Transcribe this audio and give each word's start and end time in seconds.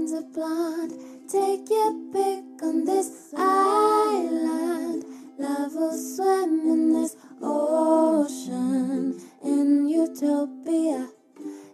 friends 0.00 0.12
are 0.12 0.22
blonde. 0.32 0.94
Take 1.28 1.68
your 1.68 1.92
pick 2.12 2.62
on 2.62 2.84
this 2.84 3.34
island. 3.36 5.04
Love 5.38 5.74
will 5.74 5.92
swim 5.92 6.60
in 6.60 6.92
this 6.92 7.16
ocean 7.42 9.20
in 9.44 9.88
utopia. 9.88 11.08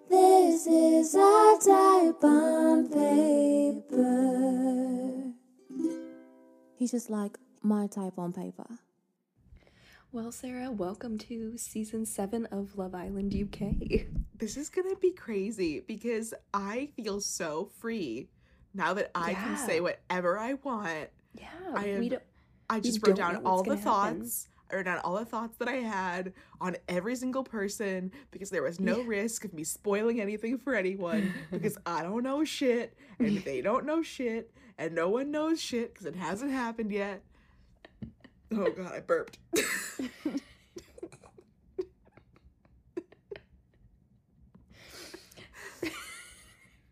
This 0.08 0.66
is 0.66 1.14
our 1.14 1.58
type 1.58 2.24
on 2.24 2.88
paper. 2.88 4.22
He's 6.76 6.90
just 6.90 7.10
like 7.10 7.38
my 7.62 7.86
type 7.86 8.18
on 8.18 8.32
paper. 8.32 8.66
Well, 10.12 10.32
Sarah, 10.32 10.70
welcome 10.70 11.18
to 11.18 11.58
season 11.58 12.06
seven 12.06 12.46
of 12.46 12.78
Love 12.78 12.94
Island 12.94 13.34
UK. 13.34 14.06
This 14.38 14.56
is 14.56 14.70
gonna 14.70 14.96
be 14.96 15.10
crazy 15.12 15.80
because 15.80 16.32
I 16.54 16.90
feel 16.96 17.20
so 17.20 17.66
free 17.78 18.28
now 18.74 18.94
that 18.94 19.10
I 19.14 19.34
can 19.34 19.56
say 19.56 19.80
whatever 19.80 20.38
I 20.38 20.54
want. 20.54 21.10
Yeah, 21.34 21.48
I 21.74 21.86
am- 21.88 22.00
we 22.00 22.08
don't. 22.10 22.22
I 22.70 22.80
just 22.80 23.06
wrote 23.06 23.16
down 23.16 23.44
all 23.44 23.62
the 23.62 23.76
gonna 23.76 23.80
happen. 23.80 24.20
thoughts. 24.20 24.48
I 24.70 24.76
wrote 24.76 24.84
down 24.86 24.98
all 25.00 25.16
the 25.18 25.24
thoughts 25.24 25.56
that 25.58 25.68
I 25.68 25.76
had 25.76 26.32
on 26.60 26.76
every 26.88 27.14
single 27.14 27.44
person 27.44 28.10
because 28.32 28.50
there 28.50 28.62
was 28.62 28.80
no 28.80 28.98
Yeah. 28.98 29.04
risk 29.06 29.44
of 29.44 29.54
me 29.54 29.62
spoiling 29.64 30.20
anything 30.20 30.58
for 30.58 30.74
anyone 30.74 31.32
because 31.52 31.78
I 31.86 32.02
don't 32.02 32.22
know 32.24 32.42
shit 32.44 32.96
and 33.20 33.38
they 33.38 33.60
don't 33.60 33.84
know 33.86 34.02
shit 34.02 34.50
and 34.76 34.94
no 34.94 35.08
one 35.08 35.30
knows 35.30 35.60
shit 35.60 35.92
because 35.94 36.06
it 36.06 36.16
hasn't 36.16 36.50
happened 36.50 36.90
yet. 36.90 37.22
Oh 38.52 38.70
god, 38.70 38.92
I 38.92 39.00
burped. 39.00 39.38
it 39.54 39.62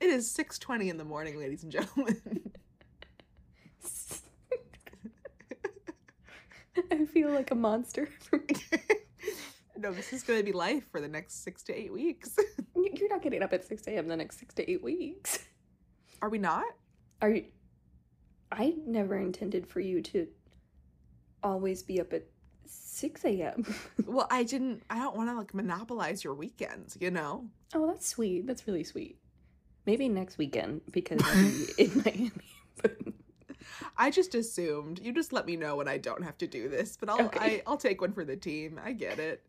is 0.00 0.36
6:20 0.36 0.90
in 0.90 0.98
the 0.98 1.04
morning, 1.04 1.38
ladies 1.38 1.62
and 1.62 1.70
gentlemen. 1.70 2.20
I 6.90 7.06
feel 7.06 7.30
like 7.30 7.52
a 7.52 7.54
monster. 7.54 8.08
no, 9.76 9.92
this 9.92 10.12
is 10.12 10.24
going 10.24 10.40
to 10.40 10.44
be 10.44 10.52
life 10.52 10.90
for 10.90 11.00
the 11.00 11.08
next 11.08 11.44
6 11.44 11.62
to 11.64 11.72
8 11.72 11.92
weeks. 11.92 12.36
You're 12.74 13.08
not 13.08 13.22
getting 13.22 13.42
up 13.42 13.52
at 13.52 13.64
six 13.64 13.86
a.m. 13.86 14.08
the 14.08 14.16
next 14.16 14.38
six 14.38 14.54
to 14.54 14.70
eight 14.70 14.82
weeks. 14.82 15.40
Are 16.22 16.28
we 16.28 16.38
not? 16.38 16.64
Are 17.20 17.30
you? 17.30 17.46
I 18.52 18.74
never 18.86 19.16
intended 19.16 19.66
for 19.66 19.80
you 19.80 20.00
to 20.02 20.28
always 21.44 21.82
be 21.82 22.00
up 22.00 22.12
at 22.12 22.24
six 22.66 23.24
a.m. 23.24 23.64
Well, 24.06 24.26
I 24.30 24.42
didn't 24.44 24.82
I 24.90 24.98
don't 24.98 25.16
want 25.16 25.28
to 25.30 25.36
like 25.36 25.54
monopolize 25.54 26.24
your 26.24 26.34
weekends, 26.34 26.96
you 27.00 27.10
know. 27.10 27.46
Oh, 27.74 27.86
that's 27.86 28.06
sweet. 28.06 28.46
That's 28.46 28.66
really 28.66 28.84
sweet. 28.84 29.18
Maybe 29.86 30.08
next 30.08 30.38
weekend 30.38 30.80
because 30.90 31.20
I'm 31.24 31.66
in 31.78 32.02
Miami. 32.04 32.30
But 32.82 32.96
I 33.96 34.10
just 34.10 34.34
assumed. 34.34 35.00
You 35.02 35.12
just 35.12 35.32
let 35.32 35.46
me 35.46 35.56
know 35.56 35.76
when 35.76 35.88
I 35.88 35.98
don't 35.98 36.22
have 36.22 36.38
to 36.38 36.46
do 36.46 36.68
this, 36.68 36.96
but 36.98 37.08
I'll 37.08 37.26
Okay. 37.26 37.38
I, 37.40 37.62
I'll 37.66 37.76
take 37.76 38.00
one 38.00 38.12
for 38.12 38.24
the 38.24 38.36
team. 38.36 38.80
I 38.82 38.92
get 38.92 39.18
it. 39.18 39.42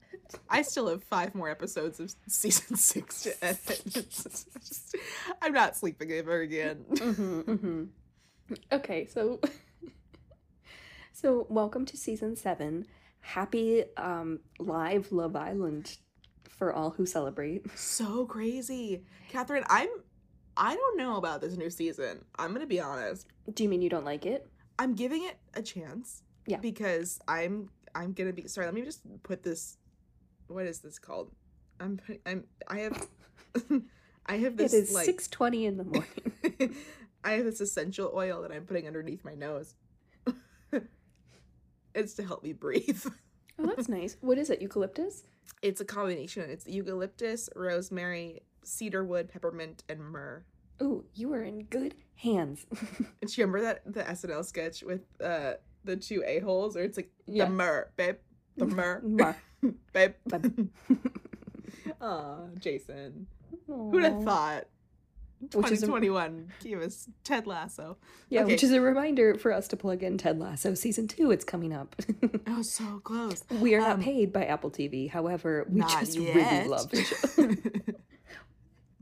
I 0.49 0.61
still 0.63 0.87
have 0.87 1.03
five 1.03 1.35
more 1.35 1.49
episodes 1.49 1.99
of 1.99 2.13
season 2.27 2.75
six 2.77 3.23
to 3.23 3.45
edit. 3.45 3.81
Just- 3.87 4.95
I'm 5.41 5.53
not 5.53 5.75
sleeping 5.77 6.11
ever 6.11 6.41
again. 6.41 6.85
Mhm, 6.91 7.43
mhm. 7.43 7.87
Okay, 8.71 9.05
so 9.07 9.39
so 11.15 11.47
welcome 11.49 11.85
to 11.85 11.95
season 11.95 12.35
seven. 12.35 12.85
Happy 13.21 13.85
um 13.95 14.41
live 14.59 15.13
Love 15.13 15.35
Island 15.35 15.97
for 16.49 16.73
all 16.73 16.91
who 16.91 17.05
celebrate. 17.05 17.65
So 17.75 18.25
crazy, 18.25 19.03
Catherine. 19.29 19.63
I'm. 19.69 19.87
I 20.57 20.75
don't 20.75 20.97
know 20.97 21.15
about 21.17 21.39
this 21.41 21.55
new 21.55 21.69
season. 21.69 22.23
I'm 22.37 22.51
gonna 22.53 22.65
be 22.67 22.81
honest. 22.81 23.27
Do 23.53 23.63
you 23.63 23.69
mean 23.69 23.81
you 23.81 23.89
don't 23.89 24.03
like 24.05 24.25
it? 24.25 24.45
I'm 24.77 24.93
giving 24.93 25.23
it 25.23 25.37
a 25.53 25.61
chance. 25.61 26.21
Yeah. 26.47 26.57
Because 26.57 27.19
I'm 27.29 27.69
I'm 27.93 28.11
gonna 28.11 28.33
be 28.33 28.47
sorry, 28.47 28.67
let 28.67 28.75
me 28.75 28.81
just 28.81 29.01
put 29.23 29.41
this 29.41 29.77
what 30.47 30.65
is 30.65 30.79
this 30.79 30.99
called? 30.99 31.31
I'm 31.79 31.97
put- 31.97 32.21
I'm 32.25 32.43
I 32.67 32.79
have 32.79 33.07
I 34.25 34.37
have 34.37 34.57
this 34.57 34.73
it 34.73 34.83
is 34.83 34.93
like 34.93 35.05
six 35.05 35.29
twenty 35.29 35.65
in 35.65 35.77
the 35.77 35.85
morning. 35.85 36.75
I 37.23 37.31
have 37.31 37.45
this 37.45 37.61
essential 37.61 38.11
oil 38.13 38.41
that 38.41 38.51
I'm 38.51 38.65
putting 38.65 38.85
underneath 38.85 39.23
my 39.23 39.33
nose. 39.33 39.75
It's 41.95 42.13
to 42.15 42.23
help 42.23 42.43
me 42.43 42.53
breathe. 42.53 43.03
oh, 43.59 43.65
that's 43.65 43.89
nice. 43.89 44.17
What 44.21 44.37
is 44.37 44.49
it? 44.49 44.61
Eucalyptus? 44.61 45.23
It's 45.61 45.81
a 45.81 45.85
combination. 45.85 46.49
It's 46.49 46.67
eucalyptus, 46.67 47.49
rosemary, 47.55 48.41
cedarwood, 48.63 49.29
peppermint, 49.29 49.83
and 49.89 49.99
myrrh. 49.99 50.43
Ooh, 50.81 51.05
you 51.15 51.33
are 51.33 51.41
in 51.43 51.63
good 51.63 51.95
hands. 52.15 52.65
And 53.21 53.31
do 53.31 53.41
you 53.41 53.47
remember 53.47 53.61
that 53.61 53.81
the 53.85 54.03
SNL 54.03 54.43
sketch 54.45 54.83
with 54.83 55.01
uh 55.23 55.53
the 55.83 55.95
two 55.95 56.23
a 56.25 56.39
holes, 56.39 56.75
or 56.75 56.81
it's 56.81 56.97
like 56.97 57.11
Yeah. 57.27 57.45
the 57.45 57.51
myrrh, 57.51 57.89
babe, 57.95 58.15
the 58.57 58.65
myrrh, 58.79 59.01
Mar- 59.03 59.37
babe. 59.93 60.13
Babe. 60.27 60.67
Aw, 62.01 62.37
Jason. 62.59 63.27
Who'd 63.67 64.03
have 64.03 64.23
thought? 64.23 64.65
Which 65.41 65.71
is 65.71 65.83
a- 65.83 65.87
2021 65.87 66.51
gave 66.63 66.79
us 66.81 67.07
Ted 67.23 67.45
Lasso. 67.45 67.97
Yeah, 68.29 68.43
Okay. 68.43 68.53
which 68.53 68.63
is 68.63 68.71
a 68.71 68.81
reminder 68.81 69.35
for 69.35 69.51
us 69.51 69.67
to 69.69 69.77
plug 69.77 70.01
in 70.01 70.17
Ted 70.17 70.39
Lasso 70.39 70.73
season 70.73 71.07
two. 71.07 71.31
It's 71.31 71.45
coming 71.45 71.73
up. 71.73 71.95
Oh, 72.47 72.61
so 72.61 72.99
close. 72.99 73.43
we 73.59 73.75
are 73.75 73.81
not 73.81 73.91
Um, 73.97 74.01
paid 74.03 74.31
by 74.31 74.45
Apple 74.45 74.69
TV. 74.71 75.09
However, 75.09 75.65
we 75.69 75.81
just 75.81 76.15
yet. 76.17 76.35
really 76.35 76.67
love 76.69 76.89
the 76.89 77.03
show. 77.03 77.95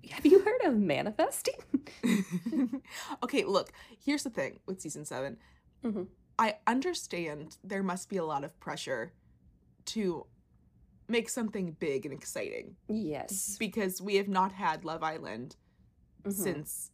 Have 0.11 0.25
you 0.25 0.39
heard 0.39 0.61
of 0.63 0.77
manifesting? 0.77 1.55
okay, 3.23 3.43
look, 3.43 3.71
here's 4.03 4.23
the 4.23 4.29
thing 4.29 4.59
with 4.65 4.81
season 4.81 5.05
7 5.05 5.37
Mhm. 5.83 6.07
I 6.39 6.55
understand 6.65 7.57
there 7.63 7.83
must 7.83 8.09
be 8.09 8.17
a 8.17 8.25
lot 8.25 8.43
of 8.43 8.57
pressure 8.59 9.13
to 9.85 10.25
make 11.07 11.29
something 11.29 11.73
big 11.79 12.05
and 12.05 12.13
exciting 12.13 12.75
Yes. 12.87 13.57
because 13.59 14.01
we 14.01 14.15
have 14.15 14.27
not 14.29 14.53
had 14.53 14.85
Love 14.85 15.03
Island 15.03 15.57
Mhm. 16.23 16.31
since 16.33 16.91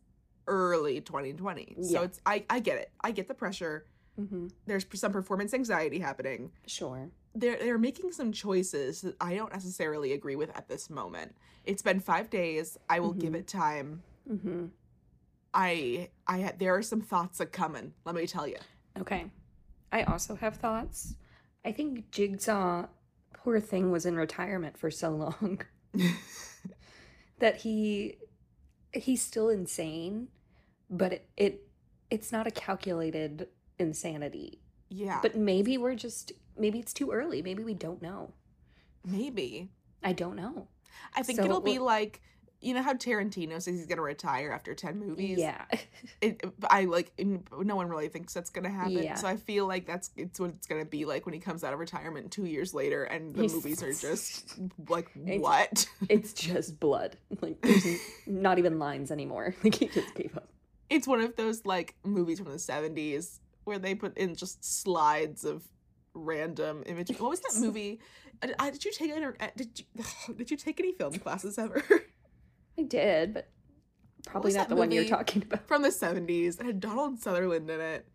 early 0.47 0.99
2020. 1.01 1.77
So 1.81 2.03
it's 2.03 2.19
I 2.25 2.45
I 2.49 2.59
get 2.59 2.77
it. 2.79 2.91
I 3.01 3.11
get 3.11 3.27
the 3.27 3.33
pressure. 3.35 3.85
Mhm. 4.19 4.51
There's 4.65 4.85
some 4.95 5.11
performance 5.11 5.53
anxiety 5.53 5.99
happening. 5.99 6.51
Sure. 6.67 7.09
they're 7.35 7.57
they're 7.59 7.77
making 7.77 8.11
some 8.11 8.31
choices 8.31 9.01
that 9.01 9.15
I 9.21 9.35
don't 9.35 9.53
necessarily 9.53 10.13
agree 10.13 10.35
with 10.35 10.49
at 10.57 10.67
this 10.67 10.89
moment. 10.89 11.35
It's 11.63 11.83
been 11.83 11.99
five 11.99 12.29
days. 12.31 12.75
I 12.89 12.99
will 12.99 13.13
give 13.13 13.33
Mhm. 13.33 13.37
it 13.39 13.47
time. 13.47 14.03
hmm 14.27 14.65
I 15.53 16.09
I 16.27 16.53
there 16.57 16.75
are 16.75 16.81
some 16.81 17.01
thoughts 17.01 17.39
a 17.39 17.45
coming. 17.45 17.93
Let 18.05 18.15
me 18.15 18.25
tell 18.25 18.47
you. 18.47 18.57
Okay. 18.97 19.31
I 19.91 20.03
also 20.03 20.35
have 20.35 20.57
thoughts. 20.57 21.15
I 21.63 21.71
think 21.71 22.09
Jigsaw, 22.11 22.87
poor 23.33 23.59
thing, 23.59 23.91
was 23.91 24.05
in 24.07 24.15
retirement 24.15 24.77
for 24.77 24.89
so 24.91 25.11
long 25.11 25.61
that 27.39 27.57
he 27.57 28.17
he's 28.93 29.21
still 29.21 29.49
insane, 29.49 30.29
but 30.89 31.13
it, 31.13 31.29
it 31.37 31.67
it's 32.09 32.31
not 32.31 32.47
a 32.47 32.51
calculated 32.51 33.47
insanity. 33.77 34.59
yeah, 34.89 35.19
But 35.21 35.35
maybe 35.35 35.77
we're 35.77 35.95
just 35.95 36.31
maybe 36.57 36.79
it's 36.79 36.93
too 36.93 37.11
early. 37.11 37.41
Maybe 37.41 37.63
we 37.63 37.73
don't 37.73 38.01
know. 38.01 38.33
maybe. 39.05 39.69
I 40.03 40.13
don't 40.13 40.35
know. 40.35 40.67
I 41.15 41.23
think 41.23 41.37
So 41.39 41.45
it'll 41.45 41.59
be 41.61 41.79
like 41.79 42.21
you 42.61 42.73
know 42.73 42.81
how 42.81 42.93
Tarantino 42.93 43.53
says 43.61 43.67
he's 43.77 43.85
gonna 43.85 44.01
retire 44.01 44.51
after 44.51 44.75
ten 44.75 44.99
movies. 44.99 45.37
Yeah. 45.39 45.65
It, 46.21 46.43
I 46.69 46.83
like 46.85 47.11
no 47.17 47.75
one 47.75 47.87
really 47.87 48.09
thinks 48.09 48.33
that's 48.33 48.49
gonna 48.49 48.69
happen. 48.69 48.91
Yeah. 49.03 49.15
So 49.15 49.27
I 49.27 49.37
feel 49.37 49.67
like 49.67 49.85
that's 49.85 50.11
it's 50.17 50.39
what 50.39 50.49
it's 50.51 50.67
gonna 50.67 50.83
be 50.85 51.05
like 51.05 51.25
when 51.25 51.33
he 51.33 51.39
comes 51.39 51.63
out 51.63 51.71
of 51.73 51.79
retirement 51.79 52.31
two 52.31 52.45
years 52.45 52.73
later 52.73 53.03
and 53.05 53.33
the 53.33 53.41
He's- 53.43 53.53
movies 53.53 53.81
are 53.83 53.93
just 53.93 54.55
like 54.89 55.09
It's- 55.25 55.39
what? 55.39 55.87
it's 56.09 56.33
just 56.33 56.79
blood. 56.79 57.15
Like 57.41 57.61
there's 57.61 57.85
not 58.27 58.59
even 58.59 58.79
lines 58.79 59.11
anymore. 59.11 59.55
Like 59.63 59.75
he 59.75 59.87
just 59.87 60.13
gave 60.15 60.35
up. 60.35 60.49
it's 60.89 61.07
one 61.07 61.21
of 61.21 61.35
those 61.37 61.65
like 61.65 61.95
movies 62.03 62.39
from 62.39 62.49
the 62.51 62.57
70s 62.57 63.39
where 63.63 63.79
they 63.79 63.95
put 63.95 64.17
in 64.17 64.35
just 64.35 64.63
slides 64.63 65.45
of 65.45 65.63
random 66.13 66.83
images. 66.85 67.19
What 67.19 67.29
was 67.29 67.39
that 67.41 67.55
movie? 67.59 67.99
Uh, 68.41 68.47
uh, 68.59 68.69
did 68.71 68.83
you 68.83 68.91
take 68.91 69.11
any, 69.11 69.25
uh, 69.25 69.31
did 69.55 69.79
you 69.79 69.85
did 70.35 70.51
you 70.51 70.57
take 70.57 70.79
any 70.79 70.91
film 70.93 71.13
classes 71.13 71.57
ever 71.57 71.83
I 72.79 72.83
did, 72.83 73.33
but 73.33 73.49
probably 74.25 74.53
not 74.53 74.69
the 74.69 74.75
one 74.75 74.91
you're 74.91 75.05
talking 75.05 75.43
about. 75.43 75.67
from 75.67 75.81
the 75.81 75.89
70s? 75.89 76.59
It 76.59 76.65
had 76.65 76.79
Donald 76.79 77.19
Sutherland 77.19 77.69
in 77.69 77.81
it. 77.81 78.07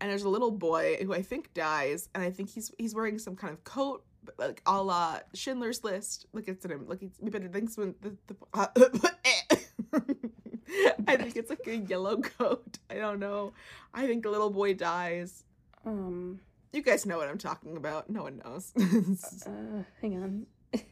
And 0.00 0.10
there's 0.10 0.24
a 0.24 0.28
little 0.28 0.50
boy 0.50 0.96
who 1.02 1.14
I 1.14 1.22
think 1.22 1.54
dies 1.54 2.08
and 2.14 2.22
I 2.22 2.30
think 2.30 2.50
he's 2.50 2.70
he's 2.78 2.94
wearing 2.94 3.18
some 3.18 3.36
kind 3.36 3.52
of 3.52 3.64
coat 3.64 4.04
like 4.38 4.60
a 4.66 4.82
la 4.82 5.20
Schindler's 5.34 5.82
List. 5.84 6.26
Look 6.32 6.48
it's 6.48 6.64
in 6.64 6.70
him. 6.72 6.86
Look 6.86 7.02
it's 7.02 7.18
but 7.22 7.42
it 7.42 7.52
thinks 7.52 7.76
when 7.76 7.94
the, 8.02 8.16
the 8.26 8.36
I 11.06 11.16
think 11.16 11.36
it's 11.36 11.50
like 11.50 11.66
a 11.66 11.76
yellow 11.76 12.18
coat. 12.20 12.78
I 12.90 12.94
don't 12.96 13.20
know. 13.20 13.52
I 13.92 14.06
think 14.06 14.24
the 14.24 14.30
little 14.30 14.50
boy 14.50 14.74
dies. 14.74 15.44
Um, 15.86 16.40
You 16.72 16.82
guys 16.82 17.06
know 17.06 17.18
what 17.18 17.28
I'm 17.28 17.38
talking 17.38 17.76
about. 17.76 18.10
No 18.10 18.24
one 18.24 18.42
knows. 18.44 18.72
uh, 19.46 19.82
hang 20.00 20.22
on. 20.22 20.46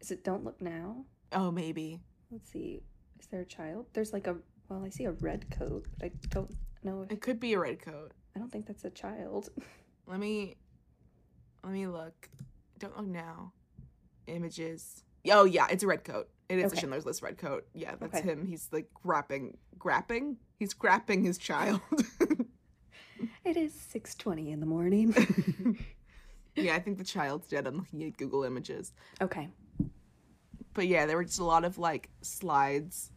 Is 0.00 0.10
it 0.10 0.24
Don't 0.24 0.44
Look 0.44 0.60
Now? 0.60 1.04
oh, 1.32 1.50
maybe. 1.50 2.00
Let's 2.34 2.50
see. 2.50 2.82
Is 3.20 3.28
there 3.28 3.42
a 3.42 3.44
child? 3.46 3.86
There's 3.92 4.12
like 4.12 4.26
a 4.26 4.34
well, 4.68 4.82
I 4.84 4.88
see 4.88 5.04
a 5.04 5.12
red 5.12 5.48
coat. 5.52 5.86
I 6.02 6.10
don't 6.30 6.50
know 6.82 7.02
if 7.02 7.12
It 7.12 7.20
could 7.20 7.38
be 7.38 7.52
a 7.52 7.60
red 7.60 7.78
coat. 7.80 8.10
I 8.34 8.40
don't 8.40 8.50
think 8.50 8.66
that's 8.66 8.84
a 8.84 8.90
child. 8.90 9.50
Let 10.08 10.18
me 10.18 10.56
let 11.62 11.72
me 11.72 11.86
look. 11.86 12.28
Don't 12.80 12.96
look 12.96 13.06
now. 13.06 13.52
Images. 14.26 15.04
Oh 15.30 15.44
yeah, 15.44 15.68
it's 15.70 15.84
a 15.84 15.86
red 15.86 16.02
coat. 16.02 16.28
It 16.48 16.58
is 16.58 16.64
Okay. 16.66 16.76
a 16.76 16.80
Schindler's 16.80 17.06
List 17.06 17.22
red 17.22 17.38
coat. 17.38 17.66
Yeah, 17.72 17.94
that's 18.00 18.18
Okay. 18.18 18.28
him. 18.28 18.44
He's 18.46 18.68
like 18.72 18.88
grapping, 18.92 19.56
grapping. 19.78 20.38
He's 20.58 20.74
grapping 20.74 21.22
his 21.24 21.38
child. 21.38 21.80
It 23.44 23.56
is 23.56 23.72
6:20 23.94 24.52
in 24.52 24.60
the 24.60 24.66
morning. 24.66 25.14
yeah, 26.56 26.74
I 26.74 26.80
think 26.80 26.98
the 26.98 27.04
child's 27.04 27.46
dead. 27.46 27.66
I'm 27.66 27.76
looking 27.76 28.02
at 28.02 28.16
Google 28.16 28.42
Images. 28.42 28.92
okay. 29.20 29.48
But 30.74 30.86
yeah, 30.88 31.06
there 31.06 31.16
were 31.16 31.24
just 31.24 31.38
a 31.38 31.44
lot 31.44 31.64
of 31.64 31.78
like 31.78 32.10
slides 32.22 33.10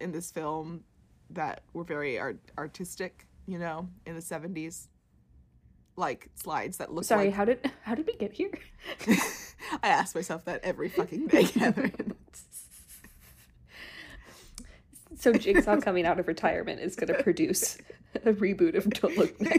in 0.00 0.12
this 0.12 0.30
film 0.30 0.84
that 1.30 1.62
were 1.72 1.84
very 1.84 2.18
art- 2.18 2.38
artistic. 2.56 3.26
You 3.46 3.58
know, 3.58 3.88
in 4.06 4.14
the 4.14 4.22
'70s, 4.22 4.86
like 5.96 6.30
slides 6.34 6.78
that 6.78 6.92
look 6.92 7.04
Sorry, 7.04 7.26
like. 7.26 7.34
how 7.34 7.44
did 7.44 7.70
how 7.82 7.94
did 7.94 8.06
we 8.06 8.14
get 8.16 8.32
here? 8.32 8.50
I 9.82 9.88
ask 9.88 10.14
myself 10.14 10.44
that 10.46 10.62
every 10.64 10.88
fucking 10.88 11.26
day, 11.26 11.44
Catherine. 11.48 12.14
so 15.18 15.32
Jigsaw 15.32 15.80
coming 15.80 16.06
out 16.06 16.18
of 16.18 16.26
retirement 16.28 16.80
is 16.80 16.96
going 16.96 17.14
to 17.14 17.22
produce 17.22 17.76
a 18.14 18.32
reboot 18.32 18.76
of 18.76 18.88
Don't 18.90 19.16
Look 19.18 19.40
Now. 19.40 19.52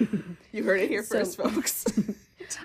you 0.52 0.64
heard 0.64 0.80
it 0.80 0.88
here 0.88 1.02
So- 1.02 1.18
first, 1.18 1.36
folks. 1.36 1.84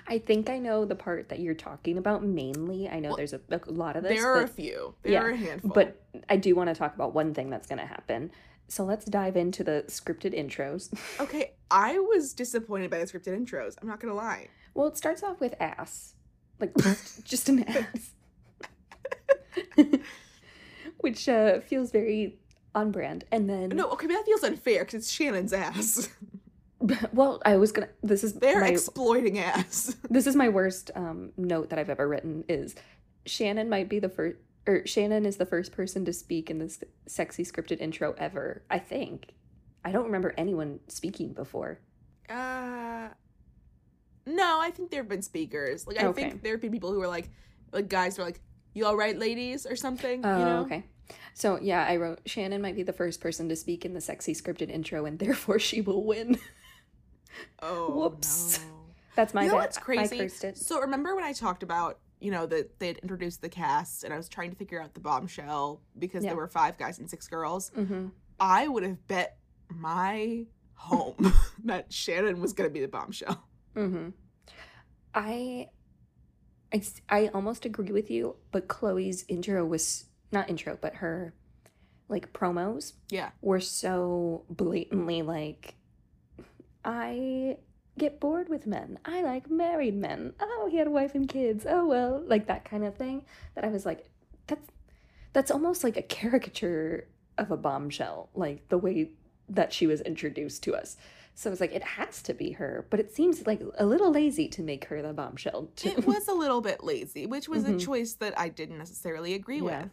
I 0.06 0.18
think 0.18 0.48
I 0.48 0.58
know 0.58 0.84
the 0.84 0.94
part 0.94 1.28
that 1.28 1.40
you're 1.40 1.54
talking 1.54 1.98
about 1.98 2.22
mainly. 2.24 2.88
I 2.88 3.00
know 3.00 3.14
there's 3.16 3.32
a, 3.32 3.40
a 3.50 3.60
lot 3.66 3.96
of 3.96 4.02
this. 4.02 4.12
there 4.12 4.32
are 4.32 4.42
a 4.42 4.48
few. 4.48 4.94
There 5.02 5.12
yeah, 5.12 5.20
are 5.20 5.30
a 5.30 5.36
handful. 5.36 5.70
but 5.70 6.02
I 6.28 6.36
do 6.36 6.54
want 6.54 6.68
to 6.68 6.74
talk 6.74 6.94
about 6.94 7.14
one 7.14 7.34
thing 7.34 7.50
that's 7.50 7.66
going 7.66 7.80
to 7.80 7.86
happen. 7.86 8.30
So 8.68 8.84
let's 8.84 9.04
dive 9.04 9.36
into 9.36 9.62
the 9.62 9.84
scripted 9.88 10.34
intros. 10.34 10.92
okay, 11.20 11.52
I 11.70 11.98
was 11.98 12.32
disappointed 12.32 12.90
by 12.90 12.98
the 12.98 13.04
scripted 13.04 13.38
intros. 13.38 13.76
I'm 13.80 13.88
not 13.88 14.00
gonna 14.00 14.14
lie. 14.14 14.48
Well, 14.72 14.86
it 14.86 14.96
starts 14.96 15.22
off 15.22 15.40
with 15.40 15.54
ass. 15.60 16.14
Like 16.58 16.74
just, 16.78 17.24
just 17.24 17.48
an 17.48 17.64
ass. 17.64 18.12
Which 20.98 21.28
uh, 21.28 21.60
feels 21.60 21.90
very 21.92 22.38
on 22.74 22.90
brand. 22.90 23.24
And 23.30 23.48
then 23.48 23.70
No, 23.70 23.90
okay, 23.90 24.06
but 24.06 24.14
that 24.14 24.24
feels 24.24 24.42
unfair 24.42 24.80
because 24.80 24.94
it's 24.94 25.10
Shannon's 25.10 25.52
ass. 25.52 26.08
well, 27.12 27.40
I 27.44 27.56
was 27.56 27.72
gonna 27.72 27.88
this 28.02 28.24
is 28.24 28.34
They're 28.34 28.60
my 28.60 28.68
exploiting 28.68 29.38
ass. 29.38 29.96
this 30.10 30.26
is 30.26 30.36
my 30.36 30.48
worst 30.48 30.90
um, 30.94 31.32
note 31.36 31.70
that 31.70 31.78
I've 31.78 31.90
ever 31.90 32.06
written 32.06 32.44
is 32.48 32.74
Shannon 33.26 33.68
might 33.68 33.88
be 33.88 33.98
the 33.98 34.08
first 34.08 34.36
or 34.66 34.86
Shannon 34.86 35.26
is 35.26 35.36
the 35.36 35.46
first 35.46 35.72
person 35.72 36.04
to 36.06 36.12
speak 36.12 36.50
in 36.50 36.58
this 36.58 36.82
sexy 37.06 37.44
scripted 37.44 37.80
intro 37.80 38.14
ever. 38.18 38.64
I 38.70 38.78
think. 38.78 39.34
I 39.84 39.92
don't 39.92 40.06
remember 40.06 40.32
anyone 40.38 40.80
speaking 40.88 41.34
before. 41.34 41.80
Uh, 42.30 43.08
no, 44.26 44.58
I 44.60 44.70
think 44.70 44.90
there 44.90 45.00
have 45.02 45.08
been 45.08 45.20
speakers. 45.22 45.86
Like 45.86 45.98
I 46.00 46.06
Okay. 46.06 46.30
think 46.30 46.42
there 46.42 46.52
have 46.54 46.62
been 46.62 46.72
people 46.72 46.92
who 46.92 47.02
are 47.02 47.08
like, 47.08 47.28
like 47.72 47.88
guys 47.88 48.16
who 48.16 48.22
are 48.22 48.26
like, 48.26 48.40
"You 48.72 48.86
all 48.86 48.96
right, 48.96 49.18
ladies?" 49.18 49.66
or 49.66 49.76
something. 49.76 50.24
Oh, 50.24 50.38
you 50.38 50.44
know? 50.46 50.60
okay. 50.62 50.84
So 51.34 51.58
yeah, 51.60 51.84
I 51.86 51.96
wrote 51.96 52.20
Shannon 52.24 52.62
might 52.62 52.76
be 52.76 52.82
the 52.82 52.92
first 52.94 53.20
person 53.20 53.48
to 53.50 53.56
speak 53.56 53.84
in 53.84 53.92
the 53.92 54.00
sexy 54.00 54.34
scripted 54.34 54.70
intro, 54.70 55.04
and 55.04 55.18
therefore 55.18 55.58
she 55.58 55.80
will 55.82 56.04
win. 56.04 56.38
Oh, 57.62 57.90
Whoops. 57.94 58.58
no. 58.58 58.64
That's 59.16 59.32
my 59.34 59.42
you 59.44 59.48
know 59.48 59.56
what's 59.56 59.78
crazy? 59.78 60.22
I. 60.22 60.52
So 60.54 60.80
remember 60.80 61.14
when 61.14 61.24
I 61.24 61.32
talked 61.32 61.62
about 61.62 61.98
you 62.20 62.30
know 62.30 62.46
that 62.46 62.78
they 62.78 62.88
had 62.88 62.98
introduced 62.98 63.42
the 63.42 63.48
cast 63.48 64.04
and 64.04 64.12
I 64.12 64.16
was 64.16 64.28
trying 64.28 64.50
to 64.50 64.56
figure 64.56 64.80
out 64.80 64.94
the 64.94 65.00
bombshell 65.00 65.82
because 65.98 66.24
Yeah. 66.24 66.30
there 66.30 66.36
were 66.36 66.48
five 66.48 66.78
guys 66.78 66.98
and 66.98 67.08
six 67.08 67.26
girls. 67.28 67.70
hmm 67.74 68.08
I 68.40 68.66
would 68.68 68.82
have 68.82 69.06
bet 69.06 69.36
my 69.68 70.46
home 70.74 71.32
that 71.64 71.92
Shannon 71.92 72.40
was 72.40 72.52
going 72.52 72.68
to 72.68 72.72
be 72.74 72.80
the 72.80 72.88
bombshell. 72.88 73.46
hmm 73.74 74.08
I 77.08 77.28
almost 77.32 77.64
agree 77.64 77.92
with 77.92 78.10
you, 78.10 78.36
but 78.50 78.66
Chloe's 78.68 79.24
intro 79.28 79.64
was 79.64 80.06
not 80.32 80.50
intro, 80.50 80.76
but 80.80 80.96
her 80.96 81.34
like 82.08 82.32
promos 82.32 82.94
Yeah. 83.10 83.30
were 83.40 83.60
so 83.60 84.44
blatantly 84.50 85.22
like, 85.22 85.76
I 86.84 87.56
get 87.98 88.20
bored 88.20 88.48
with 88.48 88.66
men. 88.66 88.98
I 89.04 89.22
like 89.22 89.48
married 89.50 89.94
men. 89.96 90.34
Oh, 90.40 90.68
he 90.70 90.76
had 90.76 90.86
a 90.86 90.90
wife 90.90 91.14
and 91.14 91.28
kids. 91.28 91.64
Oh 91.68 91.86
well, 91.86 92.22
like 92.26 92.46
that 92.46 92.64
kind 92.64 92.84
of 92.84 92.96
thing. 92.96 93.24
That 93.54 93.64
I 93.64 93.68
was 93.68 93.86
like, 93.86 94.04
that's 94.46 94.66
that's 95.32 95.50
almost 95.50 95.82
like 95.84 95.96
a 95.96 96.02
caricature 96.02 97.08
of 97.38 97.50
a 97.50 97.56
bombshell, 97.56 98.28
like 98.34 98.68
the 98.68 98.78
way 98.78 99.10
that 99.48 99.72
she 99.72 99.86
was 99.86 100.00
introduced 100.02 100.62
to 100.64 100.74
us. 100.74 100.96
So 101.34 101.50
I 101.50 101.52
was 101.52 101.60
like, 101.60 101.72
it 101.74 101.82
has 101.82 102.22
to 102.22 102.34
be 102.34 102.52
her, 102.52 102.86
but 102.90 103.00
it 103.00 103.12
seems 103.12 103.44
like 103.44 103.60
a 103.76 103.84
little 103.84 104.12
lazy 104.12 104.46
to 104.50 104.62
make 104.62 104.84
her 104.84 105.02
the 105.02 105.12
bombshell. 105.12 105.68
Too. 105.76 105.88
It 105.88 106.06
was 106.06 106.28
a 106.28 106.32
little 106.32 106.60
bit 106.60 106.84
lazy, 106.84 107.26
which 107.26 107.48
was 107.48 107.64
Mhm. 107.64 107.74
a 107.74 107.78
choice 107.78 108.14
that 108.14 108.38
I 108.38 108.48
didn't 108.48 108.78
necessarily 108.78 109.34
agree 109.34 109.60
Yeah. 109.60 109.82
with. 109.82 109.90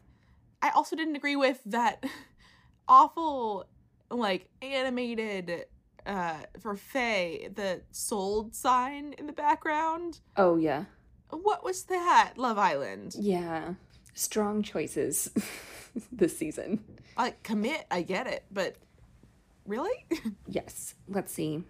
I 0.62 0.70
also 0.70 0.96
didn't 0.96 1.16
agree 1.16 1.36
with 1.36 1.60
that 1.66 2.04
awful, 2.88 3.66
like, 4.12 4.48
animated 4.62 5.66
uh 6.06 6.36
for 6.60 6.76
Faye, 6.76 7.50
the 7.54 7.82
sold 7.92 8.56
sign 8.56 9.14
in 9.18 9.28
the 9.28 9.34
background. 9.34 10.20
oh 10.38 10.58
yeah, 10.58 10.86
What 11.30 11.64
was 11.64 11.84
that? 11.86 12.34
Love 12.38 12.58
Island. 12.58 13.16
yeah, 13.20 13.74
strong 14.14 14.64
choices 14.64 15.32
this 16.12 16.38
season. 16.38 16.84
Like 17.18 17.44
commit, 17.44 17.86
I 17.92 18.02
get 18.02 18.28
it, 18.28 18.46
but 18.52 18.76
really? 19.66 20.06
Yes, 20.48 20.96
let's 21.08 21.32
see. 21.34 21.64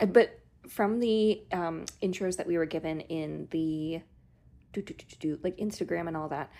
Uh, 0.00 0.06
But 0.06 0.38
from 0.68 1.00
the 1.00 1.42
um, 1.52 1.84
intros 2.02 2.36
that 2.36 2.46
we 2.46 2.56
were 2.58 2.66
given 2.66 3.00
in 3.02 3.48
the 3.50 4.00
do, 4.72 4.82
do, 4.82 4.94
do, 4.94 5.04
do, 5.08 5.16
do, 5.18 5.38
like 5.42 5.56
Instagram 5.58 6.06
and 6.08 6.16
all 6.16 6.28
that, 6.28 6.50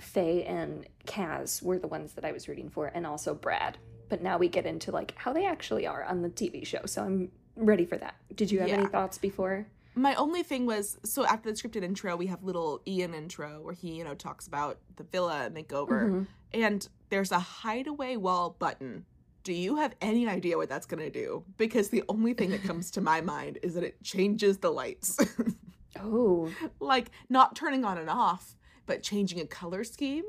Faye 0.00 0.44
and 0.44 0.86
Kaz 1.06 1.62
were 1.62 1.78
the 1.78 1.88
ones 1.88 2.12
that 2.14 2.24
I 2.24 2.30
was 2.32 2.48
rooting 2.48 2.68
for, 2.68 2.86
and 2.86 3.06
also 3.06 3.34
Brad. 3.34 3.76
But 4.08 4.22
now 4.22 4.38
we 4.38 4.48
get 4.48 4.66
into 4.66 4.92
like 4.92 5.14
how 5.16 5.32
they 5.32 5.46
actually 5.46 5.86
are 5.86 6.04
on 6.04 6.22
the 6.22 6.28
TV 6.28 6.64
show, 6.66 6.82
so 6.86 7.02
I'm 7.02 7.30
ready 7.56 7.84
for 7.84 7.96
that. 7.98 8.14
Did 8.34 8.50
you 8.50 8.60
have 8.60 8.68
any 8.68 8.86
thoughts 8.86 9.18
before? 9.18 9.66
My 9.94 10.14
only 10.16 10.42
thing 10.42 10.66
was 10.66 10.98
so 11.04 11.24
after 11.24 11.50
the 11.50 11.56
scripted 11.56 11.82
intro, 11.82 12.16
we 12.16 12.26
have 12.26 12.44
little 12.44 12.82
Iain 12.86 13.14
intro 13.14 13.60
where 13.62 13.72
he, 13.74 13.94
you 13.96 14.04
know, 14.04 14.14
talks 14.14 14.46
about 14.46 14.78
the 14.96 15.04
villa 15.04 15.46
and 15.46 15.56
makeover. 15.56 16.10
Mhm. 16.10 16.26
and 16.52 16.88
there's 17.08 17.32
a 17.32 17.38
hideaway 17.38 18.16
wall 18.16 18.56
button. 18.58 19.04
Do 19.42 19.52
you 19.52 19.76
have 19.76 19.94
any 20.00 20.26
idea 20.28 20.56
what 20.56 20.68
that's 20.68 20.86
going 20.86 21.02
to 21.02 21.10
do? 21.10 21.44
Because 21.56 21.88
the 21.88 22.02
only 22.08 22.34
thing 22.34 22.50
that 22.50 22.62
comes 22.64 22.90
to 22.92 23.00
my 23.00 23.20
mind 23.20 23.58
is 23.62 23.74
that 23.74 23.84
it 23.84 24.02
changes 24.02 24.58
the 24.58 24.70
lights. 24.70 25.16
Oh, 25.98 26.50
like 26.78 27.10
not 27.30 27.56
turning 27.56 27.82
on 27.84 27.96
and 27.96 28.10
off, 28.10 28.54
but 28.84 29.02
changing 29.02 29.40
a 29.40 29.46
color 29.46 29.82
scheme. 29.82 30.24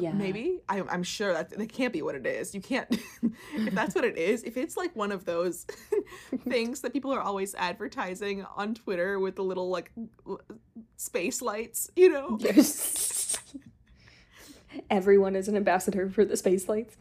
Yeah, 0.00 0.12
Maybe. 0.12 0.60
I, 0.68 0.82
I'm 0.82 1.02
sure 1.02 1.32
that 1.32 1.50
that 1.50 1.68
can't 1.72 1.92
be 1.92 2.02
what 2.02 2.14
it 2.14 2.26
is. 2.26 2.54
You 2.54 2.60
can't, 2.60 2.86
if 3.54 3.74
that's 3.74 3.94
what 3.94 4.04
it 4.04 4.16
is, 4.18 4.42
if 4.42 4.56
it's 4.56 4.76
like 4.76 4.94
one 4.96 5.12
of 5.12 5.24
those 5.24 5.66
things 6.48 6.80
that 6.82 6.92
people 6.92 7.12
are 7.12 7.20
always 7.20 7.54
advertising 7.54 8.44
on 8.56 8.74
Twitter 8.74 9.18
with 9.18 9.36
the 9.36 9.44
little 9.44 9.68
like 9.70 9.90
l- 10.26 10.40
space 10.96 11.42
lights, 11.42 11.90
you 11.96 12.10
know? 12.10 12.36
Yes. 12.40 13.38
Everyone 14.90 15.36
is 15.36 15.48
an 15.48 15.56
ambassador 15.56 16.10
for 16.10 16.24
the 16.24 16.36
space 16.36 16.68
lights. 16.68 16.96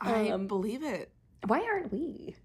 I 0.00 0.28
Um, 0.30 0.46
believe 0.46 0.82
it. 0.82 1.10
Why 1.46 1.60
aren't 1.60 1.92
we? 1.92 2.36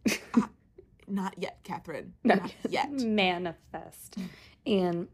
Not 1.08 1.36
yet, 1.38 1.60
Catherine. 1.64 2.14
No, 2.24 2.36
Not 2.36 2.54
yet. 2.70 2.92
manifest 2.92 4.18
and 4.66 5.10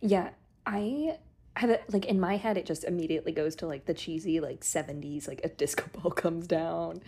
yeah 0.00 0.30
i 0.64 1.16
it 1.64 1.82
like 1.92 2.04
in 2.04 2.20
my 2.20 2.36
head 2.36 2.56
it 2.56 2.66
just 2.66 2.84
immediately 2.84 3.32
goes 3.32 3.56
to 3.56 3.66
like 3.66 3.86
the 3.86 3.94
cheesy 3.94 4.40
like 4.40 4.60
70s 4.60 5.26
like 5.28 5.40
a 5.44 5.48
disco 5.48 5.84
ball 6.00 6.10
comes 6.10 6.46
down 6.46 7.02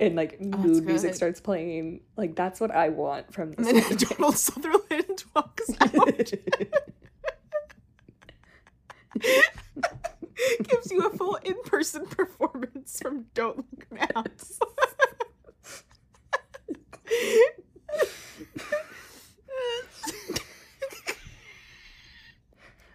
and 0.00 0.16
like 0.16 0.38
Oh, 0.40 0.56
mood 0.58 0.84
music 0.84 1.14
starts 1.14 1.40
playing 1.40 2.00
like 2.16 2.34
that's 2.34 2.60
what 2.60 2.70
i 2.70 2.88
want 2.88 3.32
from 3.32 3.54
And 3.58 3.66
then 3.66 3.96
Donald 3.96 4.36
Sutherland 4.36 5.24
walks 5.36 5.70
out. 5.80 6.32
Gives 10.64 10.90
you 10.90 11.06
a 11.06 11.10
full 11.10 11.36
in 11.36 11.54
person 11.64 12.06
performance 12.06 12.98
from 13.00 13.26
Don't 13.34 13.58
Look 13.58 13.86
Now. 14.14 14.24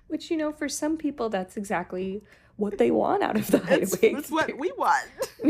Which 0.07 0.31
you 0.31 0.37
know 0.37 0.51
for 0.51 0.69
some 0.69 0.97
people 0.97 1.29
that's 1.29 1.57
exactly 1.57 2.21
what 2.55 2.77
they 2.77 2.91
want 2.91 3.23
out 3.23 3.37
of 3.37 3.47
the 3.47 3.59
That's, 3.59 3.93
hideaway 3.93 4.13
that's 4.13 4.31
what 4.31 4.57
we 4.57 4.71
want. 4.77 5.07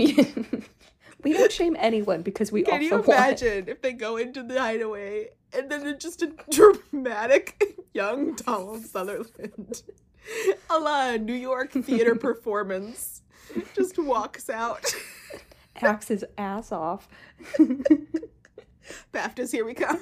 we, 1.24 1.34
don't 1.34 1.52
shame 1.52 1.76
anyone 1.80 2.22
because 2.22 2.52
we 2.52 2.64
Can 2.64 2.82
you 2.82 2.92
want 2.92 3.08
imagine 3.08 3.70
if 3.70 3.82
they 3.82 3.94
go 3.94 4.18
into 4.18 4.44
the 4.44 4.60
hideaway 4.60 5.30
and 5.54 5.72
then 5.72 5.88
it's 5.88 6.04
just 6.04 6.22
a 6.22 6.34
dramatic 6.52 7.78
young 7.94 8.36
Donald 8.36 8.86
Sutherland 8.86 9.84
a 10.70 10.80
la 10.80 11.16
New 11.16 11.34
York 11.34 11.72
theater 11.72 12.16
performance 12.16 13.22
just 13.76 13.98
walks 13.98 14.50
out. 14.50 14.86
Acts 15.78 16.08
his 16.08 16.26
ass 16.38 16.72
off. 16.72 17.08
BAFTAs, 19.14 19.52
here 19.52 19.66
we 19.66 19.74
come. 19.74 20.02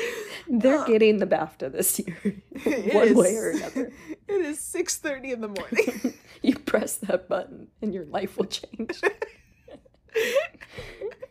They're 0.48 0.84
getting 0.86 1.18
the 1.18 1.26
BAFTA 1.26 1.72
this 1.72 1.98
year, 1.98 2.16
one 2.92 3.08
is- 3.08 3.14
way 3.16 3.36
or 3.36 3.50
another. 3.50 3.92
It 4.28 4.44
is 4.44 4.58
6.30 4.58 5.34
in 5.34 5.40
the 5.40 5.46
morning. 5.48 6.14
You 6.42 6.58
press 6.58 6.96
that 6.96 7.28
button, 7.28 7.68
and 7.80 7.94
your 7.94 8.06
life 8.06 8.36
will 8.36 8.46
change. 8.46 9.00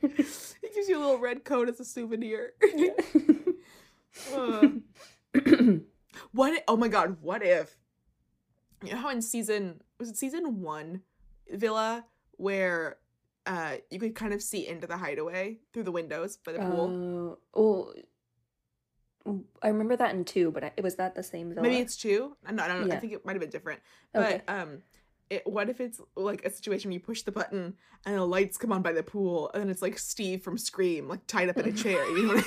he 0.02 0.70
gives 0.74 0.88
you 0.90 0.98
a 0.98 1.00
little 1.00 1.18
red 1.20 1.44
coat 1.44 1.68
as 1.70 1.80
a 1.80 1.86
souvenir. 1.86 2.54
Uh, 4.34 4.68
what? 6.32 6.64
oh 6.68 6.78
my 6.78 6.88
god! 6.88 7.18
What 7.22 7.44
if? 7.44 7.76
You 8.84 8.94
know 8.94 9.00
how 9.00 9.10
in 9.10 9.22
season 9.22 9.82
was 10.00 10.10
it 10.10 10.18
season 10.18 10.62
one, 10.62 11.02
Villa, 11.52 12.06
where 12.32 12.98
uh 13.46 13.76
you 13.92 14.00
could 14.00 14.16
kind 14.16 14.34
of 14.34 14.42
see 14.42 14.68
into 14.68 14.88
the 14.88 14.98
hideaway 14.98 15.58
through 15.74 15.84
the 15.84 15.92
windows 15.92 16.38
by 16.38 16.54
the 16.54 16.60
pool. 16.60 17.34
Uh, 17.34 17.60
oh, 17.60 17.94
I 19.62 19.70
remember 19.70 19.96
that 19.96 20.14
in 20.14 20.24
two, 20.24 20.52
but 20.52 20.64
I, 20.64 20.72
was 20.82 20.96
that 20.96 21.16
the 21.16 21.24
same 21.24 21.50
villa? 21.50 21.62
Maybe 21.62 21.78
it's 21.78 21.98
two. 21.98 22.36
I 22.46 22.50
don't, 22.52 22.60
I 22.60 22.68
don't 22.68 22.88
know. 22.88 22.96
I 22.96 23.00
think 23.00 23.14
it 23.14 23.26
might 23.26 23.34
have 23.34 23.42
been 23.42 23.50
different. 23.50 23.80
Okay. 24.14 24.42
But 24.46 24.54
um, 24.54 24.84
it, 25.30 25.42
what 25.46 25.70
if 25.70 25.82
it's 25.82 26.00
like 26.16 26.46
a 26.46 26.52
situation 26.52 26.90
where 26.90 26.94
you 26.94 27.00
push 27.00 27.24
the 27.24 27.32
button 27.32 27.74
and 28.06 28.16
the 28.16 28.24
lights 28.26 28.58
come 28.58 28.72
on 28.72 28.82
by 28.84 28.92
the 28.92 29.02
pool, 29.04 29.50
and 29.54 29.72
it's 29.72 29.82
like 29.82 29.98
Steve 29.98 30.44
from 30.44 30.58
Scream, 30.58 31.08
like 31.08 31.26
tied 31.26 31.50
up 31.50 31.58
in 31.58 31.68
a 31.68 31.72
chair. 31.72 32.06
You 32.10 32.28
know 32.28 32.34
what 32.36 32.38
I- 32.38 32.42
mean? 32.42 32.46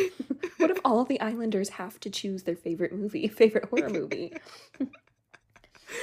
what 0.58 0.70
if 0.70 0.78
all 0.84 1.04
the 1.04 1.20
Islanders 1.20 1.68
have 1.70 2.00
to 2.00 2.10
choose 2.10 2.44
their 2.44 2.56
favorite 2.56 2.92
movie, 2.92 3.28
favorite 3.28 3.66
horror 3.66 3.90
movie? 3.90 4.32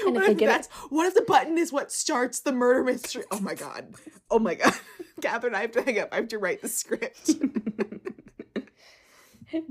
And 0.07 0.15
what 0.15 0.23
if 0.23 0.27
they 0.27 0.33
if 0.33 0.37
get 0.49 0.61
it- 0.61 0.67
what 0.89 1.05
if 1.05 1.13
the 1.13 1.21
button 1.21 1.57
is 1.57 1.71
what 1.71 1.91
starts 1.91 2.39
the 2.39 2.51
murder 2.51 2.83
mystery? 2.83 3.23
Oh 3.31 3.39
my 3.39 3.55
god! 3.55 3.95
Oh 4.29 4.39
my 4.39 4.55
god, 4.55 4.73
Catherine, 5.21 5.55
I 5.55 5.61
have 5.61 5.71
to 5.73 5.81
hang 5.81 5.99
up. 5.99 6.09
I 6.11 6.17
have 6.17 6.27
to 6.29 6.37
write 6.37 6.61
the 6.61 6.69
script. 6.69 7.31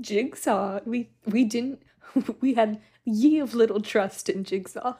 Jigsaw. 0.01 0.79
We 0.85 1.09
we 1.25 1.43
didn't. 1.45 1.81
We 2.41 2.55
had 2.55 2.81
ye 3.05 3.39
of 3.39 3.53
little 3.53 3.81
trust 3.81 4.27
in 4.29 4.43
Jigsaw. 4.43 4.95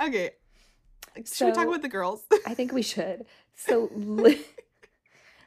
okay, 0.00 0.30
should 1.24 1.46
we 1.46 1.52
talk 1.52 1.66
about 1.66 1.82
the 1.82 1.88
girls? 1.88 2.22
I 2.46 2.54
think 2.54 2.72
we 2.72 2.82
should. 2.82 3.24
So, 3.56 3.88
Li- 3.92 4.44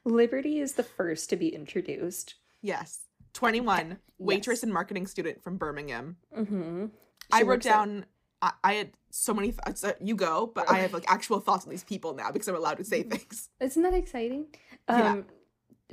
Liberty 0.03 0.59
is 0.59 0.73
the 0.73 0.83
first 0.83 1.29
to 1.29 1.37
be 1.37 1.47
introduced. 1.49 2.35
yes, 2.61 3.05
twenty-one, 3.33 3.97
waitress 4.17 4.57
Yes. 4.59 4.63
and 4.63 4.73
marketing 4.73 5.07
student 5.07 5.43
from 5.43 5.57
Birmingham. 5.57 6.17
Mm-hmm. 6.37 6.85
I 7.31 7.41
wrote 7.43 7.61
down. 7.61 8.05
I, 8.41 8.51
I 8.63 8.73
had 8.73 8.91
so 9.11 9.33
many 9.33 9.51
thoughts. 9.51 9.83
Uh, 9.83 9.93
you 10.01 10.15
go, 10.15 10.51
but 10.53 10.69
I 10.69 10.79
have 10.79 10.93
like 10.93 11.05
actual 11.07 11.39
thoughts 11.39 11.65
on 11.65 11.69
these 11.69 11.83
people 11.83 12.13
now 12.15 12.31
because 12.31 12.47
I'm 12.47 12.55
allowed 12.55 12.77
to 12.77 12.83
say 12.83 13.03
things. 13.03 13.49
Isn't 13.59 13.83
that 13.83 13.93
exciting? 13.93 14.47
Yeah. 14.89 15.11
Um, 15.11 15.25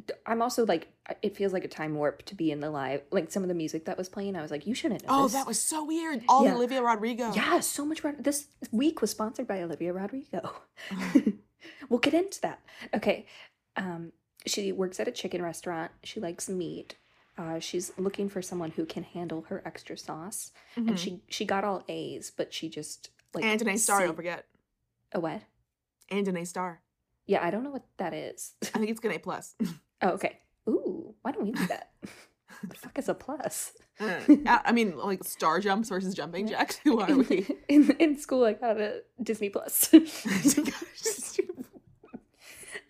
d- 0.07 0.15
I'm 0.27 0.41
also 0.41 0.65
like, 0.65 0.89
it 1.23 1.37
feels 1.37 1.53
like 1.53 1.65
a 1.65 1.69
time 1.69 1.95
warp 1.95 2.23
to 2.25 2.35
be 2.35 2.51
in 2.51 2.61
the 2.61 2.71
live. 2.71 3.03
Like 3.11 3.31
some 3.31 3.43
of 3.43 3.49
the 3.49 3.55
music 3.55 3.85
that 3.85 3.99
was 3.99 4.09
playing, 4.09 4.35
I 4.37 4.43
was 4.43 4.51
like, 4.51 4.67
you 4.67 4.75
shouldn't 4.75 5.03
know. 5.07 5.09
Oh, 5.11 5.23
this. 5.25 5.33
that 5.35 5.47
was 5.47 5.61
so 5.61 5.85
weird. 5.85 6.23
All 6.29 6.45
Yeah. 6.45 6.55
Olivia 6.55 6.83
Rodrigo. 6.83 7.33
Yeah, 7.35 7.61
so 7.61 7.85
much. 7.85 8.01
This 8.19 8.47
week 8.73 9.01
was 9.03 9.11
sponsored 9.11 9.47
by 9.47 9.61
Olivia 9.63 9.93
Rodrigo. 9.93 10.51
we'll 11.89 12.01
get 12.01 12.15
into 12.15 12.41
that. 12.43 12.61
Okay. 12.95 13.27
Um, 13.77 14.13
she 14.47 14.73
works 14.73 14.99
at 15.01 15.09
a 15.09 15.13
chicken 15.13 15.43
restaurant. 15.43 15.91
She 16.03 16.21
likes 16.21 16.49
meat. 16.49 16.97
Uh, 17.39 17.61
she's 17.61 17.93
looking 17.97 18.29
for 18.29 18.43
someone 18.43 18.73
who 18.73 18.85
can 18.85 19.05
handle 19.05 19.43
her 19.49 19.63
extra 19.65 19.97
sauce. 19.97 20.51
Mhm. 20.77 20.89
And 20.89 20.99
she 20.99 21.23
she 21.29 21.45
got 21.45 21.63
all 21.65 21.85
A's, 21.89 22.31
but 22.37 22.53
she 22.53 22.69
just 22.69 23.11
like 23.33 23.45
and 23.45 23.63
an 23.63 23.69
A 23.69 23.79
star. 23.79 24.05
Don't 24.05 24.17
forget. 24.17 24.47
a 25.13 25.21
what? 25.21 25.43
And 26.11 26.27
an 26.27 26.37
A 26.37 26.45
star. 26.45 26.81
Yeah, 27.27 27.45
I 27.45 27.51
don't 27.51 27.63
know 27.63 27.71
what 27.71 27.85
that 27.99 28.13
is. 28.13 28.55
I 28.75 28.79
think 28.79 28.91
it's 28.91 29.05
an 29.05 29.13
A 29.13 29.19
plus. 29.19 29.55
oh, 30.03 30.09
okay. 30.11 30.39
Ooh, 30.69 31.15
why 31.23 31.31
don't 31.33 31.45
we 31.45 31.53
do 31.53 31.67
that? 31.69 31.91
the 32.69 32.75
fuck 32.75 32.99
is 32.99 33.09
a 33.09 33.15
plus? 33.15 33.73
Uh, 34.01 34.21
I 34.65 34.73
mean, 34.73 34.97
like 34.99 35.23
star 35.25 35.61
jumps 35.61 35.89
versus 35.91 36.15
jumping 36.15 36.47
jacks. 36.49 36.79
Who 36.85 36.99
are 37.01 37.15
we? 37.17 37.47
in, 37.69 37.91
in 37.99 38.19
school, 38.19 38.45
I 38.45 38.55
got 38.55 38.81
a 38.81 39.03
Disney 39.23 39.49
Plus. 39.51 39.93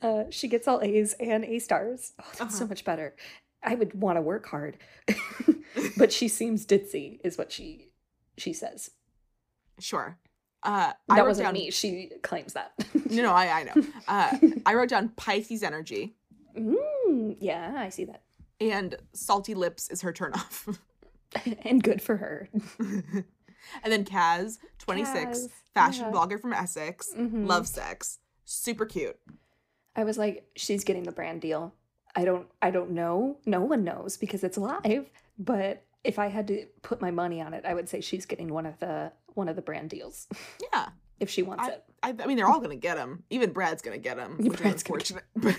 uh, 0.02 0.24
she 0.30 0.48
gets 0.48 0.68
all 0.68 0.80
A's 0.82 1.14
and 1.14 1.44
A 1.44 1.58
stars. 1.58 2.12
Oh, 2.18 2.24
that's 2.38 2.56
so 2.56 2.64
Uh-huh. 2.64 2.68
much 2.70 2.84
better. 2.84 3.14
I 3.62 3.74
would 3.74 4.00
want 4.00 4.16
to 4.16 4.22
work 4.22 4.46
hard, 4.46 4.76
but 5.96 6.12
she 6.12 6.28
seems 6.28 6.64
ditzy, 6.66 7.18
is 7.24 7.36
what 7.38 7.50
she 7.52 7.88
she 8.36 8.52
says. 8.52 8.90
sure. 9.80 10.18
Uh, 10.62 10.92
I 11.08 11.16
That 11.16 11.26
wasn't 11.26 11.46
down, 11.46 11.54
me. 11.54 11.70
She 11.70 12.10
claims 12.22 12.52
that. 12.54 12.72
No, 13.10 13.22
no, 13.22 13.32
I, 13.32 13.60
I 13.60 13.62
know. 13.64 13.74
Uh, 14.08 14.38
I 14.66 14.74
wrote 14.74 14.88
down 14.90 15.10
Pisces 15.10 15.62
energy 15.62 16.14
Mm, 16.56 17.36
yeah, 17.40 17.74
I 17.76 17.88
see 17.90 18.04
that, 18.06 18.22
and 18.60 18.96
salty 19.12 19.54
lips 19.54 19.88
is 19.90 20.00
her 20.02 20.12
turnoff. 20.12 20.76
and 21.62 21.80
good 21.82 22.02
for 22.02 22.16
her. 22.16 22.48
and 22.80 23.24
then 23.92 24.04
Kaz, 24.04 24.58
26, 24.78 25.14
Kaz, 25.38 25.48
fashion 25.74 26.06
yeah. 26.06 26.10
blogger 26.12 26.40
from 26.40 26.52
Essex, 26.52 27.12
Mhm. 27.16 27.46
love 27.46 27.68
sex, 27.68 28.18
super 28.44 28.86
cute. 28.86 29.18
I 29.94 30.02
was 30.04 30.18
like, 30.18 30.48
she's 30.56 30.82
getting 30.84 31.04
the 31.04 31.12
brand 31.12 31.40
deal. 31.40 31.74
I 32.18 32.24
don't 32.24 32.48
I 32.60 32.70
don't 32.72 32.90
know. 32.90 33.38
No 33.46 33.60
one 33.60 33.84
knows 33.84 34.16
because 34.16 34.42
it's 34.42 34.58
live, 34.58 35.08
but 35.38 35.84
if 36.02 36.18
I 36.18 36.26
had 36.26 36.48
to 36.48 36.66
put 36.82 37.00
my 37.00 37.12
money 37.12 37.40
on 37.40 37.54
it, 37.54 37.64
I 37.64 37.74
would 37.74 37.88
say 37.88 38.00
she's 38.00 38.26
getting 38.26 38.48
one 38.52 38.66
of 38.66 38.78
the 38.80 39.12
one 39.34 39.48
of 39.48 39.54
the 39.54 39.62
brand 39.62 39.90
deals 39.90 40.26
Yeah, 40.72 40.88
if 41.20 41.30
she 41.30 41.42
wants 41.42 41.64
I, 41.64 41.68
it. 41.70 41.84
I, 42.02 42.14
I 42.22 42.26
mean 42.26 42.36
they're 42.36 42.48
all 42.48 42.60
gonna 42.60 42.74
get 42.74 42.96
them. 42.96 43.22
Even 43.30 43.52
Brad's 43.52 43.82
gonna 43.82 43.98
get 43.98 44.18
him, 44.18 44.36
which 44.38 44.58
Brad's 44.60 44.82
is 44.82 44.82
unfortunate. 44.82 45.24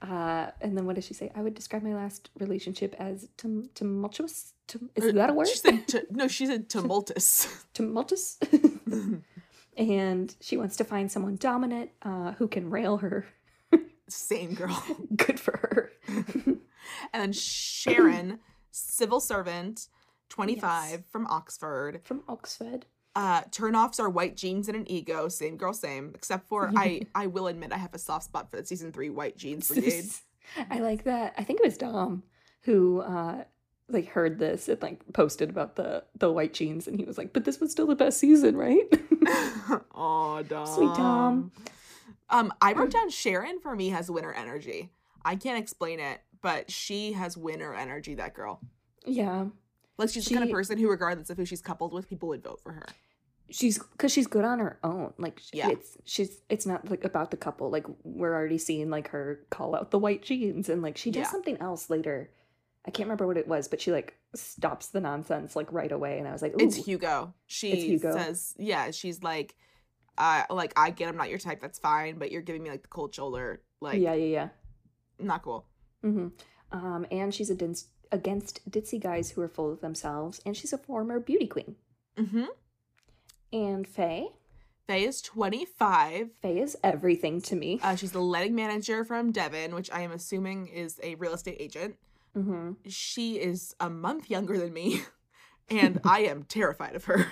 Uh, 0.00 0.50
and 0.60 0.76
then 0.76 0.86
what 0.86 0.94
does 0.94 1.04
she 1.04 1.12
say? 1.12 1.30
I 1.34 1.42
would 1.42 1.54
describe 1.54 1.82
my 1.82 1.94
last 1.94 2.30
relationship 2.38 2.94
as 2.98 3.28
tum- 3.36 3.68
tumultuous. 3.74 4.54
Tum- 4.66 4.90
is 4.94 5.12
that 5.12 5.28
a 5.30 5.32
word? 5.32 5.48
She 5.48 5.56
said 5.56 5.86
tu- 5.88 6.06
no. 6.10 6.28
She 6.28 6.46
said 6.46 6.68
tumultuous. 6.68 7.64
tumultuous. 7.74 8.38
and 9.76 10.34
she 10.40 10.56
wants 10.56 10.76
to 10.76 10.84
find 10.84 11.10
someone 11.10 11.36
dominant 11.36 11.90
uh, 12.02 12.32
who 12.32 12.48
can 12.48 12.70
rail 12.70 12.98
her. 12.98 13.26
Same 14.08 14.54
girl. 14.54 14.82
Good 15.16 15.38
for 15.40 15.52
her. 15.58 15.92
And 17.12 17.22
then 17.22 17.32
Sharon, 17.32 18.38
civil 18.70 19.20
servant, 19.20 19.88
25 20.30 20.90
Yes. 20.90 21.00
from 21.10 21.26
Oxford. 21.26 22.00
From 22.02 22.22
Oxford. 22.28 22.86
Uh, 23.14 23.42
turnoffs 23.50 24.00
are 24.00 24.08
white 24.08 24.36
jeans 24.36 24.68
and 24.68 24.76
an 24.76 24.90
ego. 24.90 25.28
Same 25.28 25.56
girl, 25.58 25.74
same. 25.74 26.12
Except 26.14 26.48
for 26.48 26.72
I, 26.76 27.02
I 27.14 27.26
will 27.26 27.46
admit 27.46 27.72
I 27.72 27.76
have 27.76 27.92
a 27.92 27.98
soft 27.98 28.24
spot 28.24 28.50
for 28.50 28.56
the 28.56 28.64
season 28.64 28.90
three 28.92 29.10
white 29.10 29.36
jeans 29.36 29.68
brigade. 29.68 30.06
I 30.70 30.78
like 30.78 31.04
that. 31.04 31.34
I 31.36 31.44
think 31.44 31.60
it 31.60 31.66
was 31.66 31.76
Dom 31.76 32.22
who 32.62 33.00
uh 33.00 33.44
like 33.88 34.08
heard 34.08 34.38
this 34.38 34.68
and 34.68 34.80
like 34.82 35.00
posted 35.12 35.50
about 35.50 35.76
the 35.76 36.04
the 36.18 36.32
white 36.32 36.54
jeans 36.54 36.86
and 36.86 36.98
he 36.98 37.04
was 37.04 37.18
like, 37.18 37.32
"But 37.34 37.44
this 37.44 37.60
was 37.60 37.70
still 37.70 37.86
the 37.86 37.96
best 37.96 38.18
season, 38.18 38.56
right?" 38.56 38.86
oh, 39.94 40.42
Dom. 40.48 40.66
Sweet 40.66 40.94
Dom. 40.94 41.52
Um, 42.30 42.52
I 42.60 42.72
wrote 42.72 42.90
down 42.90 43.10
Sharon 43.10 43.60
for 43.60 43.74
me 43.74 43.88
has 43.90 44.10
winner 44.10 44.32
energy. 44.32 44.90
I 45.24 45.36
can't 45.36 45.58
explain 45.58 45.98
it, 46.00 46.20
but 46.42 46.70
she 46.70 47.12
has 47.12 47.36
winner 47.36 47.74
energy. 47.74 48.14
That 48.14 48.34
girl. 48.34 48.60
yeah. 49.06 49.46
Like 49.96 50.10
she's 50.10 50.26
the 50.26 50.34
kind 50.34 50.44
of 50.44 50.50
person 50.52 50.78
who, 50.78 50.88
regardless 50.88 51.28
of 51.30 51.36
who 51.38 51.44
she's 51.44 51.60
coupled 51.60 51.92
with, 51.92 52.08
people 52.08 52.28
would 52.28 52.44
vote 52.44 52.60
for 52.62 52.72
her. 52.72 52.86
She's 53.50 53.78
cuz 53.78 54.12
she's 54.12 54.26
good 54.26 54.44
on 54.44 54.58
her 54.60 54.78
own. 54.84 55.12
Like 55.18 55.40
Yeah. 55.52 55.70
it's 55.70 55.96
she's 56.04 56.40
it's 56.48 56.66
not 56.66 56.88
like 56.90 57.02
about 57.04 57.30
the 57.32 57.36
couple. 57.36 57.68
Like 57.70 57.86
we're 58.04 58.34
already 58.34 58.58
seeing 58.58 58.90
like 58.90 59.08
her 59.08 59.40
call 59.50 59.74
out 59.74 59.90
the 59.90 59.98
white 59.98 60.22
jeans 60.22 60.68
and 60.68 60.82
like 60.82 60.96
she 60.98 61.10
does 61.10 61.22
Yeah. 61.22 61.30
something 61.30 61.56
else 61.56 61.88
later. 61.90 62.30
I 62.86 62.90
can't 62.90 63.06
remember 63.06 63.26
what 63.26 63.36
it 63.38 63.48
was, 63.48 63.66
but 63.68 63.80
she 63.80 63.90
like 63.90 64.14
stops 64.34 64.88
the 64.88 65.00
nonsense 65.00 65.56
like 65.56 65.72
right 65.72 65.90
away 65.90 66.18
and 66.18 66.28
I 66.28 66.32
was 66.32 66.42
like, 66.42 66.52
Ooh. 66.54 66.64
It's 66.64 66.76
Hugo. 66.76 67.32
She 67.46 67.74
Hugo. 67.74 68.12
says, 68.12 68.54
yeah, 68.58 68.90
she's 68.92 69.22
like, 69.22 69.56
uh, 70.18 70.42
like 70.50 70.72
I 70.76 70.90
get 70.90 71.08
I'm 71.08 71.16
not 71.16 71.30
your 71.30 71.38
type. 71.38 71.60
That's 71.60 71.78
fine, 71.78 72.18
but 72.18 72.30
you're 72.30 72.42
giving 72.42 72.62
me 72.62 72.70
like 72.70 72.82
the 72.82 72.88
cold 72.88 73.14
shoulder. 73.14 73.62
Like, 73.80 74.00
yeah, 74.00 74.14
yeah, 74.14 74.26
yeah. 74.26 74.48
not 75.18 75.42
cool. 75.42 75.64
Mm-hmm. 76.04 76.28
Um, 76.72 77.06
and 77.10 77.32
she's 77.34 77.50
against 77.50 77.88
against 78.12 78.68
ditzy 78.70 79.00
guys 79.00 79.30
who 79.30 79.40
are 79.40 79.48
full 79.48 79.72
of 79.72 79.80
themselves, 79.80 80.40
and 80.44 80.56
she's 80.56 80.72
a 80.72 80.78
former 80.78 81.20
beauty 81.20 81.46
queen. 81.46 81.76
Mm-hmm. 82.16 82.44
And 83.52 83.86
Faye, 83.86 84.28
Faye 84.86 85.04
is 85.04 85.20
25. 85.22 86.30
Faye 86.42 86.58
is 86.58 86.76
everything 86.82 87.40
to 87.42 87.56
me. 87.56 87.78
Uh, 87.82 87.94
she's 87.94 88.12
the 88.12 88.20
letting 88.20 88.54
manager 88.54 89.04
from 89.04 89.32
Devon, 89.32 89.74
which 89.74 89.90
I 89.90 90.00
am 90.00 90.12
assuming 90.12 90.66
is 90.68 90.98
a 91.02 91.14
real 91.16 91.34
estate 91.34 91.56
agent. 91.60 91.96
hmm 92.34 92.72
She 92.86 93.36
is 93.38 93.74
a 93.80 93.88
month 93.90 94.30
younger 94.30 94.58
than 94.58 94.72
me, 94.72 95.02
and 95.68 96.00
I 96.04 96.20
am 96.20 96.42
terrified 96.42 96.96
of 96.96 97.04
her. 97.04 97.26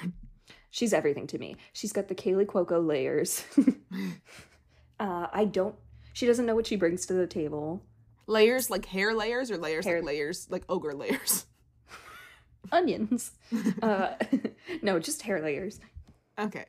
She's 0.71 0.93
everything 0.93 1.27
to 1.29 1.39
me. 1.39 1.57
She's 1.73 1.93
got 1.93 2.09
the 2.09 2.15
Kaley 2.15 2.45
Cuoco 2.47 2.85
layers. 2.87 3.45
uh, 5.01 5.27
I 5.33 5.45
don't. 5.45 5.75
She 6.13 6.27
doesn't 6.27 6.47
know 6.47 6.55
what 6.55 6.67
she 6.67 6.77
brings 6.77 7.07
to 7.07 7.13
the 7.15 7.27
table. 7.27 7.83
Layers 8.27 8.71
like 8.71 8.87
hair 8.87 9.15
layers 9.15 9.51
or 9.51 9.57
layers 9.59 9.85
Hair- 9.85 10.01
like 10.01 10.07
layers 10.07 10.47
like 10.51 10.65
ogre 10.69 10.95
layers. 10.95 11.47
Onions. 12.73 13.31
uh, 13.83 14.15
no, 14.83 14.99
just 14.99 15.23
hair 15.23 15.41
layers. 15.41 15.81
okay. 16.39 16.65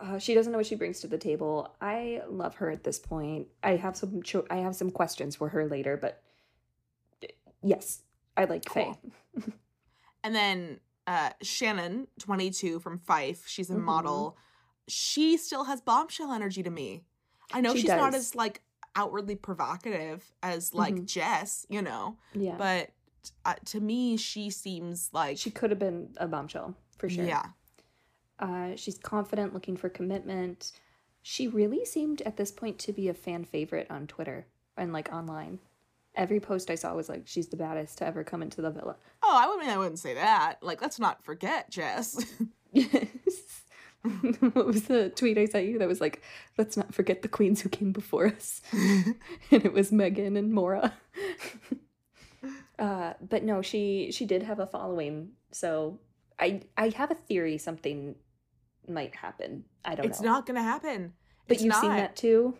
Uh, 0.00 0.16
she 0.18 0.32
doesn't 0.32 0.52
know 0.52 0.58
what 0.58 0.66
she 0.66 0.76
brings 0.76 1.00
to 1.00 1.08
the 1.08 1.18
table. 1.18 1.74
I 1.80 2.22
love 2.28 2.54
her 2.56 2.70
at 2.70 2.84
this 2.84 3.00
point. 3.00 3.48
I 3.64 3.74
have 3.76 3.96
some 3.96 4.22
cho- 4.22 4.46
I 4.48 4.56
have 4.58 4.76
some 4.76 4.92
questions 4.92 5.34
for 5.34 5.48
her 5.48 5.66
later, 5.66 5.96
but 5.96 6.22
yes, 7.64 8.02
I 8.36 8.44
like 8.44 8.70
Faye. 8.70 8.94
And 10.22 10.34
then 10.36 10.78
uh 11.08 11.30
Shannon, 11.42 12.06
22 12.20 12.78
from 12.80 12.98
Fife, 12.98 13.46
she's 13.48 13.70
a 13.70 13.74
Mhm. 13.74 13.82
model. 13.84 14.36
She 14.86 15.36
still 15.38 15.64
has 15.64 15.80
bombshell 15.80 16.30
energy 16.32 16.62
to 16.62 16.70
me. 16.70 17.04
I 17.52 17.60
know 17.62 17.72
She 17.74 17.80
she's 17.80 17.88
not 17.90 18.14
as 18.14 18.34
like 18.34 18.62
outwardly 18.94 19.34
provocative 19.36 20.32
as 20.42 20.74
like 20.74 20.94
Mhm. 20.94 21.06
Jess, 21.06 21.64
you 21.70 21.80
know, 21.82 22.18
Yeah, 22.34 22.56
but 22.58 22.90
uh, 23.44 23.54
to 23.66 23.80
me 23.80 24.16
she 24.18 24.50
seems 24.50 25.10
like 25.12 25.38
she 25.38 25.50
could 25.50 25.70
have 25.70 25.78
been 25.78 26.14
a 26.18 26.28
bombshell 26.28 26.74
for 26.98 27.08
sure. 27.08 27.24
Yeah. 27.24 27.44
Uh, 28.38 28.76
she's 28.76 28.98
confident, 28.98 29.52
looking 29.54 29.76
for 29.76 29.88
commitment. 29.88 30.72
She 31.22 31.48
really 31.48 31.84
seemed 31.84 32.22
at 32.22 32.36
this 32.36 32.52
point 32.52 32.78
to 32.80 32.92
be 32.92 33.08
a 33.08 33.14
fan 33.14 33.44
favorite 33.44 33.86
on 33.90 34.06
Twitter 34.06 34.46
and 34.76 34.92
like 34.92 35.12
online. 35.12 35.58
Every 36.18 36.40
post 36.40 36.70
I 36.70 36.74
saw 36.74 36.94
was 36.94 37.08
like, 37.08 37.22
"She's 37.26 37.48
the 37.48 37.56
baddest 37.56 37.98
to 37.98 38.06
ever 38.06 38.24
come 38.24 38.42
into 38.42 38.60
the 38.60 38.70
villa." 38.70 38.96
Oh, 39.22 39.38
I 39.40 39.48
would 39.48 39.60
mean 39.60 39.70
I 39.70 39.78
wouldn't 39.78 40.00
say 40.00 40.14
that. 40.14 40.56
Like 40.62 40.82
let's 40.82 40.98
not 40.98 41.24
forget 41.24 41.70
Jess. 41.70 42.22
Yes. 42.70 43.62
what 44.52 44.66
was 44.66 44.84
the 44.84 45.08
tweet 45.10 45.38
I 45.38 45.46
sent 45.46 45.66
you 45.66 45.78
that 45.78 45.88
was 45.88 46.02
like, 46.02 46.22
"Let's 46.58 46.76
not 46.76 46.94
forget 46.94 47.22
the 47.22 47.28
queens 47.28 47.62
who 47.62 47.68
came 47.68 47.92
before 47.92 48.26
us," 48.26 48.60
and 48.72 49.16
it 49.50 49.72
was 49.72 49.90
Megan 49.90 50.36
and 50.36 50.52
Maura. 50.52 50.92
uh, 52.78 53.14
but 53.26 53.42
no, 53.42 53.62
she 53.62 54.10
she 54.12 54.26
did 54.26 54.42
have 54.42 54.60
a 54.60 54.66
following, 54.66 55.30
so 55.50 55.98
I 56.38 56.62
I 56.76 56.90
have 56.90 57.10
a 57.10 57.14
theory 57.14 57.58
something 57.58 58.14
might 58.86 59.14
happen. 59.14 59.64
I 59.84 59.94
don't 59.94 60.06
it's 60.06 60.20
know. 60.20 60.24
It's 60.24 60.32
not 60.32 60.46
gonna 60.46 60.62
happen. 60.62 61.14
But 61.46 61.56
It's 61.56 61.64
you've 61.64 61.74
seen 61.74 61.90
that 61.90 62.16
too. 62.16 62.54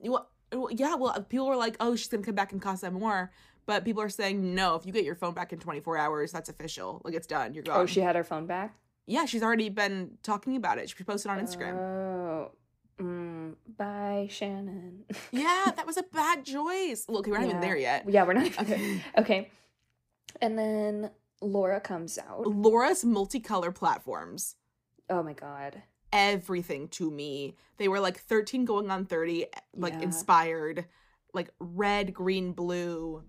Well, 0.00 0.28
yeah, 0.70 0.94
well, 0.94 1.20
people 1.28 1.46
were 1.46 1.56
like, 1.56 1.76
"Oh, 1.80 1.96
she's 1.96 2.08
gonna 2.08 2.22
come 2.22 2.34
back 2.34 2.52
and 2.52 2.60
cost 2.62 2.82
them 2.82 2.94
more," 2.94 3.30
but 3.66 3.84
people 3.84 4.02
are 4.02 4.08
saying, 4.08 4.54
"No, 4.54 4.74
if 4.76 4.86
you 4.86 4.92
get 4.92 5.04
your 5.04 5.14
phone 5.14 5.34
back 5.34 5.52
in 5.52 5.58
24 5.58 5.96
hours, 5.98 6.32
that's 6.32 6.48
official. 6.48 7.00
Like 7.04 7.14
it's 7.14 7.26
done. 7.26 7.54
You're 7.54 7.64
gone." 7.64 7.80
Oh, 7.80 7.86
she 7.86 8.00
had 8.00 8.16
her 8.16 8.24
phone 8.24 8.46
back. 8.46 8.74
yeah, 9.06 9.24
she's 9.26 9.42
already 9.42 9.68
been 9.68 10.16
talking 10.22 10.56
about 10.56 10.78
it. 10.78 10.88
She 10.90 11.04
posted 11.04 11.30
on 11.30 11.38
Instagram. 11.40 11.74
Oh, 11.78 12.52
mm, 12.98 13.54
bye, 13.76 14.26
Shannon. 14.30 15.04
yeah, 15.32 15.70
that 15.76 15.86
was 15.86 15.96
a 15.96 16.02
bad 16.04 16.44
choice. 16.44 17.04
Okay, 17.08 17.30
we're 17.30 17.38
not 17.38 17.48
even 17.48 17.60
there 17.60 17.76
yet. 17.76 18.08
yeah, 18.08 18.24
we're 18.24 18.32
not 18.34 18.46
even. 18.46 18.64
Okay. 18.64 19.02
Okay, 19.18 19.50
and 20.40 20.58
then 20.58 21.10
Laura 21.40 21.80
comes 21.80 22.18
out. 22.18 22.46
Laura's 22.46 23.04
multicolor 23.04 23.74
platforms, 23.74 24.56
Oh 25.10 25.22
my 25.22 25.34
god. 25.34 25.82
Everything 26.14 26.88
to 26.88 27.10
me. 27.10 27.56
They 27.76 27.88
were 27.88 28.00
like 28.00 28.18
13 28.20 28.64
going 28.64 28.90
on 28.90 29.04
30, 29.04 29.46
like 29.76 29.92
Yeah. 29.94 30.00
inspired, 30.02 30.86
like 31.34 31.50
red, 31.58 32.14
green, 32.14 32.52
blue. 32.52 33.24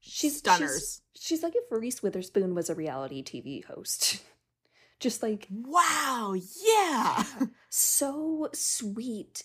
She's 0.00 0.36
stunners. 0.38 1.02
She's, 1.14 1.22
she's 1.26 1.42
like 1.42 1.54
if 1.56 1.64
Reese 1.70 2.02
Witherspoon 2.02 2.54
was 2.54 2.70
a 2.70 2.74
reality 2.74 3.22
TV 3.24 3.64
host. 3.64 4.22
Just 5.00 5.22
like 5.22 5.48
Wow, 5.50 6.34
yeah. 6.62 7.24
so 7.70 8.50
sweet. 8.52 9.42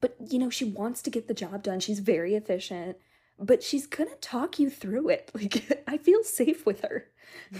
But 0.00 0.16
you 0.20 0.38
know, 0.40 0.50
she 0.50 0.64
wants 0.64 1.02
to 1.02 1.10
get 1.10 1.28
the 1.28 1.34
job 1.34 1.62
done. 1.62 1.78
She's 1.80 2.00
very 2.00 2.34
efficient, 2.34 2.96
but 3.38 3.62
she's 3.62 3.86
gonna 3.86 4.16
talk 4.20 4.58
you 4.58 4.70
through 4.70 5.08
it. 5.10 5.30
Like 5.34 5.82
I 5.86 5.98
feel 5.98 6.24
safe 6.24 6.66
with 6.66 6.80
her. 6.82 7.06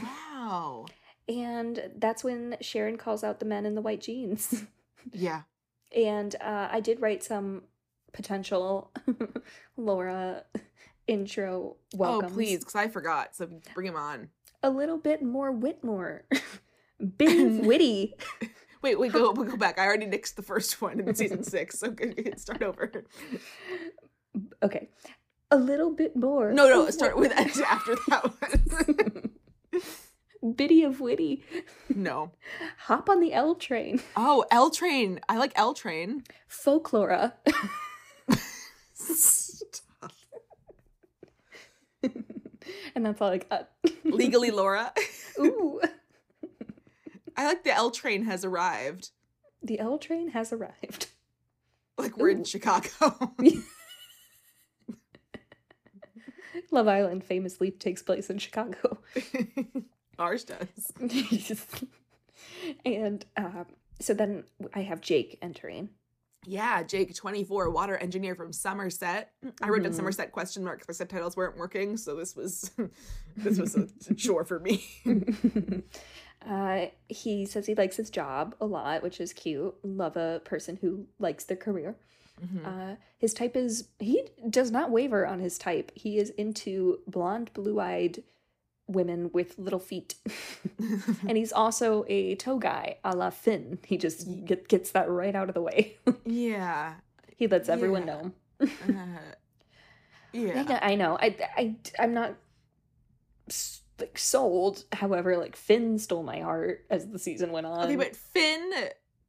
wow. 0.02 0.86
And 1.28 1.90
that's 1.96 2.24
when 2.24 2.56
Sharon 2.60 2.96
calls 2.96 3.22
out 3.22 3.38
the 3.38 3.44
men 3.46 3.66
in 3.66 3.74
the 3.74 3.82
white 3.82 4.00
jeans. 4.00 4.64
Yeah. 5.12 5.42
and 5.96 6.34
uh, 6.40 6.68
I 6.70 6.80
did 6.80 7.00
write 7.00 7.22
some 7.22 7.62
potential 8.12 8.90
Laura 9.76 10.44
intro 11.06 11.76
welcomes. 11.94 12.32
Oh, 12.32 12.34
please, 12.34 12.58
because 12.60 12.74
I 12.74 12.88
forgot. 12.88 13.34
So 13.34 13.48
bring 13.74 13.86
him 13.86 13.96
on. 13.96 14.28
A 14.62 14.70
little 14.70 14.98
bit 14.98 15.22
more 15.22 15.52
Whitmore. 15.52 16.24
Big 17.18 17.60
witty. 17.64 18.14
Wait, 18.82 18.98
wait, 18.98 19.12
go, 19.12 19.32
go 19.32 19.56
back. 19.56 19.78
I 19.78 19.86
already 19.86 20.06
nixed 20.06 20.34
the 20.34 20.42
first 20.42 20.80
one 20.82 21.00
in 21.00 21.14
season 21.14 21.42
six, 21.44 21.78
so 21.78 21.94
start 22.36 22.62
over. 22.62 23.04
Okay. 24.62 24.88
A 25.50 25.56
little 25.56 25.90
bit 25.92 26.16
more. 26.16 26.52
No, 26.52 26.68
no, 26.68 26.90
start 26.90 27.16
with 27.16 27.32
after 27.32 27.96
that 28.08 28.32
one. 28.40 29.30
Bitty 30.54 30.82
of 30.84 31.00
witty. 31.00 31.42
no. 31.94 32.30
Hop 32.86 33.08
on 33.08 33.20
the 33.20 33.32
L 33.32 33.54
train. 33.54 34.00
Oh, 34.16 34.44
L 34.50 34.70
Train. 34.70 35.20
I 35.28 35.36
like 35.36 35.52
L 35.56 35.74
Train. 35.74 36.22
Folklora. 36.48 37.32
and 42.94 43.04
that's 43.04 43.20
all 43.20 43.30
I 43.30 43.38
got. 43.38 43.70
Legally 44.04 44.50
Laura. 44.50 44.92
Ooh. 45.40 45.80
I 47.36 47.46
like 47.46 47.64
the 47.64 47.72
L 47.72 47.90
Train 47.90 48.24
has 48.24 48.44
arrived. 48.44 49.10
The 49.62 49.80
L 49.80 49.98
train 49.98 50.28
has 50.28 50.52
arrived. 50.52 51.08
Like 51.96 52.16
we're 52.16 52.30
in 52.30 52.44
Chicago. 52.44 52.88
Love 56.70 56.86
Island 56.86 57.24
famously 57.24 57.70
takes 57.72 58.02
place 58.02 58.30
in 58.30 58.38
Chicago. 58.38 58.98
Ours 60.18 60.44
does. 60.44 60.92
and 62.84 63.24
um, 63.36 63.66
so 64.00 64.14
then 64.14 64.44
I 64.74 64.80
have 64.82 65.00
Jake 65.00 65.38
entering. 65.42 65.90
Yeah, 66.46 66.82
Jake, 66.82 67.14
24, 67.14 67.70
water 67.70 67.96
engineer 67.96 68.34
from 68.34 68.52
Somerset. 68.52 69.32
I 69.60 69.68
wrote 69.68 69.84
in 69.84 69.92
Mhm. 69.92 69.96
Somerset 69.96 70.32
question 70.32 70.64
mark 70.64 70.78
'cause 70.80 70.88
my 70.88 70.92
subtitles 70.94 71.36
weren't 71.36 71.56
working, 71.56 71.96
so 71.96 72.14
this 72.14 72.34
was 72.36 72.70
this 73.36 73.58
was 73.58 73.74
a 73.76 74.14
chore 74.14 74.44
for 74.44 74.60
me. 74.60 74.84
uh, 76.46 76.86
he 77.08 77.44
says 77.44 77.66
he 77.66 77.74
likes 77.74 77.96
his 77.96 78.08
job 78.10 78.54
a 78.60 78.66
lot, 78.66 79.02
which 79.02 79.20
is 79.20 79.32
cute. 79.32 79.74
Love 79.82 80.16
a 80.16 80.40
person 80.44 80.76
who 80.80 81.06
likes 81.18 81.44
their 81.44 81.56
career. 81.56 81.96
Mhm. 82.40 82.64
Uh, 82.64 82.96
his 83.18 83.34
type 83.34 83.56
is 83.56 83.88
he 83.98 84.28
does 84.48 84.70
not 84.70 84.90
waver 84.92 85.26
on 85.26 85.40
his 85.40 85.58
type. 85.58 85.90
He 85.96 86.18
is 86.18 86.30
into 86.30 87.00
blonde, 87.08 87.50
blue-eyed 87.52 88.22
women 88.88 89.30
with 89.32 89.58
little 89.58 89.78
feet, 89.78 90.14
and 91.28 91.36
he's 91.36 91.52
also 91.52 92.04
a 92.08 92.34
toe 92.36 92.58
guy, 92.58 92.96
a 93.04 93.14
la 93.14 93.30
Finn. 93.30 93.78
He 93.86 93.96
just 93.96 94.26
get, 94.44 94.66
gets 94.68 94.90
that 94.92 95.08
right 95.08 95.34
out 95.34 95.48
of 95.48 95.54
the 95.54 95.62
way. 95.62 95.96
yeah. 96.24 96.94
he 97.36 97.46
lets 97.46 97.68
everyone 97.68 98.06
Yeah. 98.06 98.22
know. 98.22 98.32
Uh, 98.60 98.66
I 100.34 100.36
yeah. 100.36 100.62
know, 100.62 100.78
I 100.82 100.94
know. 100.94 101.18
I, 101.20 101.36
I, 101.56 101.76
I'm 101.98 102.14
not 102.14 102.34
like 103.98 104.18
sold. 104.18 104.84
However, 104.92 105.36
like 105.36 105.56
Finn 105.56 105.98
stole 105.98 106.22
my 106.22 106.40
heart 106.40 106.84
as 106.90 107.08
the 107.08 107.18
season 107.18 107.52
went 107.52 107.66
on. 107.66 107.84
Okay, 107.84 107.96
but 107.96 108.14
Finn 108.16 108.72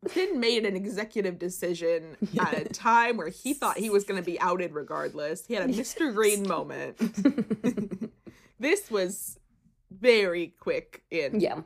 Finn 0.07 0.39
made 0.39 0.65
an 0.65 0.75
executive 0.75 1.39
decision 1.39 2.15
at 2.39 2.53
a 2.53 2.65
time 2.73 3.17
where 3.17 3.29
he 3.29 3.53
thought 3.53 3.77
he 3.77 3.89
was 3.89 4.03
going 4.03 4.19
to 4.19 4.25
be 4.25 4.39
outed 4.39 4.73
regardless. 4.73 5.45
He 5.45 5.53
had 5.55 5.69
a 5.69 5.73
Mr. 5.73 6.13
Green 6.13 6.47
moment. 6.47 6.97
this 8.59 8.89
was 8.89 9.38
very 9.91 10.53
quick 10.59 11.03
in 11.11 11.39
yeah, 11.39 11.61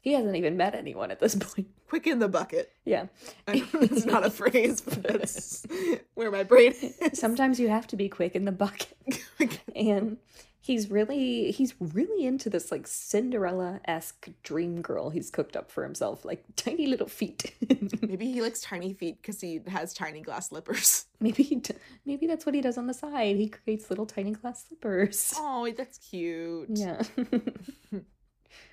he 0.00 0.12
hasn't 0.12 0.36
even 0.36 0.56
met 0.56 0.74
anyone 0.74 1.10
at 1.10 1.20
this 1.20 1.34
point. 1.34 1.68
quick 1.88 2.06
in 2.06 2.18
the 2.18 2.28
bucket. 2.28 2.70
Yeah, 2.84 3.06
it's 3.48 4.04
not 4.06 4.24
a 4.24 4.30
phrase, 4.30 4.80
but 4.80 5.02
that's 5.02 5.66
where 6.14 6.30
my 6.30 6.42
brain 6.44 6.72
is. 6.80 7.18
sometimes 7.18 7.58
you 7.58 7.68
have 7.68 7.86
to 7.88 7.96
be 7.96 8.08
quick 8.08 8.34
in 8.36 8.44
the 8.44 8.52
bucket, 8.52 8.94
and 9.76 10.18
he's 10.66 10.90
really 10.90 11.52
he's 11.52 11.74
really 11.80 12.26
into 12.26 12.50
this 12.50 12.72
like 12.72 12.86
Cinderella 12.86 13.80
esque 13.86 14.28
dream 14.42 14.82
girl 14.82 15.10
he's 15.10 15.30
cooked 15.30 15.56
up 15.56 15.70
for 15.70 15.84
himself, 15.84 16.24
like 16.24 16.42
tiny 16.56 16.86
little 16.86 17.06
feet. 17.08 17.54
Maybe 18.02 18.32
he 18.32 18.42
likes 18.42 18.60
tiny 18.60 18.92
feet 18.92 19.22
because 19.22 19.40
he 19.40 19.60
has 19.68 19.94
tiny 19.94 20.20
glass 20.22 20.48
slippers. 20.48 21.06
maybe 21.20 21.42
he 21.42 21.56
d- 21.56 21.74
maybe 22.04 22.26
that's 22.26 22.44
what 22.44 22.54
he 22.54 22.60
does 22.60 22.76
on 22.78 22.86
the 22.86 22.94
side. 22.94 23.36
He 23.36 23.48
creates 23.48 23.88
little 23.90 24.06
tiny 24.06 24.32
glass 24.32 24.64
slippers. 24.66 25.32
Oh, 25.36 25.72
that's 25.76 25.98
cute. 25.98 26.68
Yeah. 26.70 27.00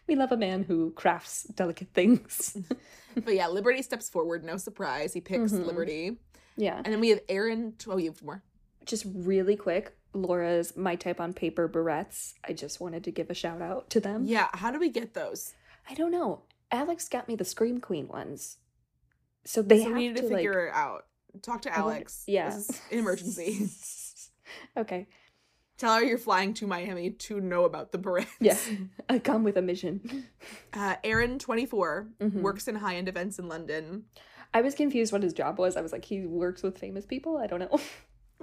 we 0.08 0.16
love 0.16 0.32
a 0.32 0.38
man 0.38 0.64
who 0.64 0.92
crafts 0.92 1.44
delicate 1.44 1.90
things. 1.94 2.58
But 3.16 3.36
yeah, 3.36 3.48
Liberty 3.48 3.82
steps 3.82 4.10
forward, 4.10 4.44
no 4.44 4.58
surprise. 4.58 5.14
He 5.14 5.22
picks 5.22 5.52
Mhm. 5.54 5.66
Liberty. 5.66 6.18
yeah. 6.58 6.78
And 6.84 6.92
then 6.94 7.00
we 7.00 7.10
have 7.10 7.22
Aaron. 7.30 7.76
Oh, 7.88 7.98
you 7.98 8.10
have 8.12 8.22
more. 8.24 8.44
Just 8.86 9.06
really 9.14 9.56
quick, 9.56 9.96
Laura's 10.14 10.76
My 10.78 10.96
Type 10.96 11.20
on 11.20 11.34
Paper 11.34 11.68
barrettes. 11.68 12.34
I 12.48 12.54
just 12.54 12.80
wanted 12.80 13.04
to 13.06 13.12
give 13.12 13.30
a 13.30 13.34
shout 13.34 13.62
out 13.62 13.90
to 13.92 14.00
them. 14.00 14.26
Yeah, 14.26 14.48
how 14.54 14.72
do 14.72 14.80
we 14.80 14.90
get 14.90 15.14
those? 15.14 15.54
I 15.90 15.94
don't 15.96 16.12
know. 16.12 16.42
Alex 16.72 17.10
got 17.10 17.28
me 17.28 17.36
the 17.36 17.46
Scream 17.46 17.80
Queen 17.80 18.08
ones. 18.08 18.58
So 19.46 19.62
they 19.62 19.80
so 19.80 19.86
have 19.90 19.94
we 19.94 20.08
need 20.08 20.16
to, 20.18 20.22
to, 20.24 20.28
like, 20.30 20.38
figure 20.38 20.68
it 20.68 20.74
out. 20.74 21.06
Talk 21.42 21.62
to 21.64 21.70
wonder- 21.70 21.82
Alex. 21.82 22.24
yeah. 22.28 22.50
This 22.50 22.70
is 22.70 22.82
an 22.92 23.00
emergency. 23.00 23.68
okay. 24.78 25.08
Tell 25.78 25.96
her 25.96 26.04
you're 26.04 26.18
flying 26.20 26.54
to 26.56 26.68
Miami 26.68 27.10
to 27.10 27.42
know 27.42 27.66
about 27.66 27.92
the 27.92 27.98
Barrettes. 27.98 28.28
Yeah. 28.40 28.58
I 29.10 29.20
come 29.20 29.44
with 29.44 29.58
a 29.58 29.62
mission. 29.62 30.26
Uh, 30.76 30.96
Aaron, 31.04 31.38
24, 31.38 32.08
Mhm. 32.20 32.42
works 32.42 32.68
in 32.68 32.76
high 32.76 32.96
end 32.96 33.08
events 33.08 33.38
in 33.38 33.48
London. 33.48 34.06
I 34.56 34.62
was 34.62 34.74
confused 34.76 35.12
what 35.14 35.22
his 35.24 35.34
job 35.34 35.60
was. 35.60 35.78
I 35.78 35.82
was 35.82 35.92
like, 35.92 36.04
he 36.06 36.26
works 36.26 36.64
with 36.64 36.78
famous 36.80 37.06
people. 37.06 37.38
I 37.38 37.46
don't 37.48 37.60
know. 37.60 37.80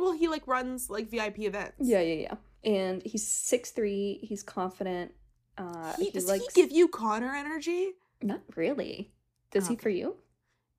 Well, 0.00 0.12
he 0.12 0.28
like 0.28 0.46
runs 0.46 0.88
like 0.90 1.08
VIP 1.10 1.40
events. 1.40 1.76
yeah, 1.80 2.00
yeah, 2.00 2.14
yeah. 2.14 2.34
And 2.64 3.02
he's 3.02 3.26
six 3.26 3.70
three. 3.70 4.18
He's 4.22 4.42
confident. 4.42 5.12
Uh, 5.58 5.92
He, 5.98 6.06
he, 6.06 6.10
does 6.10 6.26
likes. 6.28 6.44
he 6.54 6.62
give 6.62 6.72
you 6.72 6.88
Connor 6.88 7.34
energy? 7.34 7.92
Not 8.22 8.40
really. 8.56 9.12
Does 9.50 9.68
he 9.68 9.76
for 9.76 9.90
you? 9.90 10.16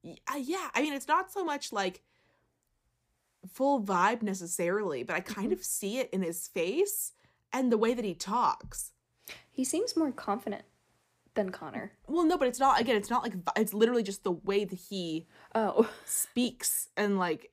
Uh, 0.05 0.37
yeah, 0.41 0.69
I 0.73 0.81
mean, 0.81 0.93
it's 0.93 1.07
not 1.07 1.31
so 1.31 1.43
much 1.43 1.71
like 1.71 2.01
full 3.51 3.81
vibe 3.83 4.21
necessarily, 4.21 5.03
but 5.03 5.15
I 5.15 5.19
kind 5.19 5.49
Mhm. 5.49 5.53
of 5.53 5.63
see 5.63 5.97
it 5.99 6.09
in 6.11 6.21
his 6.21 6.47
face 6.47 7.13
and 7.51 7.71
the 7.71 7.77
way 7.77 7.93
that 7.93 8.05
he 8.05 8.13
talks. 8.15 8.91
He 9.51 9.63
seems 9.63 9.95
more 9.97 10.11
confident 10.11 10.63
than 11.33 11.51
Connor. 11.51 11.93
Well, 12.07 12.23
no, 12.25 12.37
but 12.37 12.47
it's 12.47 12.59
not, 12.59 12.79
again, 12.79 12.95
it's 12.95 13.09
not 13.09 13.23
like, 13.23 13.33
it's 13.55 13.73
literally 13.73 14.03
just 14.03 14.23
the 14.23 14.31
way 14.31 14.63
that 14.65 14.75
he 14.75 15.27
Oh, 15.55 15.89
speaks 16.05 16.89
and 16.95 17.17
like 17.17 17.51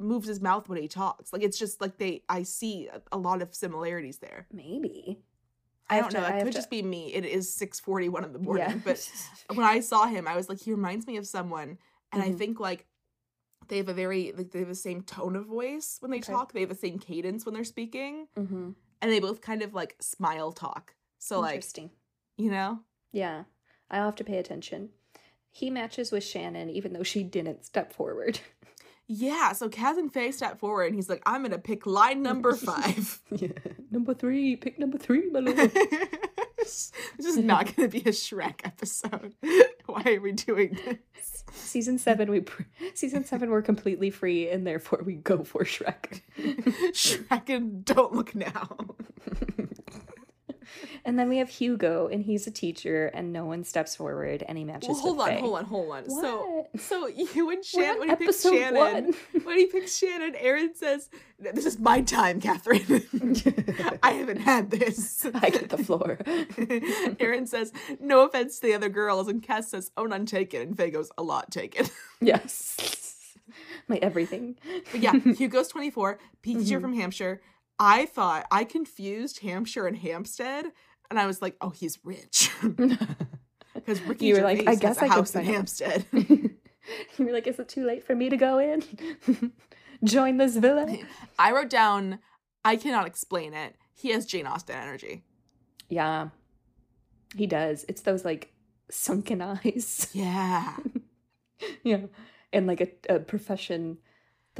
moves 0.00 0.26
his 0.26 0.40
mouth 0.40 0.68
when 0.68 0.80
he 0.80 0.88
talks. 0.88 1.32
Like, 1.32 1.42
it's 1.42 1.58
just 1.58 1.80
like 1.80 1.98
they, 1.98 2.22
I 2.28 2.42
see 2.42 2.88
a, 2.88 3.00
a 3.12 3.18
lot 3.18 3.42
of 3.42 3.54
similarities 3.54 4.18
there. 4.18 4.46
maybe. 4.52 5.20
I, 5.88 5.96
have 5.96 6.04
don't 6.04 6.10
to- 6.12 6.20
know. 6.20 6.24
I 6.26 6.28
That 6.30 6.34
have 6.36 6.42
could 6.44 6.52
to- 6.52 6.58
just 6.58 6.70
be 6.70 6.82
me. 6.82 7.12
It 7.12 7.24
is 7.24 7.52
641 7.54 8.24
in 8.24 8.32
the 8.32 8.38
morning, 8.38 8.64
yeah. 8.68 8.76
but 8.84 9.10
when 9.54 9.66
I 9.66 9.80
saw 9.80 10.06
him, 10.06 10.26
I 10.28 10.36
was 10.36 10.48
like, 10.48 10.60
he 10.60 10.70
reminds 10.72 11.06
me 11.06 11.16
of 11.16 11.26
someone. 11.26 11.78
And 12.12 12.22
I 12.22 12.28
Mhm. 12.30 12.38
think 12.38 12.60
like 12.60 12.86
they 13.68 13.76
have 13.76 13.88
a 13.88 13.94
very 13.94 14.32
like 14.36 14.50
they 14.50 14.60
have 14.60 14.68
the 14.68 14.74
same 14.74 15.02
tone 15.02 15.36
of 15.36 15.46
voice 15.46 15.96
when 16.00 16.10
they 16.10 16.16
Okay. 16.18 16.32
talk. 16.32 16.52
They 16.52 16.60
have 16.60 16.68
the 16.70 16.74
same 16.74 16.98
cadence 16.98 17.44
when 17.44 17.54
they're 17.54 17.62
speaking, 17.64 18.26
mm-hmm. 18.36 18.70
and 19.00 19.12
they 19.12 19.20
both 19.20 19.40
kind 19.40 19.62
of 19.62 19.74
like 19.74 19.94
smile 20.00 20.50
talk. 20.52 20.94
So 21.18 21.38
like 21.40 21.64
you 22.36 22.50
know, 22.50 22.80
Yeah, 23.12 23.44
I'll 23.90 24.06
have 24.06 24.16
to 24.16 24.24
pay 24.24 24.38
attention. 24.38 24.90
He 25.52 25.70
matches 25.70 26.10
with 26.12 26.24
Shannon, 26.24 26.70
even 26.70 26.92
though 26.92 27.02
she 27.04 27.22
didn't 27.24 27.64
step 27.64 27.92
forward. 27.92 28.40
yeah. 29.10 29.52
So 29.52 29.68
Kaz 29.68 29.98
and 29.98 30.12
Faye 30.12 30.30
step 30.30 30.60
forward, 30.60 30.84
and 30.84 30.94
he's 30.94 31.08
like, 31.08 31.22
"I'm 31.26 31.42
gonna 31.42 31.58
pick 31.58 31.84
line 31.84 32.22
number 32.22 32.54
five. 32.56 33.20
yeah, 33.30 33.48
number 33.90 34.14
three. 34.14 34.54
Pick 34.54 34.78
number 34.78 34.98
three, 34.98 35.28
my 35.30 35.40
lord. 35.40 35.56
this 36.58 36.92
is 37.18 37.36
not 37.38 37.74
gonna 37.74 37.88
be 37.88 37.98
a 37.98 38.12
Shrek 38.12 38.60
episode. 38.64 39.34
Why 39.86 40.02
are 40.06 40.20
we 40.20 40.32
doing 40.32 40.78
this? 40.84 41.44
season 41.52 41.98
seven, 41.98 42.30
we 42.30 42.42
pr- 42.42 42.62
season 42.94 43.24
seven, 43.24 43.50
we're 43.50 43.62
completely 43.62 44.10
free, 44.10 44.48
and 44.48 44.64
therefore 44.64 45.02
we 45.04 45.14
go 45.14 45.42
for 45.42 45.64
Shrek. 45.64 46.20
Shrek 46.92 47.48
and 47.48 47.84
Don't 47.84 48.12
Look 48.12 48.36
Now. 48.36 48.78
And 51.04 51.18
then 51.18 51.28
we 51.28 51.38
have 51.38 51.48
Hugo, 51.48 52.08
and 52.08 52.22
he's 52.24 52.46
a 52.46 52.50
teacher, 52.50 53.06
and 53.08 53.32
no 53.32 53.44
one 53.44 53.64
steps 53.64 53.96
forward, 53.96 54.42
and 54.46 54.56
he 54.58 54.64
matches. 54.64 54.88
Well, 54.90 54.98
hold 55.00 55.20
on, 55.20 55.28
Faye. 55.28 55.40
hold 55.40 55.58
on, 55.58 55.64
hold 55.64 55.90
on. 55.92 56.10
So, 56.10 56.66
What? 56.72 56.80
so 56.80 57.00
so 57.00 57.06
you 57.08 57.50
and 57.50 57.64
Shannon, 57.64 57.90
on 57.90 57.98
when 58.00 58.08
he 58.10 58.16
picks 58.16 58.42
Shannon, 58.42 58.74
one. 58.74 59.14
when 59.44 59.58
he 59.58 59.66
picks 59.66 59.96
Shannon, 59.96 60.34
Aaron 60.36 60.74
says, 60.74 61.08
"This 61.38 61.66
is 61.66 61.78
my 61.78 62.00
time, 62.02 62.40
Catherine. 62.40 63.02
I 64.02 64.12
haven't 64.12 64.40
had 64.40 64.70
this." 64.70 65.26
I 65.34 65.50
get 65.50 65.68
the 65.70 65.78
floor. 65.78 66.18
Aaron 67.20 67.46
says, 67.46 67.72
"No 68.00 68.24
offense 68.26 68.58
to 68.60 68.66
the 68.66 68.74
other 68.74 68.88
girls," 68.88 69.28
and 69.28 69.42
Kaz 69.42 69.64
says, 69.64 69.90
"Oh, 69.96 70.04
none 70.04 70.26
taken," 70.26 70.62
and 70.62 70.76
Faye 70.76 70.90
goes, 70.90 71.10
"A 71.18 71.22
lot 71.22 71.50
taken." 71.50 71.86
yes, 72.20 73.36
my 73.88 73.96
everything. 73.96 74.56
But 74.92 75.00
yeah, 75.00 75.12
Hugo's 75.14 75.68
twenty 75.68 75.90
four, 75.90 76.18
PE 76.42 76.54
teacher 76.54 76.78
Mhm. 76.78 76.82
from 76.82 76.92
Hampshire. 76.94 77.40
I 77.80 78.06
thought 78.06 78.46
I 78.52 78.62
confused 78.62 79.40
Hampshire 79.40 79.86
and 79.86 79.96
Hampstead, 79.96 80.66
and 81.10 81.18
I 81.18 81.26
was 81.26 81.42
like, 81.42 81.56
"Oh, 81.60 81.70
he's 81.70 81.98
rich." 82.04 82.50
Because 83.74 84.00
Ricky 84.02 84.26
You 84.26 84.36
were 84.36 84.42
like, 84.42 84.66
I 84.66 84.74
guess 84.74 84.98
I 84.98 85.06
house 85.06 85.34
in. 85.34 85.44
Hampstead. 85.44 86.04
you 86.12 86.50
were 87.18 87.32
like, 87.32 87.46
is 87.46 87.58
it 87.58 87.68
too 87.68 87.84
late 87.84 88.04
for 88.04 88.14
me 88.14 88.28
to 88.28 88.36
go 88.36 88.58
in? 88.58 88.82
Join 90.04 90.36
this 90.36 90.56
villa? 90.56 90.98
I 91.38 91.52
wrote 91.52 91.70
down, 91.70 92.18
I 92.64 92.76
cannot 92.76 93.06
explain 93.06 93.54
it. 93.54 93.76
He 93.94 94.10
has 94.10 94.26
Jane 94.26 94.46
Austen 94.46 94.76
energy. 94.76 95.24
Yeah, 95.88 96.28
he 97.36 97.46
does. 97.46 97.84
It's 97.88 98.02
those 98.02 98.24
like 98.24 98.52
sunken 98.90 99.40
eyes. 99.42 100.08
Yeah. 100.12 100.76
yeah. 101.82 102.06
And 102.52 102.66
like 102.66 102.80
a, 102.80 103.14
a 103.14 103.18
profession 103.20 103.98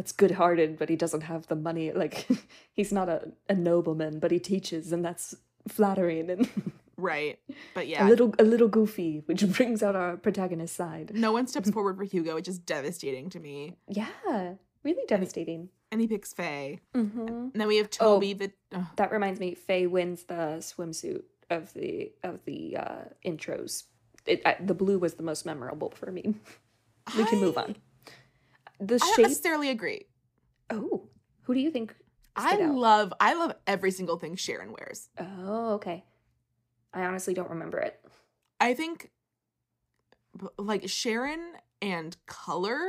that's 0.01 0.13
good 0.13 0.31
hearted, 0.31 0.79
but 0.79 0.89
he 0.89 0.97
doesn't 0.97 1.21
have 1.21 1.47
the 1.49 1.55
money. 1.55 1.93
Like, 1.93 2.27
he's 2.73 2.91
not 2.91 3.11
a, 3.11 3.33
a 3.51 3.55
nobleman, 3.55 4.19
but 4.19 4.31
he 4.31 4.39
teaches, 4.39 4.93
and 4.93 5.05
that's 5.05 5.35
flattering 5.69 6.31
and 6.31 6.49
Right. 6.97 7.39
But 7.75 7.85
a 7.85 7.87
yeah. 7.87 8.09
little 8.09 8.35
a 8.39 8.45
little 8.45 8.69
goofy, 8.69 9.23
which 9.27 9.47
brings 9.57 9.83
out 9.83 9.97
our 9.97 10.17
protagonist 10.17 10.75
side. 10.75 11.13
no 11.15 11.33
one 11.33 11.47
steps 11.47 11.71
forward 11.71 11.99
for 11.99 12.05
Hugo, 12.05 12.35
which 12.35 12.49
is 12.49 12.59
devastating 12.59 13.29
to 13.31 13.41
me. 13.41 13.77
Yeah, 13.89 14.55
really 14.85 15.05
devastating. 15.07 15.69
And 15.93 16.01
he 16.01 16.07
picks 16.07 16.33
Faye. 16.33 16.81
Mm-hmm. 16.95 17.29
And 17.29 17.53
then 17.55 17.69
we 17.69 17.77
have 17.77 17.91
Toby, 17.91 18.33
the 18.33 18.53
ugh, 18.75 18.87
That 18.97 19.13
reminds 19.13 19.39
me, 19.39 19.55
Faye 19.55 19.87
wins 19.87 20.25
the 20.25 20.61
swimsuit 20.61 21.25
of 21.51 21.75
the 21.75 22.13
of 22.23 22.43
the 22.47 22.77
uh, 22.79 23.05
intros. 23.25 23.85
It, 24.25 24.41
uh, 24.47 24.55
the 24.61 24.75
blue 24.75 24.99
was 24.99 25.15
the 25.15 25.23
most 25.23 25.45
memorable 25.45 25.91
for 25.91 26.11
me. 26.11 26.35
We 27.17 27.25
can 27.25 27.41
move 27.41 27.59
on. 27.59 27.77
The 28.81 28.95
I 28.95 28.99
don't 28.99 29.19
necessarily 29.23 29.69
agree. 29.69 30.07
Oh, 30.71 31.09
who 31.43 31.55
do 31.55 31.61
you 31.61 31.71
think? 31.71 31.95
I 32.37 32.55
out? 32.63 32.75
love 32.75 33.13
I 33.21 33.35
love 33.35 33.55
every 33.67 33.91
single 33.91 34.17
thing 34.19 34.37
Sharon 34.37 34.73
wears. 34.73 35.11
Oh, 35.19 35.75
okay. 35.75 36.05
I 36.95 37.03
honestly 37.05 37.35
don't 37.35 37.51
remember 37.51 37.79
it. 37.79 38.03
I 38.59 38.75
think 38.75 39.11
like 40.59 40.89
Sharon 40.89 41.53
and 41.83 42.17
color 42.27 42.81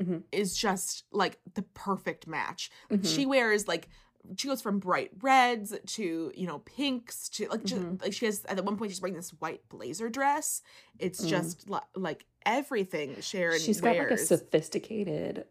Mhm. 0.00 0.24
is 0.32 0.56
just 0.56 1.04
like 1.10 1.40
the 1.54 1.62
perfect 1.62 2.26
match. 2.26 2.70
Mhm. 2.90 3.04
She 3.06 3.26
wears 3.26 3.66
like 3.66 3.88
she 4.36 4.48
goes 4.48 4.60
from 4.62 4.78
bright 4.78 5.10
reds 5.22 5.74
to 5.86 6.32
you 6.34 6.46
know 6.46 6.58
pinks 6.60 7.28
to 7.30 7.48
like 7.48 7.64
just 7.64 7.80
Mhm. 7.82 8.02
like 8.02 8.12
she 8.12 8.26
has 8.26 8.44
at 8.46 8.62
one 8.64 8.76
point 8.76 8.90
she's 8.90 9.00
wearing 9.00 9.14
this 9.16 9.30
white 9.40 9.66
blazer 9.68 10.08
dress. 10.08 10.62
It's 10.98 11.24
Mm. 11.24 11.28
just 11.28 11.68
li- 11.70 11.78
like 11.96 12.26
everything 12.46 13.20
Sharon 13.20 13.58
She's 13.60 13.80
got 13.80 13.96
like 13.96 14.10
a 14.10 14.18
sophisticated 14.18 15.46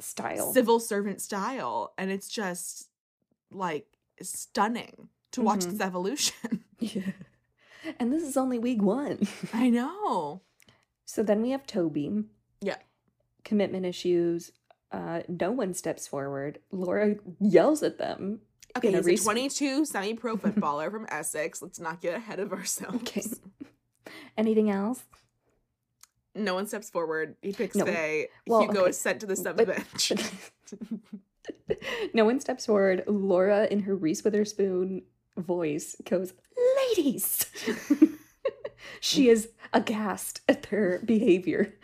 style. 0.00 0.52
civil 0.52 0.80
servant 0.80 1.20
style 1.20 1.92
and 1.98 2.10
it's 2.10 2.28
just 2.28 2.88
like 3.50 3.86
stunning 4.20 5.08
to 5.32 5.42
watch 5.42 5.60
Mhm. 5.60 5.70
this 5.72 5.80
evolution. 5.80 6.64
yeah. 6.80 7.12
And 7.98 8.12
this 8.12 8.22
is 8.22 8.36
only 8.36 8.58
week 8.58 8.80
one. 8.82 9.26
I 9.52 9.68
know. 9.70 10.40
So 11.04 11.22
then 11.22 11.42
we 11.42 11.50
have 11.50 11.66
Toby. 11.66 12.24
Yeah. 12.60 12.78
Commitment 13.44 13.84
issues. 13.84 14.52
Uh, 14.94 15.22
no 15.28 15.50
one 15.50 15.74
steps 15.74 16.06
forward. 16.06 16.60
Laura 16.70 17.16
yells 17.40 17.82
at 17.82 17.98
them. 17.98 18.38
Okay, 18.76 18.88
In 18.88 18.94
a 18.94 19.02
he's 19.02 19.20
a 19.20 19.24
22 19.24 19.84
semi-pro 19.84 20.36
footballer 20.44 20.88
from 20.90 21.06
Essex. 21.08 21.60
Let's 21.60 21.80
not 21.80 22.00
get 22.00 22.14
ahead 22.14 22.38
of 22.38 22.52
ourselves. 22.52 22.96
Okay. 22.96 23.22
Anything 24.38 24.70
else? 24.70 25.02
No 26.36 26.54
one 26.54 26.66
steps 26.66 26.90
forward. 26.90 27.36
He 27.42 27.52
picks 27.52 27.74
No. 27.74 27.86
Faye. 27.86 28.28
Well, 28.46 28.62
Hugo 28.62 28.82
okay. 28.82 28.90
is 28.90 28.98
sent 29.00 29.20
to 29.20 29.26
the 29.26 29.36
sub 29.36 29.56
But- 29.56 29.66
bench. 29.66 30.12
no 32.14 32.24
one 32.24 32.38
steps 32.40 32.66
forward. 32.66 33.02
Laura, 33.06 33.66
in 33.70 33.80
her 33.80 33.96
Reese 33.96 34.22
Witherspoon 34.22 35.02
voice, 35.36 35.96
goes, 36.04 36.34
Ladies! 36.96 37.46
she 39.00 39.28
is 39.28 39.48
aghast 39.72 40.40
at 40.48 40.62
their 40.64 41.00
behavior. 41.04 41.74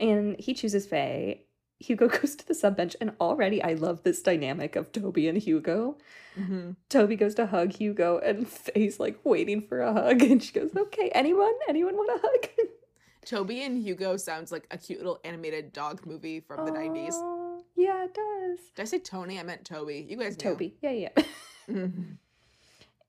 And 0.00 0.38
he 0.38 0.54
chooses 0.54 0.86
Faye. 0.86 1.42
Hugo 1.78 2.08
goes 2.16 2.34
to 2.36 2.46
the 2.46 2.54
sub 2.54 2.76
bench, 2.76 2.96
and 3.00 3.12
already 3.20 3.62
I 3.62 3.74
love 3.74 4.02
this 4.02 4.22
dynamic 4.22 4.76
of 4.76 4.92
Toby 4.92 5.28
and 5.28 5.36
Hugo. 5.38 5.98
Mhm. 6.38 6.76
Toby 6.88 7.16
goes 7.16 7.34
to 7.34 7.46
hug 7.46 7.72
Hugo, 7.72 8.18
and 8.18 8.48
Faye's 8.64 8.98
like 9.00 9.18
waiting 9.24 9.60
for 9.60 9.80
a 9.80 9.92
hug, 9.92 10.22
and 10.22 10.42
she 10.42 10.52
goes, 10.52 10.70
"Okay, 10.76 11.10
anyone? 11.14 11.52
Anyone 11.68 11.96
want 11.96 12.18
a 12.18 12.26
hug?" 12.26 12.68
Toby 13.26 13.62
and 13.62 13.76
Hugo 13.84 14.16
sounds 14.16 14.52
like 14.52 14.66
a 14.70 14.78
cute 14.78 14.98
little 15.00 15.18
animated 15.24 15.72
dog 15.72 16.06
movie 16.06 16.38
from 16.40 16.64
the 16.64 16.70
90s. 16.70 17.14
Aw, 17.14 17.60
Yeah, 17.74 18.04
it 18.04 18.14
does. 18.14 18.58
Did 18.76 18.82
I 18.82 18.84
say 18.84 18.98
Tony? 19.00 19.38
I 19.40 19.42
meant 19.42 19.64
Toby. 19.64 20.06
You 20.08 20.16
guys 20.16 20.38
know. 20.38 20.52
Toby. 20.52 20.76
Yeah, 20.80 20.92
yeah. 20.92 21.08
Mhm. 21.68 22.18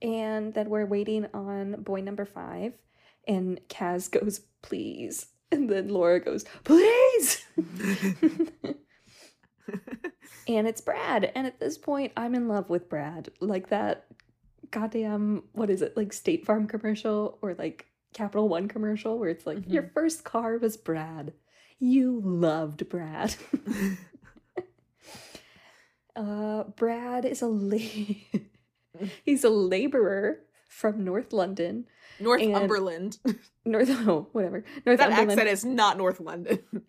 and 0.02 0.54
then 0.54 0.70
we're 0.70 0.86
waiting 0.86 1.28
on 1.34 1.82
boy 1.84 2.02
number 2.02 2.26
five, 2.26 2.74
and 3.28 3.60
Kaz 3.70 4.10
goes, 4.10 4.40
"Please," 4.62 5.28
and 5.52 5.70
then 5.70 5.90
Laura 5.90 6.20
goes, 6.20 6.46
"Please." 6.64 7.44
and 10.48 10.68
it's 10.68 10.82
Brad, 10.82 11.32
and 11.36 11.48
at 11.48 11.60
this 11.60 11.78
point, 11.78 12.14
I'm 12.18 12.36
in 12.36 12.48
love 12.48 12.70
with 12.70 12.90
Brad. 12.90 13.30
Like 13.40 13.70
that, 13.70 14.06
goddamn, 14.72 15.44
what 15.54 15.70
is 15.70 15.82
it? 15.82 15.96
Like 15.98 16.14
State 16.14 16.46
Farm 16.46 16.68
commercial 16.68 17.38
or 17.42 17.54
like 17.56 17.86
Capital 18.14 18.48
One 18.50 18.68
commercial, 18.68 19.18
where 19.20 19.30
it's 19.30 19.46
like 19.46 19.68
your 19.68 19.84
Mhm. 19.84 19.94
first 19.94 20.24
car 20.24 20.58
was 20.58 20.78
Brad. 20.78 21.34
You 21.80 22.22
loved 22.24 22.88
Brad. 22.90 23.36
uh, 26.16 26.64
Brad 26.76 27.26
is 27.26 27.42
a 27.42 27.48
la- 27.48 27.78
he's 29.24 29.44
a 29.44 29.50
laborer 29.50 30.40
from 30.68 31.04
North 31.04 31.34
London. 31.34 31.86
Northumberland. 32.20 33.18
North 33.66 33.90
oh, 34.08 34.28
whatever. 34.32 34.64
Northumberland. 34.86 34.86
That 34.86 35.10
Northumberland. 35.10 35.32
accent 35.32 35.50
is 35.50 35.66
not 35.66 35.98
North 35.98 36.20
London. 36.20 36.60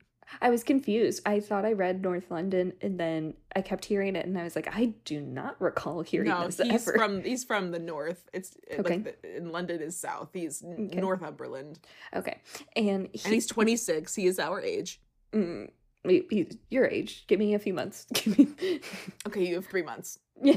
I 0.43 0.51
was 0.51 0.63
confused. 0.63 1.23
I 1.25 1.41
thought 1.41 1.65
I 1.65 1.73
read 1.73 2.03
North 2.03 2.31
London 2.31 2.75
and 2.83 3.01
then 3.01 3.33
I 3.57 3.63
kept 3.63 3.87
hearing 3.87 4.15
it 4.15 4.27
and 4.27 4.37
I 4.39 4.45
was 4.45 4.55
like, 4.55 4.69
I 4.77 4.93
do 5.07 5.23
not 5.23 5.59
recall 5.59 6.03
hearing 6.03 6.29
no, 6.29 6.45
this 6.45 6.59
he's 6.59 6.87
ever. 6.87 6.99
from 6.99 7.23
he's 7.25 7.45
from 7.45 7.71
the 7.71 7.79
north. 7.79 8.29
It's 8.35 8.55
Okay. 8.79 8.97
like 8.97 9.23
the, 9.23 9.37
in 9.39 9.53
London 9.53 9.81
is 9.81 9.99
south. 9.99 10.29
He's 10.35 10.63
Okay. 10.63 11.01
Northumberland, 11.01 11.79
Okay. 12.15 12.43
And, 12.77 13.09
he, 13.15 13.21
and 13.25 13.33
he's 13.33 13.47
26. 13.47 14.15
He 14.15 14.27
is 14.27 14.39
our 14.39 14.61
age. 14.61 15.01
mm, 15.33 15.71
he- 16.05 16.27
he's 16.29 16.59
your 16.69 16.85
age. 16.87 17.25
Give 17.27 17.39
me 17.39 17.55
a 17.55 17.59
few 17.59 17.73
months. 17.73 18.05
Give 18.13 18.39
me 18.39 18.81
Okay, 19.27 19.47
you 19.47 19.55
have 19.55 19.67
three 19.67 19.83
months. 19.83 20.19
Yeah. 20.43 20.57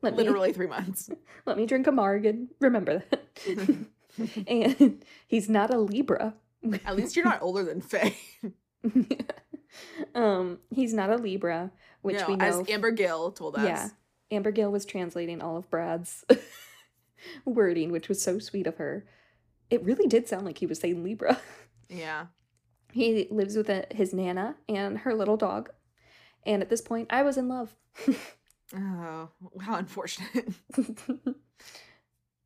Let 0.00 0.14
me 0.14 0.24
Literally 0.24 0.54
three 0.54 0.66
months. 0.68 1.10
let 1.44 1.58
me 1.58 1.66
drink 1.66 1.86
a 1.86 1.92
marg 1.92 2.24
and 2.24 2.48
remember 2.60 3.04
that. 3.10 3.22
and 4.46 5.04
he's 5.26 5.48
not 5.48 5.72
a 5.72 5.78
Libra. 5.78 6.34
At 6.84 6.96
least 6.96 7.16
you're 7.16 7.24
not 7.24 7.42
older 7.42 7.64
than 7.64 7.80
Faye. 7.80 8.16
um, 10.14 10.58
he's 10.70 10.94
not 10.94 11.10
a 11.10 11.16
Libra, 11.16 11.72
which 12.02 12.20
no, 12.20 12.26
we 12.28 12.36
know. 12.36 12.44
as 12.44 12.70
Amber 12.70 12.90
Gill 12.90 13.32
told 13.32 13.56
us. 13.56 13.64
yeah, 13.64 13.88
Amber 14.30 14.52
Gill 14.52 14.70
was 14.70 14.84
translating 14.84 15.40
all 15.40 15.56
of 15.56 15.68
Brad's 15.70 16.24
wording, 17.44 17.90
which 17.90 18.08
was 18.08 18.22
so 18.22 18.38
sweet 18.38 18.66
of 18.66 18.76
her. 18.76 19.04
It 19.70 19.82
really 19.84 20.06
did 20.06 20.28
sound 20.28 20.44
like 20.44 20.58
he 20.58 20.66
was 20.66 20.78
saying 20.78 21.02
Libra. 21.02 21.40
Yeah. 21.88 22.26
He 22.92 23.26
lives 23.30 23.56
with 23.56 23.70
a, 23.70 23.86
his 23.90 24.12
nana 24.12 24.56
and 24.68 24.98
her 24.98 25.14
little 25.14 25.36
dog, 25.36 25.70
and 26.44 26.62
at 26.62 26.68
this 26.68 26.80
point, 26.80 27.08
I 27.10 27.22
was 27.22 27.36
in 27.36 27.48
love. 27.48 27.74
Oh, 28.74 29.28
how 29.60 29.76
unfortunate. 29.76 30.48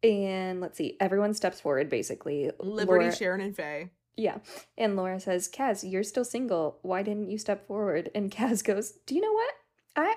And 0.07 0.61
let's 0.61 0.79
see, 0.79 0.97
everyone 1.01 1.35
steps 1.35 1.61
forward 1.61 1.89
basically. 1.89 2.51
Liberty, 2.61 3.05
Laura- 3.07 3.17
Sharon, 3.17 3.41
and 3.41 3.57
Faye. 3.57 3.91
Yeah. 4.17 4.39
And 4.79 4.97
Laura 4.97 5.21
says, 5.21 5.49
Kaz, 5.49 5.91
you're 5.91 6.03
still 6.03 6.25
single. 6.25 6.79
Why 6.83 7.03
didn't 7.03 7.29
you 7.31 7.37
step 7.39 7.67
forward? 7.67 8.11
And 8.15 8.31
Kaz 8.31 8.65
goes, 8.65 8.93
Do 9.07 9.15
you 9.15 9.21
know 9.21 9.33
what? 9.33 9.53
I 9.97 10.15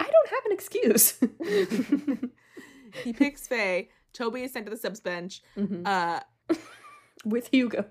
I 0.00 0.10
don't 0.10 0.28
have 0.30 0.46
an 0.46 0.52
excuse. 0.52 1.18
He 3.04 3.12
picks 3.12 3.46
Faye. 3.46 3.90
Toby 4.14 4.42
is 4.44 4.52
sent 4.52 4.64
to 4.66 4.70
the 4.70 4.76
subs 4.76 5.00
bench. 5.00 5.42
Mhm. 5.56 5.86
Uh, 5.86 6.20
With 7.26 7.48
Hugo. 7.48 7.84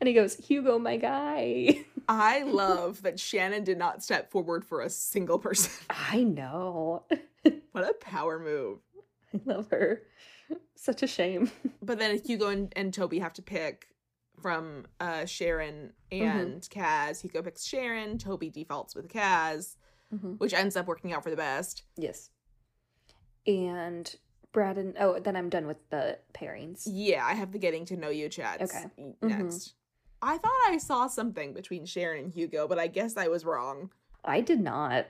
And 0.00 0.06
he 0.06 0.14
goes, 0.14 0.36
Hugo, 0.36 0.78
my 0.78 0.96
guy. 0.96 1.84
I 2.08 2.42
love 2.44 3.02
that 3.02 3.18
Shannon 3.18 3.64
did 3.64 3.78
not 3.78 4.02
step 4.04 4.30
forward 4.30 4.64
for 4.64 4.80
a 4.82 4.88
single 4.90 5.38
person. 5.38 5.72
I 5.90 6.22
know. 6.22 7.04
what 7.72 7.84
a 7.88 7.94
power 8.00 8.38
move. 8.38 8.78
I 9.34 9.40
love 9.44 9.68
her. 9.70 10.02
Such 10.74 11.02
a 11.02 11.06
shame. 11.06 11.50
But 11.82 11.98
then 11.98 12.20
Hugo 12.24 12.48
and, 12.48 12.72
and 12.76 12.94
Toby 12.94 13.18
have 13.18 13.32
to 13.34 13.42
pick 13.42 13.86
from 14.40 14.86
uh, 15.00 15.24
Sharon 15.24 15.92
and 16.10 16.62
Kaz. 16.62 17.20
Hugo 17.20 17.42
picks 17.42 17.64
Sharon. 17.64 18.18
Toby 18.18 18.50
defaults 18.50 18.94
with 18.94 19.08
Kaz, 19.08 19.76
which 20.38 20.54
ends 20.54 20.76
up 20.76 20.86
working 20.86 21.12
out 21.12 21.22
for 21.24 21.30
the 21.30 21.36
best. 21.36 21.82
Yes. 21.96 22.30
And 23.46 24.14
Brad 24.52 24.78
and 24.78 24.94
oh, 25.00 25.18
then 25.18 25.34
I'm 25.36 25.48
done 25.48 25.66
with 25.66 25.78
the 25.90 26.18
pairings. 26.34 26.82
Yeah, 26.86 27.24
I 27.26 27.34
have 27.34 27.52
the 27.52 27.58
getting 27.58 27.84
to 27.86 27.96
know 27.96 28.10
you 28.10 28.28
chats 28.28 28.62
Okay. 28.74 28.84
Mhm. 29.00 29.14
next. 29.22 29.74
I 30.20 30.38
thought 30.38 30.52
I 30.68 30.78
saw 30.78 31.08
something 31.08 31.52
between 31.52 31.84
Sharon 31.84 32.24
and 32.24 32.32
Hugo, 32.32 32.68
but 32.68 32.78
I 32.78 32.86
guess 32.86 33.16
I 33.16 33.28
was 33.28 33.44
wrong. 33.44 33.90
I 34.24 34.40
did 34.40 34.60
not. 34.60 35.06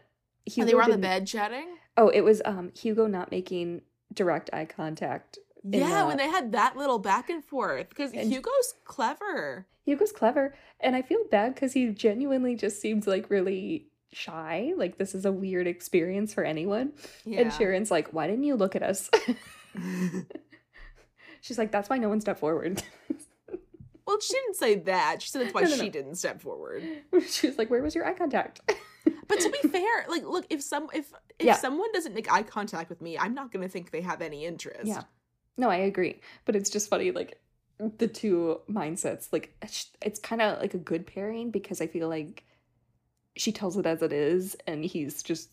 And 0.56 0.68
they 0.68 0.74
were 0.74 0.82
on 0.82 0.90
the 0.90 0.98
bed 0.98 1.26
chatting? 1.26 1.76
Oh, 1.96 2.08
it 2.08 2.22
was 2.22 2.40
um 2.44 2.72
Hugo 2.74 3.06
not 3.06 3.30
making 3.30 3.82
direct 4.12 4.50
eye 4.52 4.64
contact. 4.64 5.38
Yeah, 5.64 6.06
when 6.06 6.16
they 6.16 6.28
had 6.28 6.52
that 6.52 6.76
little 6.76 6.98
back 6.98 7.30
and 7.30 7.44
forth. 7.44 7.88
Because 7.88 8.12
Hugo's 8.12 8.74
clever. 8.84 9.66
Hugo's 9.84 10.12
clever, 10.12 10.54
and 10.80 10.94
I 10.96 11.02
feel 11.02 11.24
bad 11.30 11.54
because 11.54 11.72
he 11.72 11.88
genuinely 11.90 12.54
just 12.56 12.80
seems 12.80 13.06
like 13.06 13.30
really 13.30 13.86
shy. 14.12 14.72
Like 14.76 14.98
this 14.98 15.14
is 15.14 15.24
a 15.24 15.32
weird 15.32 15.66
experience 15.66 16.34
for 16.34 16.44
anyone. 16.44 16.92
Yeah. 17.24 17.40
And 17.42 17.52
Sharon's 17.52 17.90
like, 17.90 18.12
"Why 18.12 18.26
didn't 18.26 18.44
you 18.44 18.54
look 18.56 18.76
at 18.76 18.82
us?" 18.82 19.10
She's 21.40 21.58
like, 21.58 21.72
"That's 21.72 21.88
why 21.88 21.98
no 21.98 22.08
one 22.08 22.20
stepped 22.20 22.40
forward." 22.40 22.82
well, 24.06 24.20
she 24.20 24.32
didn't 24.34 24.56
say 24.56 24.76
that. 24.76 25.22
She 25.22 25.28
said 25.30 25.42
that's 25.42 25.54
why 25.54 25.60
No, 25.62 25.68
no, 25.70 25.76
she 25.76 25.84
no. 25.84 25.90
didn't 25.90 26.14
step 26.16 26.40
forward. 26.40 26.82
she 27.26 27.48
was 27.48 27.58
like, 27.58 27.70
"Where 27.70 27.82
was 27.82 27.94
your 27.94 28.06
eye 28.06 28.14
contact?" 28.14 28.60
But 29.28 29.40
to 29.40 29.50
be 29.50 29.68
fair, 29.68 30.06
like, 30.08 30.24
look, 30.24 30.46
if 30.50 30.62
some 30.62 30.88
if 30.94 31.12
if 31.38 31.46
Yeah. 31.46 31.56
someone 31.56 31.90
doesn't 31.92 32.14
make 32.14 32.30
eye 32.32 32.42
contact 32.42 32.88
with 32.90 33.00
me, 33.00 33.18
I'm 33.18 33.34
not 33.34 33.50
gonna 33.52 33.68
think 33.68 33.90
they 33.90 34.02
have 34.02 34.22
any 34.22 34.44
interest. 34.44 34.86
Yeah. 34.86 35.02
No, 35.56 35.70
I 35.70 35.76
agree. 35.76 36.20
But 36.44 36.56
it's 36.56 36.70
just 36.70 36.88
funny, 36.88 37.10
like 37.10 37.40
the 37.78 38.08
two 38.08 38.60
mindsets. 38.70 39.32
Like 39.32 39.54
it's, 40.00 40.18
kind 40.20 40.40
of 40.40 40.60
like 40.60 40.74
a 40.74 40.78
good 40.78 41.06
pairing 41.06 41.50
because 41.50 41.80
I 41.80 41.86
feel 41.86 42.08
like 42.08 42.44
she 43.36 43.52
tells 43.52 43.76
it 43.76 43.86
as 43.86 44.02
it 44.02 44.12
is, 44.12 44.56
and 44.66 44.84
he's 44.84 45.22
just. 45.22 45.50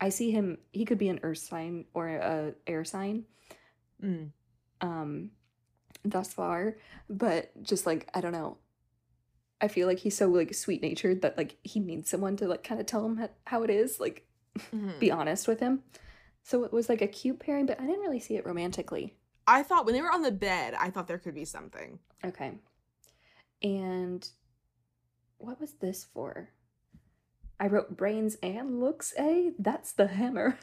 I 0.00 0.08
see 0.08 0.30
him. 0.32 0.58
He 0.72 0.84
could 0.84 0.98
be 0.98 1.08
an 1.08 1.20
earth 1.22 1.38
sign 1.38 1.86
or 1.94 2.08
a 2.08 2.54
air 2.66 2.84
sign. 2.84 3.24
Mm. 4.02 4.30
Um, 4.80 5.30
thus 6.04 6.34
far, 6.34 6.76
but 7.08 7.50
just 7.62 7.86
like 7.86 8.08
I 8.12 8.20
don't 8.20 8.32
know. 8.32 8.58
I 9.64 9.68
feel 9.68 9.86
like 9.88 9.98
he's 9.98 10.16
so 10.16 10.28
like 10.28 10.54
sweet 10.54 10.82
natured 10.82 11.22
that 11.22 11.36
like 11.38 11.56
he 11.64 11.80
needs 11.80 12.10
someone 12.10 12.36
to 12.36 12.46
like 12.46 12.62
kind 12.62 12.80
of 12.80 12.86
tell 12.86 13.04
him 13.06 13.28
how 13.46 13.62
it 13.62 13.70
is. 13.70 13.98
Like 13.98 14.26
Mhm. 14.58 14.98
be 15.00 15.10
honest 15.10 15.48
with 15.48 15.58
him. 15.60 15.82
So 16.42 16.62
it 16.64 16.72
was 16.72 16.88
like 16.88 17.00
a 17.02 17.06
cute 17.08 17.40
pairing, 17.40 17.66
but 17.66 17.80
I 17.80 17.86
didn't 17.86 18.02
really 18.02 18.20
see 18.20 18.36
it 18.36 18.46
romantically. 18.46 19.16
I 19.46 19.62
thought 19.62 19.84
when 19.86 19.94
they 19.94 20.02
were 20.02 20.12
on 20.12 20.22
the 20.22 20.30
bed, 20.30 20.74
I 20.74 20.90
thought 20.90 21.08
there 21.08 21.18
could 21.18 21.34
be 21.34 21.44
something. 21.44 21.98
Okay. 22.24 22.52
And 23.62 24.28
what 25.38 25.60
was 25.60 25.72
this 25.74 26.04
for? 26.04 26.50
I 27.58 27.66
wrote 27.68 27.96
brains 27.96 28.36
and 28.42 28.80
looks 28.80 29.14
A. 29.18 29.52
That's 29.58 29.92
the 29.92 30.06
hammer. 30.08 30.58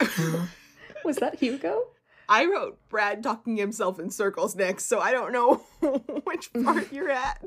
Was 1.04 1.16
that 1.16 1.36
Hugo? 1.40 1.88
I 2.28 2.46
wrote 2.46 2.78
Brad 2.88 3.22
talking 3.22 3.56
himself 3.56 3.98
in 3.98 4.10
circles 4.10 4.56
next, 4.56 4.86
so 4.86 4.98
I 5.00 5.12
don't 5.12 5.32
know 5.32 5.56
which 6.24 6.50
part 6.64 6.92
you're 6.92 7.10
at. 7.10 7.44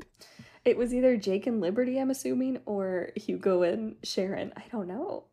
It 0.64 0.76
was 0.76 0.92
either 0.94 1.16
Jake 1.16 1.46
and 1.46 1.60
Liberty, 1.60 1.98
I'm 1.98 2.10
assuming, 2.10 2.58
or 2.66 3.10
Hugo 3.16 3.62
and 3.62 3.96
Sharon. 4.02 4.52
I 4.56 4.64
don't 4.70 4.88
know. 4.88 5.24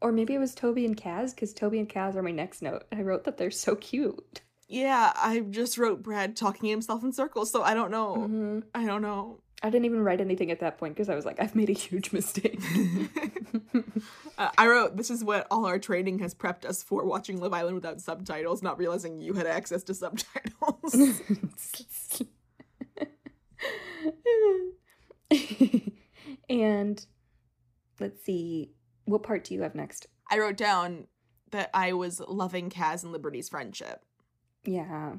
Or 0.00 0.12
maybe 0.12 0.34
it 0.34 0.38
was 0.38 0.54
Toby 0.54 0.86
and 0.86 0.96
Kaz, 0.96 1.34
because 1.34 1.52
Toby 1.52 1.78
and 1.78 1.88
Kaz 1.88 2.16
are 2.16 2.22
my 2.22 2.30
next 2.30 2.62
note. 2.62 2.84
I 2.90 3.02
wrote 3.02 3.24
that 3.24 3.36
they're 3.36 3.50
so 3.50 3.76
cute. 3.76 4.40
Yeah, 4.66 5.12
I 5.16 5.40
just 5.40 5.76
wrote 5.78 6.02
Brad 6.02 6.36
talking 6.36 6.70
himself 6.70 7.02
in 7.04 7.12
circles, 7.12 7.50
so 7.50 7.62
I 7.62 7.74
don't 7.74 7.90
know. 7.90 8.16
Mhm. 8.16 8.62
I 8.74 8.86
don't 8.86 9.02
know. 9.02 9.40
I 9.62 9.68
didn't 9.68 9.84
even 9.84 10.02
write 10.02 10.22
anything 10.22 10.50
at 10.50 10.60
that 10.60 10.78
point 10.78 10.94
because 10.94 11.10
I 11.10 11.14
was 11.14 11.26
like, 11.26 11.38
I've 11.38 11.54
made 11.54 11.68
a 11.68 11.74
huge 11.74 12.12
mistake. 12.12 12.60
Uh, 14.38 14.48
I 14.56 14.68
wrote, 14.68 14.96
this 14.96 15.10
is 15.10 15.22
what 15.22 15.46
all 15.50 15.66
our 15.66 15.78
training 15.78 16.20
has 16.20 16.34
prepped 16.34 16.64
us 16.64 16.82
for 16.82 17.04
watching 17.04 17.38
Love 17.38 17.52
Island 17.52 17.74
without 17.74 18.00
subtitles, 18.00 18.62
not 18.62 18.78
realizing 18.78 19.20
you 19.20 19.34
had 19.34 19.46
access 19.46 19.82
to 19.82 19.92
subtitles. 19.92 20.94
and 26.48 27.04
let's 27.98 28.22
see, 28.24 28.72
what 29.04 29.22
part 29.22 29.44
do 29.44 29.54
you 29.54 29.62
have 29.62 29.74
next? 29.74 30.06
I 30.30 30.38
wrote 30.38 30.56
down 30.56 31.06
that 31.50 31.70
I 31.74 31.92
was 31.92 32.20
loving 32.20 32.70
Kaz 32.70 33.02
and 33.02 33.12
Liberty's 33.12 33.48
friendship. 33.48 34.04
Yeah. 34.64 35.14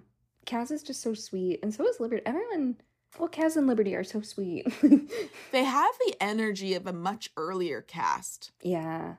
Kaz 0.46 0.72
is 0.72 0.84
just 0.84 1.02
so 1.02 1.13
sweet, 1.13 1.60
and 1.62 1.74
so 1.74 1.88
is 1.88 2.00
Liberty. 2.00 2.22
Everyone, 2.26 2.78
well, 3.20 3.30
Kaz 3.30 3.58
and 3.58 3.67
Liberty 3.67 3.96
are 3.96 4.04
so 4.04 4.22
sweet. 4.22 4.65
They 5.52 5.63
have 5.65 5.91
the 6.06 6.15
energy 6.22 6.74
of 6.76 6.88
a 6.88 6.94
much 6.94 7.30
earlier 7.38 7.82
cast. 7.82 8.52
yeah. 8.63 9.15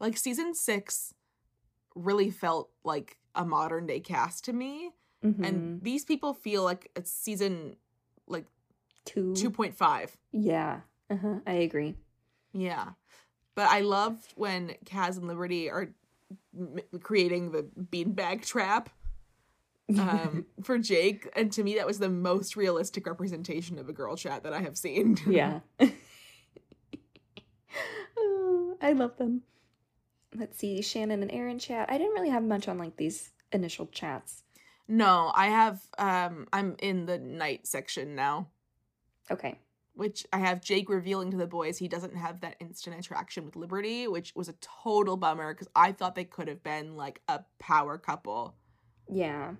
Like 0.00 0.16
season 0.18 0.54
six 0.54 1.14
really 1.94 2.30
felt 2.30 2.70
like 2.84 3.16
a 3.34 3.44
modern 3.46 3.86
day 3.86 4.00
cast 4.00 4.44
to 4.46 4.52
me. 4.52 4.90
Mhm. 5.24 5.46
And 5.46 5.82
these 5.82 6.04
people 6.04 6.34
feel 6.34 6.62
like 6.64 6.90
it's 6.94 7.10
season 7.10 7.76
like 8.26 8.44
two. 9.06 9.32
2.5. 9.34 10.10
Yeah. 10.32 10.80
Uh-huh. 11.08 11.36
I 11.46 11.52
agree. 11.54 11.94
Yeah. 12.52 12.90
But 13.54 13.68
I 13.70 13.80
loved 13.80 14.32
when 14.34 14.74
Kaz 14.84 15.16
and 15.16 15.26
Liberty 15.26 15.70
are 15.70 15.88
m- 16.58 16.80
creating 17.02 17.52
the 17.52 17.62
beanbag 17.62 18.44
trap 18.44 18.90
um, 19.98 20.44
for 20.62 20.78
Jake. 20.78 21.28
And 21.34 21.50
to 21.52 21.62
me, 21.62 21.76
that 21.76 21.86
was 21.86 21.98
the 21.98 22.10
most 22.10 22.56
realistic 22.56 23.06
representation 23.06 23.78
of 23.78 23.88
a 23.88 23.92
girl 23.94 24.16
chat 24.16 24.42
that 24.42 24.52
I 24.52 24.60
have 24.60 24.76
seen. 24.76 25.16
yeah. 25.28 25.60
oh, 28.18 28.76
I 28.82 28.92
love 28.92 29.16
them. 29.16 29.42
Let's 30.34 30.58
see, 30.58 30.82
Shannon 30.82 31.22
and 31.22 31.32
Aaron 31.32 31.58
chat. 31.58 31.88
I 31.90 31.96
didn't 31.96 32.12
really 32.12 32.28
have 32.28 32.42
much 32.42 32.68
on 32.68 32.76
like 32.78 32.96
these 32.96 33.30
initial 33.52 33.86
chats. 33.86 34.42
no, 34.88 35.30
I 35.34 35.46
have, 35.46 35.80
um, 35.98 36.46
I'm 36.52 36.76
in 36.80 37.06
the 37.06 37.16
night 37.18 37.66
section 37.66 38.14
now. 38.14 38.48
Okay. 39.30 39.58
which 39.94 40.26
I 40.32 40.38
have 40.38 40.60
Jake 40.62 40.88
revealing 40.88 41.30
to 41.30 41.36
the 41.36 41.46
boys 41.46 41.78
he 41.78 41.88
doesn't 41.88 42.14
have 42.16 42.40
that 42.42 42.56
instant 42.60 42.98
attraction 42.98 43.44
with 43.44 43.56
Liberty, 43.56 44.06
which 44.06 44.32
was 44.36 44.48
a 44.48 44.54
total 44.60 45.16
bummer 45.16 45.52
because 45.54 45.68
I 45.74 45.92
thought 45.92 46.14
they 46.14 46.24
could 46.24 46.48
have 46.48 46.62
been 46.62 46.96
like 46.96 47.20
a 47.28 47.40
power 47.58 47.96
couple. 47.98 48.54
Yeah. 49.10 49.52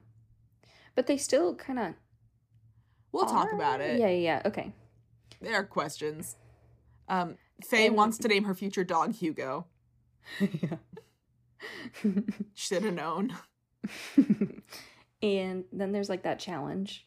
But 0.95 1.07
they 1.07 1.17
still 1.17 1.55
kind 1.55 1.79
of. 1.79 1.95
We'll 3.13 3.27
talk 3.27 3.53
about 3.53 3.81
it. 3.81 3.99
Yeah, 3.99 4.09
yeah, 4.09 4.19
yeah. 4.19 4.43
Okay. 4.45 4.73
There 5.41 5.55
are 5.55 5.65
questions. 5.65 6.37
Um, 7.09 7.37
Faye 7.65 7.87
And- 7.87 7.97
wants 7.97 8.19
to 8.19 8.29
name 8.29 8.45
her 8.45 8.55
future 8.55 8.85
dog 8.85 9.15
Hugo. 9.15 9.67
yeah. 10.41 10.77
Should 12.55 12.83
have 12.83 12.95
known. 12.95 13.35
and 15.23 15.65
then 15.73 15.93
there's 15.93 16.09
like 16.11 16.25
that 16.25 16.39
challenge. 16.39 17.07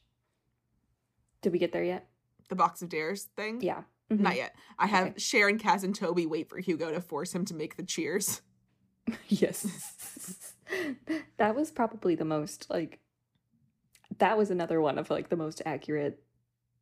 Did 1.42 1.54
we 1.54 1.60
get 1.60 1.72
there 1.72 1.84
yet? 1.84 2.08
The 2.50 2.56
box 2.56 2.82
of 2.82 2.90
dares 2.90 3.24
thing? 3.36 3.62
Yeah. 3.62 3.84
Mhm. 4.12 4.20
Not 4.22 4.36
yet. 4.36 4.56
I 4.78 4.88
have 4.88 5.08
Okay. 5.10 5.20
Sharon, 5.20 5.60
Kaz, 5.60 5.84
and 5.84 5.94
Toby 5.96 6.26
wait 6.26 6.50
for 6.50 6.58
Hugo 6.60 6.92
to 6.92 7.00
force 7.00 7.34
him 7.34 7.46
to 7.46 7.54
make 7.54 7.78
the 7.78 7.84
cheers. 7.84 8.42
Yes. 9.28 10.54
that 11.38 11.56
was 11.56 11.72
probably 11.72 12.14
the 12.14 12.26
most 12.26 12.70
like 12.70 13.00
that 14.20 14.38
was 14.38 14.52
another 14.52 14.80
one 14.82 15.00
of 15.00 15.10
like 15.10 15.30
the 15.30 15.36
most 15.36 15.62
accurate 15.66 16.22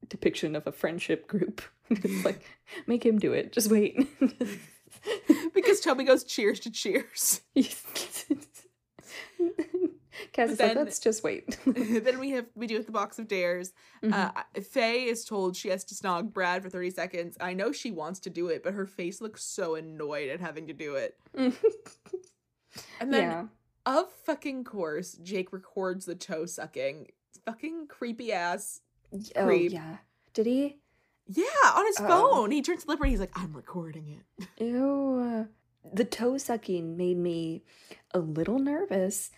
depiction 0.10 0.56
of 0.56 0.68
a 0.68 0.72
friendship 0.74 1.28
group. 1.28 1.62
like 2.26 2.42
make 2.86 3.06
him 3.06 3.18
do 3.18 3.32
it. 3.34 3.54
Just 3.54 3.72
wait. 3.72 4.10
because 5.54 5.80
Toby 5.80 6.04
goes 6.04 6.24
cheers 6.26 6.60
to 6.62 6.72
cheers. 6.72 7.42
Kaz 10.38 10.50
is 10.52 10.58
Then- 10.58 10.76
like, 10.76 10.86
let's 10.86 11.00
just 11.00 11.24
wait. 11.24 11.58
then 11.66 12.20
we 12.20 12.30
have 12.32 12.46
we 12.56 12.68
do 12.68 12.76
have 12.76 12.86
the 12.86 12.92
box 12.92 13.18
of 13.18 13.28
dares. 13.28 13.74
Mhm. 14.04 14.14
Uh, 14.14 14.62
Faye 14.62 15.06
is 15.06 15.26
told 15.26 15.56
she 15.58 15.70
has 15.70 15.84
to 15.86 15.96
snog 15.96 16.32
Brad 16.32 16.62
for 16.62 16.70
30 16.70 16.92
seconds. 16.92 17.38
I 17.42 17.54
know 17.54 17.72
she 17.72 17.90
wants 17.92 18.20
to 18.22 18.30
do 18.30 18.48
it, 18.50 18.64
but 18.64 18.74
her 18.74 18.86
face 18.86 19.20
looks 19.22 19.44
so 19.44 19.76
annoyed 19.76 20.30
at 20.30 20.40
having 20.40 20.68
to 20.68 20.74
do 20.74 20.96
it. 20.96 21.18
And 23.00 23.12
then, 23.12 23.22
yeah. 23.24 23.46
of 23.88 24.12
fucking 24.26 24.64
course, 24.64 25.14
Jake 25.24 25.52
records 25.52 26.06
the 26.06 26.14
toe 26.16 26.46
sucking. 26.46 27.08
Fucking 27.46 27.88
creepy 27.88 28.32
ass. 28.32 28.82
Oh 29.36 29.50
yeah. 29.50 29.98
Did 30.34 30.46
he? 30.46 30.78
Yeah, 31.28 31.44
on 31.76 31.86
his 31.88 32.00
Uh-oh. 32.00 32.08
phone. 32.08 32.52
He 32.52 32.62
turns 32.62 32.84
to 32.84 32.90
Liberty. 32.90 33.12
He's 33.12 33.20
like, 33.20 33.32
I'm 33.36 33.54
recording 33.54 34.20
it. 34.40 34.48
Ew. 34.64 35.48
The 35.94 36.06
toe 36.06 36.38
sucking 36.38 36.98
made 36.98 37.18
me 37.18 37.64
a 38.12 38.20
little 38.20 38.60
nervous 38.60 39.32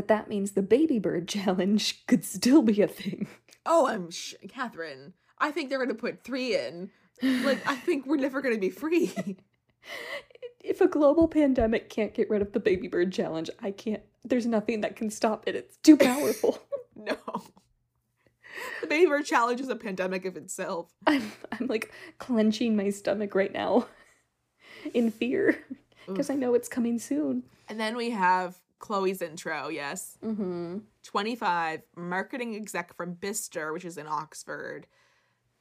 that 0.00 0.08
that 0.08 0.28
means 0.28 0.52
the 0.52 0.62
baby 0.62 0.98
bird 0.98 1.28
challenge 1.28 2.06
could 2.06 2.24
still 2.24 2.62
be 2.62 2.80
a 2.80 2.88
thing. 2.88 3.28
Oh, 3.66 3.86
I'm 3.86 4.10
sh- 4.10 4.34
Catherine. 4.48 5.12
I 5.38 5.50
think 5.50 5.68
they're 5.68 5.78
going 5.78 5.90
to 5.90 5.94
put 5.94 6.24
three 6.24 6.56
in. 6.56 6.90
Like, 7.22 7.60
I 7.66 7.76
think 7.76 8.06
we're 8.06 8.16
never 8.16 8.40
going 8.40 8.54
to 8.54 8.60
be 8.60 8.70
free. 8.70 9.12
if 10.60 10.80
a 10.80 10.88
global 10.88 11.28
pandemic 11.28 11.90
can't 11.90 12.14
get 12.14 12.30
rid 12.30 12.40
of 12.40 12.52
the 12.52 12.60
baby 12.60 12.88
bird 12.88 13.12
challenge, 13.12 13.50
I 13.60 13.70
can't. 13.70 14.02
There's 14.24 14.46
nothing 14.46 14.80
that 14.80 14.96
can 14.96 15.10
stop 15.10 15.46
it. 15.46 15.54
It's 15.54 15.76
too 15.78 15.98
powerful. 15.98 16.58
no. 16.96 17.16
The 18.80 18.86
Baby 18.86 19.06
Bird 19.06 19.24
Challenge 19.24 19.60
is 19.60 19.68
a 19.68 19.76
pandemic 19.76 20.24
of 20.24 20.36
itself. 20.36 20.92
I'm 21.06 21.32
I'm 21.52 21.66
like 21.66 21.92
clenching 22.18 22.76
my 22.76 22.90
stomach 22.90 23.34
right 23.34 23.52
now 23.52 23.86
in 24.92 25.10
fear 25.10 25.58
because 26.06 26.28
I 26.30 26.34
know 26.34 26.54
it's 26.54 26.68
coming 26.68 26.98
soon. 26.98 27.44
And 27.68 27.78
then 27.78 27.96
we 27.96 28.10
have 28.10 28.58
Chloe's 28.80 29.22
intro, 29.22 29.68
yes. 29.68 30.18
Mm-hmm. 30.24 30.78
25, 31.04 31.82
marketing 31.96 32.56
exec 32.56 32.96
from 32.96 33.14
Bicester, 33.14 33.72
which 33.72 33.84
is 33.84 33.96
in 33.96 34.08
Oxford. 34.08 34.86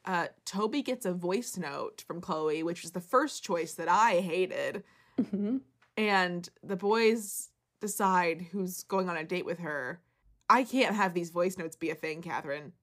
Uh, 0.06 0.28
Toby 0.46 0.82
gets 0.82 1.06
a 1.06 1.14
voice 1.14 1.58
note 1.58 2.04
from 2.08 2.22
Chloe, 2.22 2.64
which 2.64 2.84
is 2.84 2.92
the 2.92 3.02
first 3.02 3.44
choice 3.44 3.74
that 3.76 3.90
I 3.90 4.22
hated. 4.22 4.84
Mm-hmm. 5.20 5.58
And 5.98 6.50
the 6.64 6.78
boys 6.78 7.50
decide 7.82 8.48
who's 8.52 8.84
going 8.84 9.10
on 9.10 9.18
a 9.18 9.24
date 9.24 9.46
with 9.46 9.60
her. 9.60 10.02
I 10.50 10.64
can't 10.64 10.96
have 10.96 11.14
these 11.14 11.30
voice 11.30 11.58
notes 11.58 11.76
be 11.76 11.92
a 11.92 11.96
thing, 11.96 12.22
Catherine. 12.22 12.74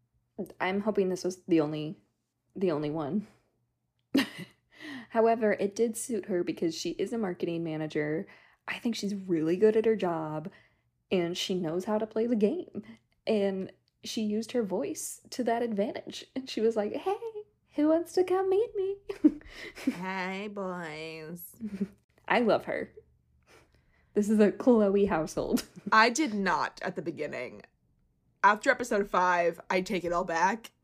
I'm 0.60 0.80
hoping 0.80 1.08
this 1.08 1.24
was 1.24 1.40
the 1.48 1.60
only 1.60 1.96
the 2.54 2.70
only 2.70 2.90
one. 2.90 3.26
However, 5.08 5.52
it 5.58 5.74
did 5.74 5.96
suit 5.96 6.26
her 6.26 6.44
because 6.44 6.74
she 6.74 6.90
is 6.90 7.12
a 7.12 7.18
marketing 7.18 7.64
manager. 7.64 8.26
I 8.68 8.78
think 8.78 8.94
she's 8.96 9.14
really 9.14 9.56
good 9.56 9.76
at 9.76 9.84
her 9.84 9.96
job 9.96 10.50
and 11.10 11.36
she 11.36 11.54
knows 11.54 11.84
how 11.84 11.98
to 11.98 12.06
play 12.06 12.26
the 12.26 12.34
game. 12.36 12.82
And 13.26 13.70
she 14.04 14.22
used 14.22 14.52
her 14.52 14.62
voice 14.62 15.20
to 15.30 15.44
that 15.44 15.62
advantage. 15.62 16.24
And 16.34 16.48
she 16.48 16.60
was 16.60 16.76
like, 16.76 16.92
"Hey, 16.94 17.16
who 17.74 17.88
wants 17.88 18.12
to 18.14 18.24
come 18.24 18.48
meet 18.50 18.70
me?" 18.76 18.96
hey, 20.00 20.48
boys. 20.52 21.40
I 22.28 22.40
love 22.40 22.64
her. 22.66 22.90
This 24.14 24.28
is 24.30 24.38
a 24.40 24.50
Chloe 24.52 25.06
household. 25.06 25.64
I 25.92 26.10
did 26.10 26.34
not 26.34 26.80
at 26.82 26.96
the 26.96 27.02
beginning. 27.02 27.62
After 28.42 28.70
episode 28.70 29.08
five, 29.10 29.60
I 29.70 29.80
take 29.80 30.04
it 30.04 30.12
all 30.12 30.24
back. 30.24 30.70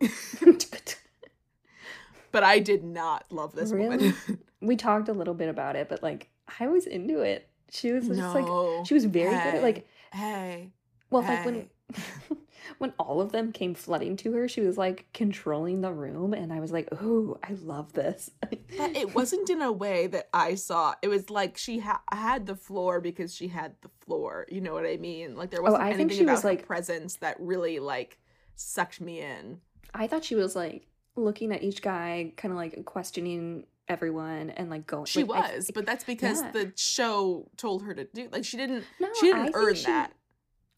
but 2.32 2.42
I 2.42 2.58
did 2.58 2.82
not 2.84 3.30
love 3.30 3.54
this 3.54 3.70
Really? 3.72 3.88
woman. 3.88 4.14
we 4.60 4.76
talked 4.76 5.08
a 5.08 5.12
little 5.12 5.34
bit 5.34 5.48
about 5.48 5.76
it, 5.76 5.88
but 5.88 6.02
like 6.02 6.28
I 6.60 6.66
was 6.68 6.86
into 6.86 7.20
it. 7.20 7.48
She 7.72 7.92
was 7.92 8.06
just 8.06 8.34
like 8.34 8.86
she 8.86 8.94
was 8.94 9.06
very 9.06 9.30
good 9.30 9.54
at 9.54 9.62
like 9.62 9.88
hey. 10.12 10.70
well 11.10 11.22
like 11.22 11.44
when 11.44 11.70
when 12.78 12.92
all 12.98 13.20
of 13.20 13.32
them 13.32 13.52
came 13.52 13.74
flooding 13.74 14.16
to 14.18 14.32
her, 14.32 14.48
she 14.48 14.60
was 14.60 14.76
like 14.76 15.06
controlling 15.12 15.80
the 15.80 15.92
room 15.92 16.32
and 16.34 16.52
I 16.52 16.60
was 16.60 16.72
like, 16.72 16.88
"Oh, 16.92 17.38
I 17.42 17.54
love 17.54 17.92
this." 17.92 18.30
But 18.76 18.96
it 18.96 19.14
wasn't 19.14 19.50
in 19.50 19.62
a 19.62 19.72
way 19.72 20.06
that 20.08 20.28
I 20.32 20.54
saw. 20.54 20.94
It 21.02 21.08
was 21.08 21.30
like 21.30 21.56
she 21.58 21.78
ha- 21.80 22.02
had 22.10 22.46
the 22.46 22.56
floor 22.56 23.00
because 23.00 23.34
she 23.34 23.48
had 23.48 23.74
the 23.82 23.90
floor. 24.04 24.46
You 24.50 24.60
know 24.60 24.72
what 24.74 24.86
I 24.86 24.96
mean? 24.96 25.36
Like 25.36 25.50
there 25.50 25.60
oh, 25.60 25.64
wasn't 25.64 25.82
Oh, 25.82 25.86
I 25.86 25.90
think 25.90 26.00
anything 26.10 26.18
she 26.18 26.24
about 26.24 26.32
was, 26.32 26.42
her 26.42 26.48
like- 26.50 26.66
presence 26.66 27.16
that 27.16 27.36
really 27.40 27.78
like 27.78 28.18
sucked 28.54 29.00
me 29.00 29.20
in. 29.20 29.60
I 29.94 30.06
thought 30.06 30.24
she 30.24 30.34
was 30.34 30.56
like 30.56 30.86
looking 31.16 31.52
at 31.52 31.62
each 31.62 31.82
guy, 31.82 32.32
kind 32.36 32.52
of 32.52 32.56
like 32.56 32.84
questioning 32.84 33.64
everyone 33.88 34.50
and 34.50 34.70
like 34.70 34.86
going 34.86 35.04
She 35.06 35.24
like, 35.24 35.44
I- 35.52 35.56
was, 35.56 35.70
but 35.74 35.86
that's 35.86 36.04
because 36.04 36.40
Yeah. 36.42 36.50
the 36.52 36.72
show 36.76 37.48
told 37.56 37.82
her 37.82 37.94
to 37.94 38.04
do. 38.04 38.28
Like 38.32 38.44
she 38.44 38.56
didn't. 38.56 38.84
no, 39.00 39.08
she 39.18 39.26
didn't 39.26 39.44
think 39.44 39.56
earn 39.56 39.74
she- 39.74 39.86
that. 39.86 40.12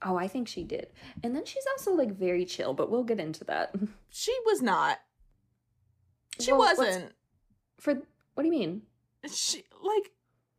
Oh, 0.06 0.16
I 0.16 0.28
think 0.28 0.48
she 0.48 0.64
did. 0.64 0.88
And 1.22 1.34
then 1.34 1.44
she's 1.46 1.64
also 1.72 1.92
like 1.92 2.12
very 2.12 2.44
chill, 2.44 2.74
but 2.74 2.90
we'll 2.90 3.04
get 3.04 3.20
into 3.20 3.44
that. 3.44 3.74
She 4.10 4.32
was 4.46 4.62
not. 4.62 4.98
She 6.40 6.52
Well, 6.52 6.60
wasn't. 6.76 7.12
For 7.80 7.94
what 8.34 8.42
do 8.42 8.44
you 8.44 8.50
mean? 8.50 8.82
She 9.32 9.64
like. 9.82 10.12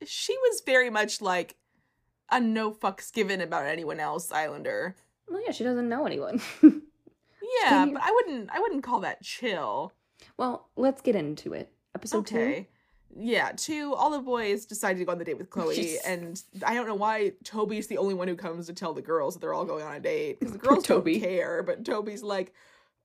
She 0.05 0.35
was 0.37 0.61
very 0.65 0.89
much 0.89 1.21
like 1.21 1.55
a 2.31 2.39
no 2.39 2.71
fucks 2.71 3.13
given 3.13 3.39
about 3.41 3.65
anyone 3.65 3.99
else 3.99 4.31
Islander. 4.31 4.95
Well, 5.29 5.41
yeah, 5.45 5.51
she 5.51 5.63
doesn't 5.63 5.87
know 5.89 6.05
anyone. 6.05 6.41
Yeah, 7.63 7.85
but 7.93 8.01
I 8.01 8.11
wouldn't. 8.11 8.49
I 8.51 8.59
wouldn't 8.59 8.83
call 8.83 9.01
that 9.01 9.21
chill. 9.21 9.93
well, 10.35 10.69
let's 10.75 11.01
get 11.01 11.15
into 11.15 11.53
it. 11.53 11.71
Episode 11.95 12.27
two. 12.27 12.37
okay. 12.37 12.67
Yeah, 13.17 13.51
two, 13.55 13.93
all 13.95 14.09
the 14.11 14.19
boys 14.19 14.65
decided 14.65 14.99
to 14.99 15.05
go 15.05 15.13
on 15.13 15.17
the 15.19 15.23
date 15.23 15.37
with 15.37 15.49
Chloe, 15.49 15.97
and 16.05 16.41
I 16.65 16.73
don't 16.73 16.85
know 16.85 16.95
why 16.95 17.31
Toby's 17.45 17.87
the 17.87 17.97
only 17.97 18.13
one 18.13 18.27
who 18.27 18.35
comes 18.35 18.65
to 18.67 18.73
tell 18.73 18.93
the 18.93 19.01
girls 19.01 19.35
that 19.35 19.39
they're 19.39 19.53
all 19.53 19.63
going 19.63 19.85
on 19.85 19.95
a 19.95 19.99
date. 20.01 20.39
Because 20.39 20.51
the 20.51 20.57
girls 20.67 20.83
Toby. 20.83 21.13
don't 21.19 21.29
care, 21.29 21.63
but 21.63 21.85
Toby's 21.85 22.23
like, 22.23 22.53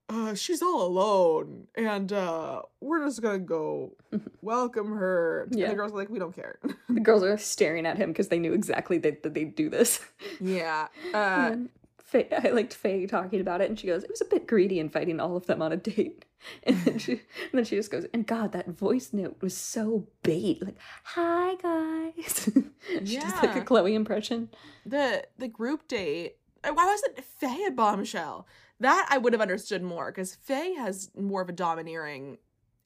uh, 0.09 0.35
she's 0.35 0.62
all 0.62 0.85
alone, 0.85 1.68
and 1.76 2.12
uh, 2.12 2.62
we're 2.81 3.05
just 3.05 3.22
gonna 3.22 3.38
go 3.38 3.92
welcome 4.42 4.96
her. 4.96 5.46
Yeah. 5.53 5.66
And 5.66 5.72
the 5.72 5.76
girls 5.76 5.92
are 5.92 5.96
like, 5.96 6.11
we 6.11 6.18
don't 6.18 6.35
care. 6.35 6.59
The 6.88 6.98
girls 7.00 7.22
are 7.22 7.38
staring 7.38 7.87
at 7.87 7.96
him 7.96 8.11
because 8.11 8.29
they 8.29 8.40
knew 8.40 8.53
exactly 8.53 8.98
that, 8.98 9.22
that 9.22 9.35
they'd 9.35 9.55
do 9.55 9.70
this. 9.70 10.00
yeah. 10.40 10.88
Uh, 11.14 11.55
Faye, 12.03 12.26
I 12.44 12.48
liked 12.50 12.74
Faye 12.74 13.07
talking 13.07 13.40
about 13.40 13.61
it, 13.61 13.68
and 13.70 13.79
she 13.79 13.87
goes, 13.87 14.03
"It 14.03 14.11
was 14.11 14.20
a 14.20 14.24
bit 14.24 14.49
greedy 14.49 14.80
inviting 14.80 15.20
all 15.20 15.36
of 15.36 15.47
them 15.47 15.62
on 15.62 15.70
a 15.70 15.76
date." 15.76 16.24
And 16.64 16.76
then 16.84 16.99
she, 16.99 17.12
and 17.12 17.20
then 17.53 17.64
she 17.64 17.76
just 17.76 17.91
goes, 17.91 18.07
"And 18.14 18.26
God, 18.26 18.53
that 18.53 18.68
voice 18.68 19.12
note 19.12 19.36
was 19.41 19.57
so 19.57 20.07
bait. 20.22 20.62
Like, 20.62 20.76
hi 21.05 21.55
guys." 21.57 22.51
she 23.05 23.18
does 23.18 23.43
like 23.43 23.57
a 23.57 23.61
Chloe 23.62 23.95
impression. 23.95 24.49
the 24.86 25.24
the 25.38 25.49
group 25.49 25.86
date. 25.88 26.36
uh, 26.64 26.72
Why 26.72 26.86
wasn't 26.86 27.22
Faye 27.24 27.66
a 27.66 27.70
bombshell? 27.70 28.47
That 28.80 29.07
I 29.11 29.18
would 29.18 29.32
have 29.34 29.43
understood 29.43 29.82
more 29.82 30.11
because 30.11 30.34
Faye 30.34 30.74
has 30.74 31.11
more 31.16 31.43
of 31.43 31.49
a 31.49 31.53
domineering 31.53 32.38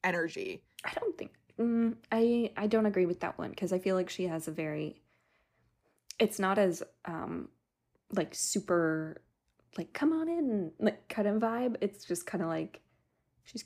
energy. 0.02 0.64
I 0.84 0.92
don't 0.98 1.16
think 1.16 1.30
mm, 1.58 1.94
I 2.10 2.50
I 2.56 2.66
don't 2.66 2.86
agree 2.86 3.06
with 3.06 3.20
that 3.20 3.38
one 3.38 3.50
because 3.50 3.72
I 3.72 3.78
feel 3.78 3.94
like 3.94 4.10
she 4.10 4.26
has 4.26 4.48
a 4.48 4.52
very. 4.52 5.00
It's 6.18 6.38
not 6.38 6.58
as 6.58 6.82
um, 7.04 7.48
like 8.12 8.34
super, 8.34 9.20
like 9.76 9.92
come 9.92 10.12
on 10.12 10.28
in 10.28 10.72
like 10.78 11.08
kind 11.08 11.26
of 11.28 11.40
vibe. 11.42 11.76
It's 11.80 12.04
just 12.04 12.26
kind 12.26 12.42
of 12.42 12.48
like 12.48 12.80
she's 13.44 13.64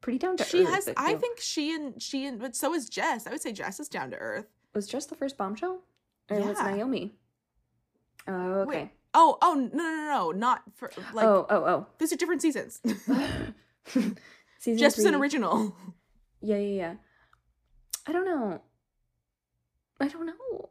pretty 0.00 0.18
down 0.18 0.36
to 0.36 0.44
she 0.44 0.60
earth. 0.62 0.68
She 0.68 0.72
has 0.72 0.88
i 0.96 1.10
feel. 1.10 1.18
think 1.18 1.40
she 1.40 1.74
and 1.74 2.00
she 2.02 2.24
and 2.26 2.38
but 2.40 2.54
so 2.56 2.72
is 2.74 2.88
jess 2.88 3.26
i 3.26 3.30
would 3.30 3.42
say 3.42 3.52
jess 3.52 3.80
is 3.80 3.88
down 3.88 4.10
to 4.10 4.16
earth 4.16 4.46
was 4.74 4.86
Jess 4.86 5.06
the 5.06 5.14
first 5.16 5.36
bombshell, 5.36 5.80
or 6.30 6.40
was 6.40 6.58
Naomi? 6.60 7.14
Oh, 8.28 8.64
Wait, 8.64 8.76
okay. 8.76 8.92
oh 9.14 9.38
oh 9.42 9.54
no 9.54 9.82
no 9.82 9.96
no 9.96 10.04
no 10.06 10.30
not 10.30 10.62
for 10.76 10.90
like 11.14 11.24
oh, 11.26 11.46
oh, 11.50 11.64
oh. 11.64 11.86
these 11.98 12.12
are 12.12 12.16
different 12.16 12.42
seasons. 12.42 12.80
Season 14.60 14.78
Just 14.78 14.98
as 14.98 15.04
an 15.04 15.14
original. 15.14 15.74
Yeah, 16.40 16.58
yeah, 16.58 16.76
yeah. 16.76 16.94
I 18.06 18.12
don't 18.12 18.24
know. 18.26 18.60
I 20.00 20.08
don't 20.08 20.26
know. 20.26 20.68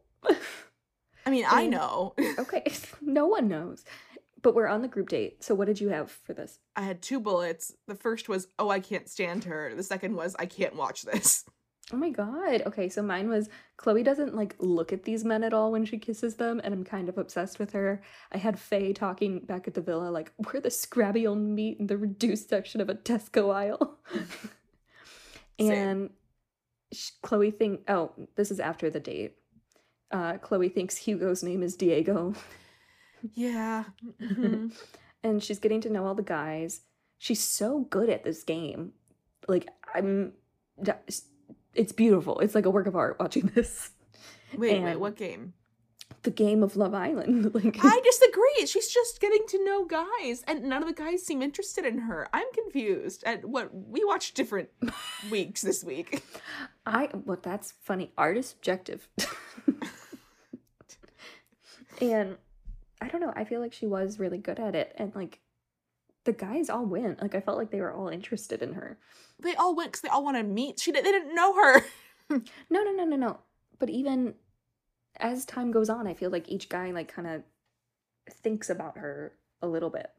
I 1.26 1.30
mean, 1.30 1.46
I 1.46 1.64
And- 1.64 1.72
know. 1.72 2.14
okay, 2.40 2.72
no 3.02 3.28
one 3.28 3.48
knows. 3.48 3.84
But 4.42 4.56
we're 4.56 4.68
on 4.68 4.82
the 4.82 4.88
group 4.88 5.10
date. 5.10 5.44
So 5.44 5.56
what 5.56 5.66
did 5.66 5.82
you 5.82 5.90
have 5.90 6.12
for 6.12 6.34
this? 6.34 6.60
I 6.76 6.82
had 6.82 7.02
two 7.02 7.20
bullets. 7.20 7.74
The 7.88 7.96
first 7.96 8.30
was, 8.30 8.48
oh, 8.60 8.70
I 8.70 8.80
can't 8.80 9.10
stand 9.10 9.46
her. 9.46 9.74
The 9.76 9.84
second 9.84 10.16
was, 10.16 10.36
I 10.38 10.46
can't 10.46 10.76
watch 10.76 11.04
this. 11.04 11.44
Oh 11.94 11.96
my 11.96 12.10
god. 12.10 12.64
Okay, 12.66 12.90
so 12.90 13.02
mine 13.02 13.30
was 13.30 13.48
Chloe 13.78 14.04
doesn't 14.04 14.36
like 14.36 14.58
look 14.60 14.92
at 14.92 15.04
these 15.04 15.24
men 15.24 15.42
at 15.42 15.54
all 15.54 15.72
when 15.72 15.86
she 15.86 15.98
kisses 15.98 16.36
them, 16.36 16.60
and 16.62 16.74
I'm 16.74 16.84
kind 16.84 17.08
of 17.08 17.18
obsessed 17.18 17.60
with 17.60 17.72
her. 17.72 18.02
I 18.30 18.38
had 18.38 18.60
Faye 18.60 18.92
talking 18.92 19.40
back 19.40 19.70
at 19.70 19.74
the 19.74 19.80
villa, 19.80 20.10
like, 20.10 20.34
we're 20.38 20.60
the 20.60 20.70
scrabby 20.70 21.26
old 21.26 21.38
meat 21.38 21.78
in 21.80 21.88
the 21.88 21.96
reduced 21.96 22.50
section 22.50 22.82
of 22.82 22.90
a 22.90 22.96
Tesco 22.96 23.56
aisle. 23.56 24.00
And 25.60 26.12
sh- 26.94 27.12
Chloe 27.22 27.52
think 27.52 27.82
oh, 27.88 28.12
this 28.36 28.52
is 28.52 28.60
after 28.60 28.90
the 28.90 29.00
date. 29.00 29.36
Uh, 30.12 30.38
Chloe 30.38 30.70
thinks 30.70 30.98
Hugo's 30.98 31.44
name 31.44 31.64
is 31.64 31.76
Diego, 31.76 32.34
Yeah. 33.34 33.86
Mhm. 34.22 34.74
and 35.24 35.44
she's 35.44 35.60
getting 35.60 35.82
to 35.82 35.90
know 35.90 36.06
all 36.06 36.16
the 36.16 36.24
guys. 36.24 36.82
She's 37.18 37.42
so 37.44 37.82
good 37.90 38.10
at 38.10 38.24
this 38.24 38.44
game. 38.44 38.94
Like, 39.48 39.68
I'm. 39.96 40.34
It's 41.74 41.92
beautiful. 41.92 42.40
It's 42.40 42.56
like 42.56 42.66
a 42.66 42.70
work 42.70 42.88
of 42.88 42.96
art 42.96 43.18
watching 43.20 43.48
this. 43.56 43.92
wait, 44.56 44.82
wait, 44.82 44.96
what 44.98 45.16
game? 45.16 45.54
the 46.24 46.32
game 46.32 46.64
of 46.64 46.76
Love 46.76 46.94
Island. 46.94 47.52
Like 47.54 47.78
I 47.84 48.02
disagree. 48.04 48.66
She's 48.66 48.88
just 48.88 49.20
getting 49.22 49.46
to 49.50 49.64
know 49.64 49.86
guys, 49.86 50.44
and 50.48 50.64
none 50.64 50.82
of 50.82 50.88
the 50.88 50.94
guys 50.94 51.26
seem 51.26 51.42
interested 51.42 51.86
in 51.86 52.00
her. 52.00 52.28
I'm 52.34 52.48
confused. 52.54 53.24
at 53.26 53.46
what 53.46 53.70
we 53.74 54.04
watched 54.04 54.36
different 54.36 54.70
weeks 55.32 55.62
this 55.62 55.84
week. 55.84 56.24
I 56.86 57.10
well 57.26 57.38
that's 57.42 57.74
funny. 57.82 58.12
Art 58.18 58.38
is 58.38 58.48
subjective. 58.48 59.08
and 62.02 62.38
I 63.02 63.08
don't 63.08 63.22
know, 63.22 63.34
I 63.36 63.44
feel 63.44 63.60
like 63.62 63.74
she 63.74 63.86
was 63.88 64.20
really 64.20 64.38
good 64.38 64.60
at 64.60 64.76
it 64.76 64.94
and 64.98 65.14
like 65.16 65.40
the 66.24 66.34
guys 66.34 66.70
all 66.70 66.86
went. 66.86 67.22
Like 67.22 67.36
I 67.36 67.42
felt 67.42 67.58
like 67.58 67.72
they 67.72 67.82
were 67.82 67.94
all 67.94 68.10
interested 68.10 68.62
in 68.62 68.74
her. 68.74 68.98
They 69.40 69.56
all 69.56 69.76
went 69.76 69.92
because 69.92 70.02
they 70.02 70.10
all 70.10 70.24
wanted 70.24 70.44
to 70.44 70.50
meet. 70.50 70.80
She 70.80 70.92
did, 70.92 71.06
they 71.06 71.12
didn't 71.12 71.36
know 71.36 71.54
her. 71.56 71.82
No, 72.30 72.84
no, 72.84 72.92
no, 72.92 73.06
no, 73.06 73.16
no. 73.16 73.38
But 73.80 73.90
even 73.90 74.34
as 75.18 75.46
time 75.46 75.72
goes 75.72 75.90
on, 75.90 76.08
I 76.08 76.14
feel 76.14 76.30
like 76.30 76.50
each 76.50 76.68
guy 76.68 76.92
like 76.92 77.08
kind 77.08 77.26
of 77.26 77.44
thinks 78.30 78.70
about 78.70 78.98
her 78.98 79.32
a 79.62 79.68
little 79.68 79.90
bit. 79.90 80.10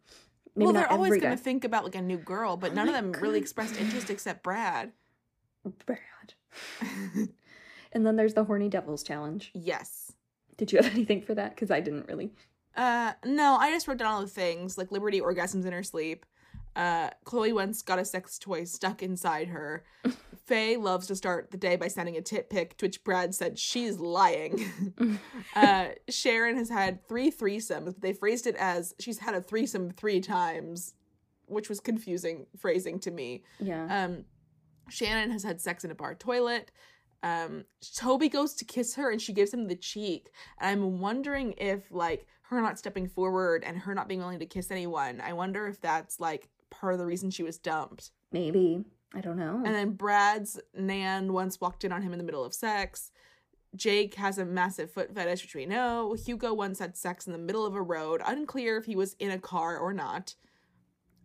Maybe 0.57 0.64
well, 0.64 0.72
they're 0.72 0.91
always 0.91 1.20
going 1.20 1.37
to 1.37 1.43
think 1.43 1.64
about 1.64 1.85
like 1.85 1.95
a 1.95 2.01
new 2.01 2.16
girl, 2.16 2.57
but 2.57 2.70
Oh 2.70 2.74
none 2.74 2.89
of 2.89 2.95
them 2.95 3.12
really 3.20 3.39
expressed 3.39 3.79
interest 3.79 4.09
except 4.09 4.43
Brad. 4.43 4.93
Brad. 5.85 5.99
And 7.93 8.07
then 8.07 8.16
there's 8.16 8.35
the 8.35 8.45
horny 8.45 8.68
devils 8.68 9.03
challenge. 9.03 9.51
yes. 9.55 10.12
Did 10.57 10.72
you 10.72 10.79
have 10.79 10.93
anything 10.95 11.22
for 11.22 11.35
that? 11.35 11.55
Because 11.55 11.70
I 11.70 11.81
didn't 11.81 12.09
really. 12.09 12.33
Uh, 12.77 13.12
no, 13.25 13.57
I 13.57 13.71
just 13.71 13.89
wrote 13.89 13.99
down 13.99 14.09
all 14.09 14.21
the 14.21 14.29
things 14.29 14.79
like 14.79 14.93
Liberty 14.93 15.21
orgasms 15.21 15.66
in 15.66 15.73
her 15.73 15.83
sleep. 15.83 16.25
Uh, 16.77 17.11
Chloe 17.25 17.53
once 17.53 17.83
got 17.83 17.99
a 17.99 18.05
sex 18.05 18.39
toy 18.39 18.64
stuck 18.64 19.03
inside 19.03 19.49
her. 19.49 19.85
Faye 20.47 20.77
loves 20.77 21.09
to 21.09 21.16
start 21.16 21.51
the 21.51 21.57
day 21.57 21.77
by 21.77 21.89
sending 21.89 22.16
a 22.16 22.23
tit 22.23 22.49
pic, 22.49 22.77
to 22.79 22.87
which 22.87 23.03
Brad 23.03 23.35
said 23.35 23.59
she's 23.59 23.99
lying. 23.99 24.64
uh, 25.57 25.89
Sharon 26.09 26.57
has 26.57 26.71
had 26.71 27.07
three 27.09 27.31
threesomes, 27.31 27.87
but 27.87 28.01
they 28.01 28.12
phrased 28.12 28.47
it 28.47 28.55
as 28.57 28.95
she's 28.99 29.19
had 29.19 29.35
a 29.35 29.43
threesome 29.43 29.91
three 29.91 30.21
times, 30.21 30.95
which 31.47 31.69
was 31.69 31.81
confusing 31.81 32.47
phrasing 32.57 32.99
to 33.01 33.11
me. 33.11 33.43
Yeah. 33.59 34.05
Um, 34.05 34.25
Shannon 34.89 35.31
has 35.33 35.43
had 35.43 35.61
sex 35.61 35.85
in 35.85 35.91
a 35.91 35.95
bar 35.95 36.14
toilet. 36.14 36.71
Um, 37.23 37.64
Toby 37.97 38.29
goes 38.29 38.55
to 38.55 38.64
kiss 38.64 38.95
her 38.95 39.11
and 39.11 39.21
she 39.21 39.33
gives 39.33 39.53
him 39.53 39.66
the 39.66 39.77
cheek. 39.77 40.31
And 40.61 40.71
I'm 40.71 41.01
wondering 41.01 41.55
if, 41.59 41.91
like, 41.91 42.27
her 42.51 42.61
not 42.61 42.78
stepping 42.78 43.09
forward 43.09 43.62
and 43.64 43.76
her 43.78 43.94
not 43.94 44.09
being 44.09 44.20
willing 44.20 44.38
to 44.38 44.46
kiss 44.46 44.70
anyone, 44.70 45.20
I 45.20 45.32
wonder 45.32 45.66
if 45.66 45.80
that's, 45.80 46.18
like, 46.20 46.49
part 46.70 46.92
of 46.92 46.99
the 46.99 47.07
reason 47.07 47.30
she 47.30 47.42
was 47.42 47.59
dumped. 47.59 48.11
Maybe. 48.32 48.84
I 49.14 49.20
don't 49.20 49.38
know. 49.38 49.62
And 49.64 49.74
then 49.74 49.92
Brad's 49.92 50.61
Nan 50.74 51.32
once 51.32 51.61
walked 51.61 51.84
in 51.84 51.92
on 51.92 52.03
him 52.03 52.12
in 52.12 52.18
the 52.18 52.24
middle 52.24 52.44
of 52.44 52.53
sex. 52.55 53.11
Jake 53.76 54.14
has 54.14 54.38
a 54.38 54.44
massive 54.44 54.90
foot 54.90 55.14
fetish, 55.14 55.42
which 55.42 55.55
we 55.55 55.66
know. 55.66 56.14
Hugo 56.14 56.53
once 56.55 56.78
had 56.78 56.96
sex 56.96 57.26
in 57.26 57.32
the 57.32 57.38
middle 57.38 57.64
of 57.66 57.74
a 57.74 57.82
road. 57.82 58.22
Unclear 58.26 58.76
if 58.78 58.84
he 58.86 58.96
was 58.96 59.14
in 59.18 59.30
a 59.30 59.38
car 59.38 59.78
or 59.78 59.92
not. 59.92 60.34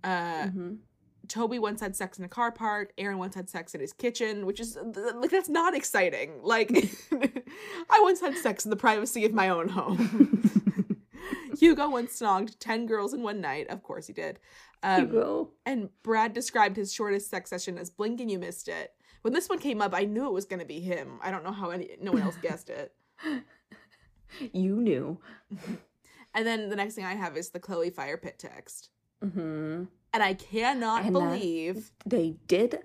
Uh, 0.03 0.47
Mhm. 0.47 0.78
Toby 1.30 1.57
once 1.57 1.80
had 1.80 1.95
sex 1.95 2.19
in 2.19 2.26
a 2.26 2.30
car 2.30 2.51
park. 2.51 2.91
Aaron 2.97 3.17
once 3.17 3.34
had 3.36 3.49
sex 3.49 3.74
in 3.74 3.80
his 3.80 3.93
kitchen, 3.93 4.45
which 4.45 4.59
is 4.59 4.78
like 5.15 5.32
that's 5.32 5.47
not 5.47 5.74
exciting. 5.74 6.41
Like 6.43 6.69
I 7.89 7.99
once 8.01 8.19
had 8.19 8.38
sex 8.38 8.65
in 8.65 8.69
the 8.71 8.76
privacy 8.76 9.24
of 9.26 9.34
my 9.34 9.47
own 9.47 9.69
home. 9.69 10.49
Hugo 11.60 11.89
once 11.89 12.20
snogged 12.20 12.56
ten 12.60 12.86
girls 12.86 13.14
in 13.14 13.22
one 13.24 13.41
night. 13.41 13.70
Of 13.70 13.84
course 13.84 14.08
he 14.08 14.14
did. 14.14 14.39
Um, 14.84 15.01
Hugo. 15.08 15.51
and 15.66 15.89
Brad 16.04 16.34
described 16.34 16.76
his 16.76 16.93
shortest 16.93 17.30
sex 17.30 17.49
session 17.49 17.78
as 17.78 17.89
blink 17.89 18.20
and 18.20 18.30
you 18.30 18.38
missed 18.39 18.68
it. 18.68 18.91
When 19.22 19.34
this 19.34 19.47
one 19.47 19.60
came 19.60 19.82
up, 19.82 19.93
I 19.95 20.04
knew 20.04 20.26
it 20.26 20.34
was 20.34 20.45
going 20.45 20.60
to 20.60 20.66
be 20.66 20.82
him. 20.82 21.20
I 21.22 21.32
don't 21.32 21.43
know 21.45 21.51
how 21.54 21.70
any 21.70 21.91
no 22.01 22.12
one 22.12 22.22
else 22.24 22.36
guessed 22.41 22.70
it. 22.70 22.93
You 24.51 24.78
knew. 24.82 25.20
And 26.36 26.47
then 26.47 26.70
the 26.70 26.76
next 26.76 26.95
thing 26.95 27.06
I 27.06 27.14
have 27.14 27.38
is 27.38 27.51
the 27.51 27.60
Chloe 27.60 27.91
fire 27.91 28.18
pit 28.18 28.39
text. 28.39 28.89
hmm 29.22 29.84
And 30.12 30.24
I 30.24 30.34
cannot 30.34 31.04
And 31.04 31.14
believe 31.14 31.91
They 32.08 32.38
did. 32.47 32.80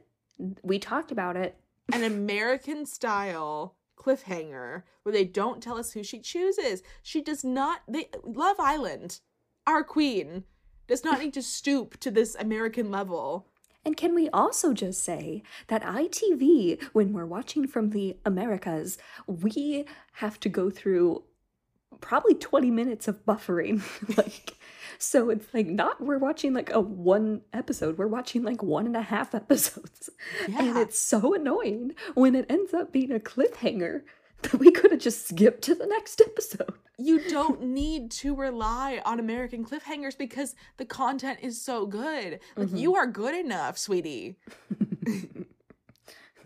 We 0.63 0.79
talked 0.79 1.11
about 1.11 1.35
it. 1.39 1.57
an 1.95 2.05
American 2.05 2.85
style 2.85 3.75
cliffhanger 4.09 4.83
where 5.03 5.13
they 5.13 5.25
don't 5.25 5.63
tell 5.63 5.79
us 5.79 5.93
who 5.93 6.03
she 6.03 6.21
chooses. 6.21 6.83
She 7.03 7.21
does 7.21 7.45
not 7.45 7.81
they 7.89 8.09
Love 8.25 8.57
Island, 8.59 9.21
our 9.67 9.85
queen, 9.85 10.45
does 10.87 11.05
not 11.05 11.21
need 11.21 11.35
to 11.35 11.43
stoop 11.59 11.99
to 12.01 12.11
this 12.11 12.35
American 12.35 12.91
level. 12.91 13.47
And 13.85 13.97
can 13.97 14.15
we 14.15 14.29
also 14.31 14.75
just 14.75 15.03
say 15.03 15.43
that 15.69 15.83
ITV, 15.83 16.83
when 16.93 17.13
we're 17.13 17.25
watching 17.25 17.67
from 17.67 17.91
the 17.91 18.17
Americas, 18.25 18.99
we 19.27 19.87
have 20.15 20.39
to 20.41 20.49
go 20.49 20.69
through 20.69 21.23
probably 22.01 22.35
20 22.35 22.71
minutes 22.71 23.09
of 23.09 23.25
buffering. 23.25 23.83
like, 24.17 24.58
so 24.99 25.31
it's 25.31 25.47
like 25.55 25.67
not 25.67 26.01
we're 26.01 26.19
watching 26.19 26.53
like 26.55 26.73
a 26.73 26.81
one 26.81 27.43
episode, 27.53 27.99
we're 27.99 28.07
watching 28.09 28.43
like 28.43 28.63
one 28.63 28.87
and 28.87 28.97
a 28.97 29.03
half 29.03 29.35
episodes. 29.43 30.11
And 30.59 30.77
it's 30.77 30.99
so 30.99 31.35
annoying 31.35 31.93
when 32.15 32.35
it 32.35 32.47
ends 32.51 32.75
up 32.75 32.93
being 32.93 33.13
a 33.13 33.19
cliffhanger 33.21 34.03
that 34.43 34.55
we 34.55 34.71
could 34.71 34.91
have 34.91 35.01
just 35.01 35.29
skipped 35.29 35.63
to 35.63 35.75
the 35.75 35.87
next 35.87 36.21
episode. 36.21 36.73
you 36.97 37.21
don't 37.31 37.63
need 37.63 38.11
to 38.11 38.35
rely 38.35 39.01
on 39.05 39.19
American 39.21 39.65
cliffhangers 39.65 40.17
because 40.19 40.55
the 40.77 40.85
content 40.85 41.39
is 41.43 41.61
so 41.61 41.87
good. 41.87 42.41
Like 42.57 42.69
Mhm. 42.69 42.79
you 42.81 42.95
are 42.97 43.07
good 43.07 43.35
enough, 43.35 43.79
sweetie. 43.79 44.37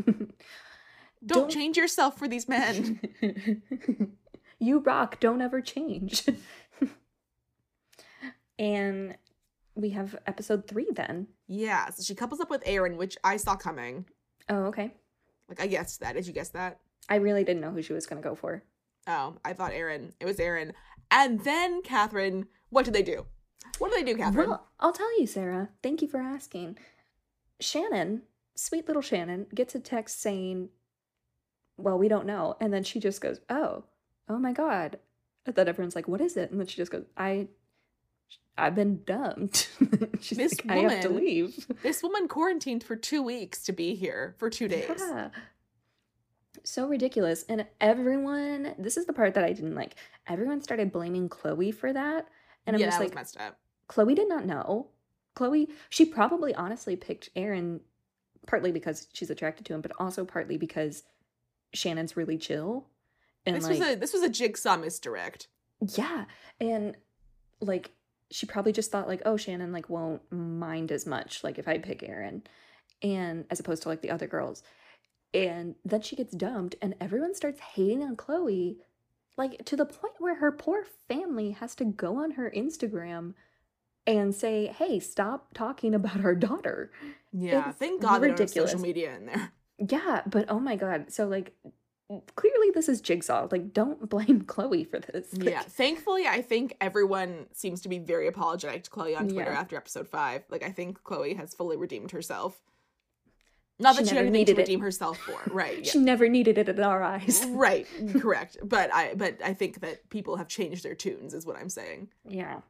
Don't, 0.06 0.28
Don't- 1.24 1.50
change 1.50 1.76
yourself 1.76 2.18
for 2.18 2.26
these 2.26 2.48
men. 2.48 3.00
you 4.58 4.80
rock, 4.80 5.20
don't 5.20 5.40
ever 5.40 5.60
change. 5.60 6.24
And 8.62 9.16
we 9.74 9.90
have 9.90 10.16
episode 10.26 10.68
three 10.68 10.88
then. 10.94 11.26
yeah, 11.48 11.90
so 11.90 12.02
she 12.02 12.14
couples 12.14 12.40
up 12.40 12.50
with 12.50 12.62
Aaron, 12.64 12.96
which 12.96 13.16
I 13.24 13.36
saw 13.36 13.56
coming. 13.56 14.06
Oh, 14.48 14.64
okay. 14.66 14.94
Like 15.48 15.60
I 15.60 15.66
guessed 15.66 16.00
that. 16.00 16.14
Did 16.14 16.26
you 16.26 16.32
guess 16.32 16.50
that? 16.50 16.78
I 17.08 17.16
really 17.16 17.44
didn't 17.44 17.60
know 17.60 17.70
who 17.70 17.82
she 17.82 17.92
was 17.92 18.06
going 18.06 18.22
to 18.22 18.28
go 18.28 18.34
for. 18.34 18.62
Oh, 19.06 19.34
I 19.44 19.52
thought 19.52 19.72
Aaron. 19.72 20.12
It 20.20 20.26
was 20.26 20.38
Aaron. 20.38 20.72
And 21.10 21.40
then 21.40 21.82
Catherine, 21.82 22.46
what 22.70 22.84
did 22.84 22.94
they 22.94 23.02
do? 23.02 23.26
What 23.78 23.90
do 23.90 23.96
they 23.96 24.04
do, 24.12 24.16
Catherine? 24.16 24.50
Well, 24.50 24.68
I'll 24.78 24.92
tell 24.92 25.18
you, 25.18 25.26
Sarah. 25.26 25.70
Thank 25.82 26.02
you 26.02 26.08
for 26.08 26.20
asking. 26.20 26.78
Shannon, 27.60 28.22
sweet 28.54 28.86
little 28.86 29.02
Shannon, 29.02 29.46
gets 29.54 29.74
a 29.74 29.80
text 29.80 30.20
saying, 30.20 30.68
Well, 31.76 31.98
we 31.98 32.08
don't 32.08 32.26
know. 32.26 32.56
And 32.60 32.72
then 32.72 32.84
she 32.84 33.00
just 33.00 33.20
goes, 33.20 33.40
Oh, 33.48 33.84
oh 34.28 34.38
my 34.38 34.52
God. 34.52 34.98
And 35.46 35.54
then 35.54 35.68
everyone's 35.68 35.96
like, 35.96 36.08
What 36.08 36.20
is 36.20 36.36
it? 36.36 36.50
And 36.50 36.60
then 36.60 36.66
she 36.66 36.76
just 36.76 36.92
goes, 36.92 37.04
I. 37.16 37.48
I've 38.58 38.74
been 38.74 39.02
dumped. 39.04 39.70
She's 40.20 40.36
This 40.38 40.52
like, 40.64 40.70
I 40.70 40.76
have 40.82 41.00
to 41.02 41.08
woman- 41.08 41.24
leave. 41.24 41.66
this 41.82 42.02
woman 42.02 42.28
quarantined 42.28 42.84
for 42.84 42.96
two 42.96 43.22
weeks 43.22 43.62
to 43.64 43.72
be 43.72 43.94
here 43.94 44.34
for 44.38 44.50
two 44.50 44.68
days. 44.68 44.90
Yeah. 44.98 45.30
So 46.64 46.86
ridiculous. 46.86 47.44
And 47.48 47.66
everyone, 47.80 48.74
this 48.78 48.96
is 48.96 49.06
the 49.06 49.12
part 49.12 49.34
that 49.34 49.44
I 49.44 49.52
didn't 49.52 49.74
like. 49.74 49.94
Everyone 50.26 50.60
started 50.60 50.92
blaming 50.92 51.28
Chloe 51.28 51.72
for 51.72 51.92
that. 51.92 52.28
And 52.66 52.76
I'm 52.76 52.80
yeah, 52.80 52.88
just 52.88 53.00
like, 53.00 53.14
messed 53.14 53.38
up. 53.40 53.58
Chloe 53.88 54.14
did 54.14 54.28
not 54.28 54.46
know. 54.46 54.88
Chloe, 55.34 55.68
she 55.88 56.04
probably 56.04 56.54
honestly 56.54 56.94
picked 56.94 57.30
Aaron 57.34 57.80
partly 58.46 58.70
because 58.70 59.08
she's 59.12 59.30
attracted 59.30 59.64
to 59.66 59.74
him, 59.74 59.80
but 59.80 59.92
also 59.98 60.24
partly 60.24 60.56
because 60.58 61.02
Shannon's 61.72 62.16
really 62.16 62.36
chill. 62.38 62.86
And 63.46 63.56
This 63.56 63.64
like, 63.64 63.78
was 63.78 63.88
a 63.88 63.94
this 63.96 64.12
was 64.12 64.22
a 64.22 64.28
jigsaw 64.28 64.76
misdirect. 64.76 65.48
yeah. 65.80 66.26
And 66.60 66.96
like, 67.60 67.90
she 68.32 68.46
probably 68.46 68.72
just 68.72 68.90
thought, 68.90 69.06
like, 69.06 69.22
oh, 69.24 69.36
Shannon, 69.36 69.72
like, 69.72 69.88
won't 69.90 70.22
mind 70.32 70.90
as 70.90 71.06
much, 71.06 71.44
like, 71.44 71.58
if 71.58 71.68
I 71.68 71.78
pick 71.78 72.02
Aaron. 72.02 72.42
and 73.02 73.44
as 73.50 73.58
opposed 73.60 73.82
to 73.82 73.88
like 73.88 74.00
the 74.00 74.10
other 74.10 74.26
girls. 74.28 74.62
And 75.34 75.74
then 75.84 76.02
she 76.02 76.14
gets 76.16 76.34
dumped, 76.34 76.76
and 76.80 76.94
everyone 77.00 77.34
starts 77.34 77.60
hating 77.60 78.02
on 78.02 78.16
Chloe, 78.16 78.78
like 79.36 79.64
to 79.64 79.76
the 79.76 79.86
point 79.86 80.14
where 80.18 80.36
her 80.36 80.52
poor 80.52 80.84
family 81.08 81.50
has 81.52 81.74
to 81.76 81.84
go 81.84 82.16
on 82.22 82.32
her 82.32 82.52
Instagram 82.54 83.34
and 84.06 84.34
say, 84.34 84.66
"Hey, 84.66 85.00
stop 85.00 85.52
talking 85.54 85.94
about 85.94 86.24
our 86.24 86.34
daughter." 86.34 86.92
Yeah, 87.32 87.70
It's 87.70 87.78
thank 87.78 88.02
God 88.02 88.18
they 88.20 88.28
don't 88.28 88.38
have 88.38 88.40
ridiculous. 88.40 88.70
social 88.72 88.82
media 88.86 89.16
in 89.16 89.26
there. 89.26 89.52
Yeah, 89.78 90.22
but 90.26 90.44
oh 90.48 90.60
my 90.60 90.76
god. 90.76 91.10
So 91.12 91.26
like 91.26 91.54
clearly 92.36 92.70
this 92.74 92.88
is 92.88 93.00
Jigsaw. 93.00 93.48
Like 93.50 93.72
don't 93.72 94.08
blame 94.14 94.42
Chloe 94.42 94.84
for 94.84 94.98
this. 94.98 95.32
Like, 95.36 95.48
yeah, 95.50 95.62
thankfully, 95.62 96.26
I 96.26 96.42
think 96.42 96.76
everyone 96.80 97.46
seems 97.52 97.80
to 97.82 97.88
be 97.88 97.98
very 97.98 98.26
apologetic 98.28 98.84
to 98.84 98.90
Chloe 98.90 99.14
on 99.16 99.28
Twitter 99.28 99.50
Yeah. 99.52 99.60
after 99.60 99.76
episode 99.76 100.08
five. 100.08 100.44
Like, 100.50 100.62
I 100.62 100.70
think 100.70 101.02
Chloe 101.04 101.34
has 101.34 101.54
fully 101.54 101.76
redeemed 101.76 102.10
herself. 102.12 102.60
Not 103.78 103.96
She 103.96 104.02
that 104.02 104.08
she 104.10 104.14
never 104.14 104.26
anything 104.28 104.32
to 104.46 104.52
needed 104.52 104.58
it. 104.58 104.62
redeem 104.62 104.80
herself 104.80 105.18
for, 105.18 105.40
right? 105.52 105.84
She 105.86 105.98
never 105.98 106.28
needed 106.28 106.58
it 106.58 106.68
in 106.68 106.80
our 106.80 107.02
eyes. 107.02 107.40
Yeah. 107.44 107.48
right, 107.56 107.86
correct. 108.12 108.58
But 108.62 108.94
I, 108.94 109.14
but 109.14 109.38
I 109.44 109.54
think 109.54 109.80
that 109.80 110.08
people 110.10 110.36
have 110.36 110.46
changed 110.46 110.84
their 110.84 110.94
tunes, 110.94 111.34
is 111.34 111.46
what 111.46 111.56
I'm 111.56 111.70
saying. 111.70 112.08
Yeah. 112.28 112.60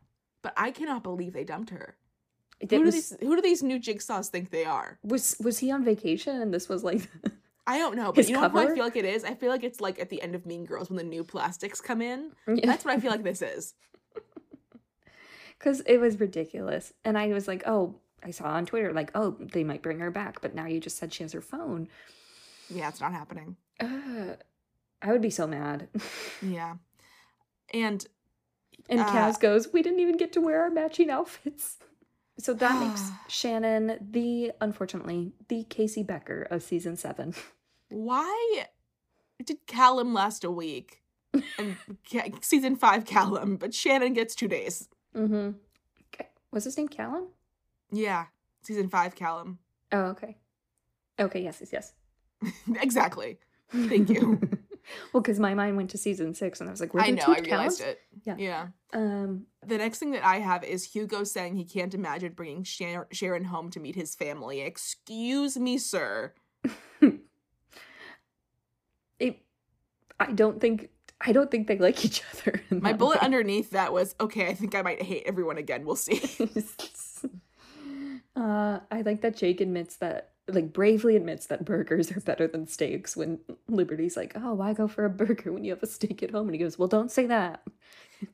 But 0.42 0.54
I 0.56 0.70
cannot 0.70 1.02
believe 1.02 1.32
they 1.34 1.44
dumped 1.44 1.70
her. 1.70 1.96
It 2.60 2.70
Who 2.70 2.84
do 2.84 2.90
these 2.92 3.14
Who 3.20 3.34
do 3.34 3.42
these 3.42 3.62
new 3.62 3.78
jigsaws 3.80 4.28
think 4.28 4.50
they 4.50 4.64
are? 4.64 4.98
was 5.02 5.36
was 5.42 5.58
he 5.58 5.70
on 5.72 5.84
vacation 5.84 6.40
and 6.40 6.54
this 6.54 6.68
was 6.68 6.84
like 6.84 7.10
I 7.66 7.78
don't 7.78 7.94
know, 7.96 8.06
but 8.06 8.16
His 8.16 8.30
you 8.30 8.34
know 8.36 8.48
what 8.48 8.70
I 8.70 8.74
feel 8.74 8.84
like 8.84 8.96
it 8.96 9.04
is? 9.04 9.24
I 9.24 9.34
feel 9.34 9.48
like 9.50 9.62
it's 9.62 9.80
like 9.80 10.00
at 10.00 10.10
the 10.10 10.20
end 10.20 10.34
of 10.34 10.46
Mean 10.46 10.64
Girls 10.64 10.90
when 10.90 10.96
the 10.96 11.04
new 11.04 11.22
plastics 11.22 11.80
come 11.80 12.02
in. 12.02 12.32
Yeah. 12.48 12.66
That's 12.66 12.84
what 12.84 12.94
I 12.96 13.00
feel 13.00 13.10
like 13.10 13.22
this 13.24 13.42
is. 13.42 13.74
Because 15.58 15.80
it 15.82 15.98
was 15.98 16.18
ridiculous. 16.18 16.92
And 17.04 17.16
I 17.16 17.28
was 17.28 17.46
like, 17.46 17.62
oh, 17.66 17.94
I 18.20 18.32
saw 18.32 18.46
on 18.48 18.66
Twitter, 18.66 18.92
like, 18.92 19.12
oh, 19.14 19.36
they 19.38 19.62
might 19.62 19.80
bring 19.80 20.00
her 20.00 20.10
back, 20.10 20.40
but 20.40 20.56
now 20.56 20.66
you 20.66 20.80
just 20.80 20.96
said 20.96 21.14
she 21.14 21.22
has 21.22 21.32
her 21.34 21.40
phone. 21.40 21.86
Yeah, 22.68 22.88
it's 22.88 23.00
not 23.00 23.12
happening. 23.12 23.56
Uh, 23.78 24.34
I 25.00 25.12
would 25.12 25.22
be 25.22 25.30
so 25.30 25.46
mad. 25.46 25.88
Yeah. 26.42 26.74
And 27.72 28.04
and 28.88 29.00
Uh, 29.00 29.06
Kaz 29.12 29.38
goes, 29.38 29.72
we 29.72 29.82
didn't 29.82 30.00
even 30.00 30.16
get 30.16 30.32
to 30.32 30.40
wear 30.40 30.62
our 30.62 30.70
matching 30.70 31.10
outfits. 31.10 31.78
So 32.38 32.54
that 32.54 32.80
makes 32.80 33.10
Shannon 33.28 33.98
the, 34.10 34.52
unfortunately, 34.60 35.32
the 35.48 35.64
Casey 35.64 36.02
Becker 36.02 36.42
of 36.50 36.62
season 36.62 36.96
seven. 36.96 37.34
why 37.88 38.64
did 39.44 39.66
Callum 39.66 40.14
last 40.14 40.44
a 40.44 40.50
week? 40.50 41.02
And 41.58 41.76
season 42.42 42.76
five 42.76 43.04
Callum, 43.04 43.56
but 43.56 43.74
Shannon 43.74 44.12
gets 44.12 44.34
two 44.34 44.48
days. 44.48 44.88
Mm-hmm. 45.16 45.52
Was 46.52 46.64
his 46.64 46.76
name 46.76 46.88
Callum? 46.88 47.28
Yeah, 47.90 48.26
season 48.62 48.88
five 48.90 49.14
Callum. 49.14 49.58
Oh, 49.90 50.04
okay. 50.10 50.36
Okay, 51.18 51.42
yes, 51.42 51.58
yes, 51.60 51.72
yes. 51.72 52.52
exactly. 52.80 53.38
Thank 53.70 54.10
you. 54.10 54.38
well, 55.12 55.20
because 55.20 55.38
my 55.38 55.54
mind 55.54 55.76
went 55.76 55.90
to 55.90 55.98
season 55.98 56.34
six, 56.34 56.60
and 56.60 56.68
I 56.68 56.72
was 56.72 56.80
like, 56.80 56.94
"Were 56.94 57.00
I 57.00 57.10
know, 57.10 57.24
two 57.24 57.32
I 57.32 57.38
realized 57.38 57.80
it. 57.80 58.00
Yeah. 58.24 58.36
Yeah. 58.38 58.66
Um, 58.92 59.46
The 59.66 59.78
next 59.78 59.98
thing 59.98 60.10
that 60.12 60.24
I 60.24 60.38
have 60.40 60.64
is 60.64 60.84
Hugo 60.84 61.24
saying 61.24 61.56
he 61.56 61.64
can't 61.64 61.94
imagine 61.94 62.32
bringing 62.32 62.64
Shar- 62.64 63.08
Sharon 63.12 63.44
home 63.44 63.70
to 63.70 63.80
meet 63.80 63.94
his 63.94 64.14
family. 64.14 64.60
Excuse 64.60 65.56
me, 65.58 65.78
sir. 65.78 66.34
it. 69.18 69.38
I 70.20 70.32
don't 70.32 70.60
think. 70.60 70.90
I 71.24 71.30
don't 71.32 71.50
think 71.50 71.68
they 71.68 71.78
like 71.78 72.04
each 72.04 72.22
other. 72.34 72.60
My 72.70 72.92
bullet 72.92 73.20
way. 73.20 73.26
underneath 73.26 73.70
that 73.70 73.92
was 73.92 74.14
okay. 74.20 74.48
I 74.48 74.54
think 74.54 74.74
I 74.74 74.82
might 74.82 75.00
hate 75.02 75.22
everyone 75.24 75.56
again. 75.56 75.84
We'll 75.86 75.94
see. 75.96 76.20
uh, 78.36 78.80
I 78.90 79.02
like 79.02 79.20
that 79.22 79.36
Jake 79.36 79.60
admits 79.60 79.96
that, 79.98 80.31
like, 80.48 80.72
bravely 80.72 81.16
admits 81.16 81.46
that 81.46 81.64
burgers 81.64 82.10
are 82.10 82.20
better 82.20 82.46
than 82.46 82.66
steaks. 82.66 83.16
When 83.16 83.38
Liberty's 83.68 84.16
like, 84.16 84.32
"Oh, 84.34 84.54
why 84.54 84.72
go 84.72 84.88
for 84.88 85.04
a 85.04 85.10
burger 85.10 85.52
when 85.52 85.64
you 85.64 85.70
have 85.72 85.82
a 85.82 85.86
steak 85.86 86.22
at 86.22 86.30
home?" 86.32 86.48
And 86.48 86.54
he 86.54 86.58
goes, 86.58 86.78
"Well, 86.78 86.88
don't 86.88 87.10
say 87.10 87.26
that 87.26 87.62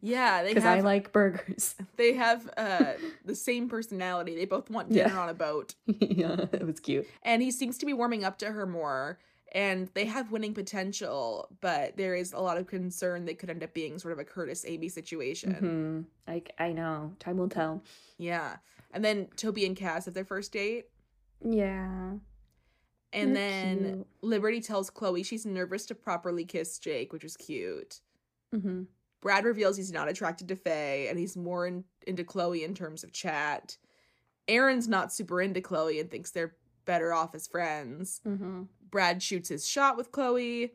yeah, 0.01 0.43
they 0.43 0.49
because 0.55 0.65
I 0.65 0.81
like 0.81 1.13
burgers." 1.13 1.75
they 1.97 2.15
have 2.15 2.49
uh 2.57 2.95
the 3.25 3.35
same 3.35 3.69
personality. 3.69 4.35
They 4.37 4.47
both 4.47 4.71
want 4.71 4.91
dinner 4.91 5.15
Yeah. 5.15 5.21
on 5.21 5.29
a 5.29 5.35
boat, 5.35 5.75
yeah, 5.87 6.47
it 6.53 6.67
was 6.67 6.81
cute. 6.81 7.07
and 7.23 7.43
he 7.43 7.51
seems 7.51 7.79
to 7.79 7.87
be 7.87 7.93
warming 7.93 8.25
up 8.25 8.39
to 8.39 8.51
her 8.53 8.67
more. 8.67 9.19
And 9.53 9.89
they 9.95 10.05
have 10.05 10.31
winning 10.31 10.53
potential, 10.53 11.49
but 11.63 11.97
there 11.97 12.15
is 12.15 12.35
a 12.35 12.39
lot 12.39 12.59
of 12.59 12.67
concern 12.67 13.25
they 13.25 13.33
could 13.33 13.49
end 13.49 13.63
up 13.63 13.73
being 13.73 13.99
sort 13.99 14.13
of 14.13 14.19
a 14.19 14.25
Curtis 14.25 14.65
Amy 14.69 14.91
situation. 14.91 16.07
hmm 16.27 16.31
I 16.31 16.43
I 16.59 16.73
know. 16.73 17.15
Time 17.19 17.39
will 17.39 17.49
tell. 17.49 17.83
Yeah. 18.19 18.57
And 18.93 19.03
then 19.03 19.29
Toby 19.37 19.65
and 19.65 19.75
Kaz 19.75 20.05
have 20.05 20.13
their 20.13 20.27
first 20.27 20.53
date. 20.53 20.87
Yeah. 21.45 22.13
And 23.13 23.35
They're 23.35 23.51
then 23.51 23.79
cute. 23.79 24.07
Liberty 24.23 24.61
tells 24.61 24.91
Chloe 24.91 25.23
she's 25.23 25.47
nervous 25.47 25.87
to 25.87 25.95
properly 25.95 26.45
kiss 26.45 26.79
Jake, 26.79 27.13
which 27.13 27.25
is 27.25 27.37
cute. 27.37 28.01
Mm-hmm. 28.55 28.83
Brad 29.21 29.45
reveals 29.45 29.77
he's 29.77 29.93
not 29.93 30.09
attracted 30.09 30.49
to 30.49 30.57
Faye 30.57 31.09
and 31.09 31.19
he's 31.19 31.37
more 31.37 31.67
in, 31.67 31.85
into 32.07 32.25
Chloe 32.25 32.65
in 32.65 32.75
terms 32.75 33.03
of 33.03 33.13
chat. 33.13 33.77
Aaron's 34.47 34.89
not 34.89 35.13
super 35.13 35.41
into 35.41 35.61
Chloe 35.61 36.01
and 36.01 36.11
thinks 36.11 36.31
they're 36.31 36.55
better 36.85 37.13
off 37.13 37.35
as 37.35 37.47
friends. 37.47 38.21
Mm-hmm. 38.27 38.63
Brad 38.91 39.23
shoots 39.23 39.49
his 39.49 39.67
shot 39.67 39.97
with 39.97 40.13
Chloe. 40.13 40.73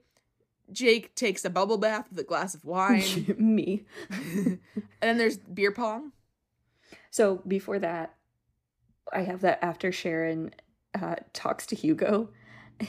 Jake 0.72 1.16
takes 1.16 1.46
a 1.46 1.50
bubble 1.50 1.78
bath 1.78 2.10
with 2.10 2.20
a 2.20 2.24
glass 2.24 2.54
of 2.56 2.66
wine. 2.66 3.36
Me. 3.38 3.84
and 4.10 4.60
then 5.02 5.18
there's 5.18 5.38
beer 5.38 5.72
pong. 5.72 6.12
So 7.12 7.42
before 7.48 7.80
that, 7.80 8.16
I 9.14 9.22
have 9.22 9.42
that 9.42 9.60
after 9.64 9.92
Sharon 9.92 10.52
uh, 11.00 11.16
talks 11.34 11.66
to 11.68 11.76
Hugo, 11.76 12.30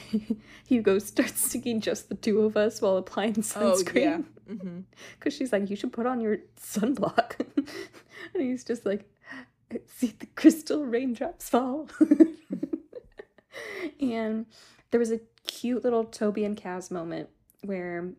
Hugo 0.67 0.99
starts 0.99 1.39
singing 1.39 1.79
just 1.81 2.09
the 2.09 2.15
two 2.15 2.41
of 2.41 2.57
us 2.57 2.81
while 2.81 2.97
applying 2.97 3.35
Oh, 3.37 3.37
yeah. 3.37 3.73
sunscreen. 3.83 4.25
hmm 4.47 4.79
Because 5.17 5.33
she's 5.33 5.51
like, 5.53 5.69
you 5.69 5.75
should 5.75 5.93
put 5.93 6.05
on 6.05 6.19
your 6.21 6.37
sunblock. 6.59 7.39
and 8.33 8.41
he's 8.43 8.63
just 8.63 8.85
like, 8.85 9.09
see 9.87 10.13
the 10.19 10.25
crystal 10.35 10.85
raindrops 10.85 11.49
fall. 11.49 11.87
and 13.99 14.45
there 14.91 14.99
was 14.99 15.11
a 15.11 15.19
cute 15.47 15.83
little 15.83 16.03
Toby 16.03 16.45
and 16.45 16.57
Kaz 16.59 16.91
moment 16.91 17.29
where 17.63 18.09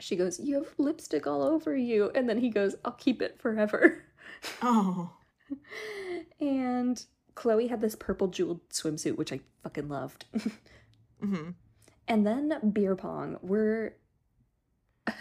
she 0.00 0.16
goes, 0.16 0.40
You 0.40 0.56
have 0.56 0.74
lipstick 0.78 1.26
all 1.26 1.42
over 1.42 1.76
you. 1.76 2.10
And 2.14 2.28
then 2.28 2.38
he 2.38 2.50
goes, 2.50 2.74
I'll 2.84 2.92
keep 2.92 3.22
it 3.22 3.38
forever. 3.40 4.02
Oh. 4.62 5.10
and 6.40 7.04
Chloe 7.34 7.68
had 7.68 7.80
this 7.80 7.96
purple 7.96 8.28
jeweled 8.28 8.68
swimsuit, 8.68 9.16
which 9.16 9.32
I 9.32 9.40
fucking 9.62 9.88
loved. 9.88 10.26
hmm 11.20 11.50
and 12.08 12.26
then 12.26 12.70
beer 12.72 12.96
pong. 12.96 13.38
We're. 13.42 13.94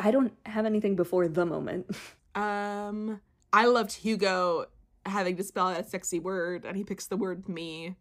I 0.00 0.10
don't 0.10 0.34
have 0.44 0.66
anything 0.66 0.96
before 0.96 1.28
the 1.28 1.46
moment. 1.46 1.90
Um, 2.34 3.20
I 3.52 3.64
loved 3.66 3.92
Hugo 3.92 4.66
having 5.04 5.36
to 5.38 5.42
spell 5.42 5.70
a 5.70 5.82
sexy 5.82 6.20
word, 6.20 6.64
and 6.64 6.76
he 6.76 6.84
picks 6.84 7.08
the 7.08 7.16
word 7.16 7.48
me. 7.48 7.96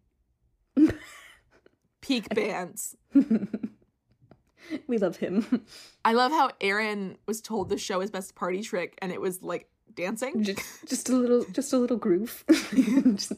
Peak 2.02 2.30
bands. 2.36 2.96
we 4.86 5.00
love 5.00 5.18
him. 5.18 5.66
I 6.06 6.14
love 6.14 6.32
how 6.32 6.52
Aaron 6.62 7.18
was 7.26 7.42
told 7.42 7.70
the 7.70 7.80
show 7.80 8.00
his 8.02 8.12
best 8.12 8.36
party 8.36 8.62
trick, 8.62 8.96
and 9.02 9.12
it 9.12 9.20
was 9.20 9.42
like 9.42 9.68
dancing. 9.96 10.44
just, 10.44 10.88
just 10.88 11.10
a 11.10 11.16
little, 11.16 11.46
just 11.52 11.74
a 11.74 11.78
little 11.78 11.98
groove. 11.98 12.44
Just- 12.74 13.34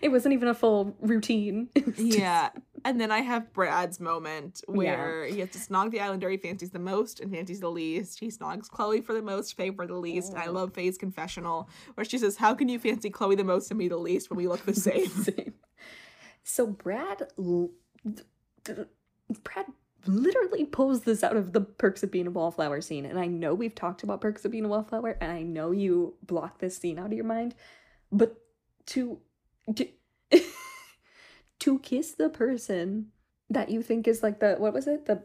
it 0.00 0.08
wasn't 0.10 0.32
even 0.32 0.48
a 0.48 0.54
full 0.54 0.96
routine. 1.00 1.68
Just- 1.76 1.98
Yeah. 1.98 2.50
And 2.84 3.00
then 3.00 3.12
I 3.12 3.20
have 3.20 3.52
Brad's 3.52 4.00
moment 4.00 4.62
where 4.66 5.24
he 5.26 5.38
has 5.40 5.50
to 5.50 5.58
snog 5.58 5.92
the 5.92 6.00
islander 6.00 6.28
he 6.28 6.36
fancies 6.36 6.70
the 6.70 6.80
most 6.80 7.20
and 7.20 7.30
fancies 7.30 7.60
the 7.60 7.70
least. 7.70 8.18
He 8.18 8.26
snogs 8.26 8.68
Chloe 8.68 9.00
for 9.00 9.12
the 9.12 9.22
most, 9.22 9.56
Faye 9.56 9.70
for 9.70 9.86
the 9.86 9.94
least. 9.94 10.30
And 10.32 10.38
I 10.38 10.46
oh. 10.46 10.52
love 10.52 10.74
Faye's 10.74 10.98
confessional 10.98 11.68
where 11.94 12.04
she 12.04 12.18
says, 12.18 12.36
How 12.36 12.54
can 12.54 12.68
you 12.68 12.80
fancy 12.80 13.08
Chloe 13.08 13.36
the 13.36 13.44
most 13.44 13.70
and 13.70 13.78
me 13.78 13.86
the 13.86 13.96
least 13.98 14.30
when 14.30 14.36
we 14.36 14.48
look 14.48 14.64
the 14.64 14.74
same? 14.88 15.06
Same. 15.06 15.54
So 16.42 16.66
Brad, 16.66 17.22
l- 17.38 17.70
th- 18.04 18.26
th- 18.64 18.88
Brad 19.44 19.66
literally 20.06 20.64
pulls 20.64 21.02
this 21.02 21.22
out 21.22 21.36
of 21.36 21.52
the 21.52 21.60
Perks 21.60 22.02
of 22.02 22.10
Being 22.10 22.26
a 22.26 22.30
Wallflower 22.30 22.80
scene, 22.80 23.04
and 23.06 23.18
I 23.18 23.26
know 23.26 23.54
we've 23.54 23.74
talked 23.74 24.02
about 24.02 24.20
Perks 24.20 24.44
of 24.44 24.50
Being 24.52 24.64
a 24.64 24.68
Wallflower, 24.68 25.16
and 25.20 25.30
I 25.32 25.42
know 25.42 25.70
you 25.70 26.14
block 26.22 26.58
this 26.58 26.76
scene 26.76 26.98
out 26.98 27.06
of 27.06 27.12
your 27.12 27.24
mind, 27.24 27.54
but 28.10 28.36
to 28.86 29.18
to, 29.76 29.88
to 31.60 31.78
kiss 31.80 32.12
the 32.12 32.28
person 32.28 33.08
that 33.50 33.68
you 33.70 33.82
think 33.82 34.08
is 34.08 34.22
like 34.22 34.40
the 34.40 34.54
what 34.58 34.72
was 34.72 34.86
it 34.86 35.06
the 35.06 35.22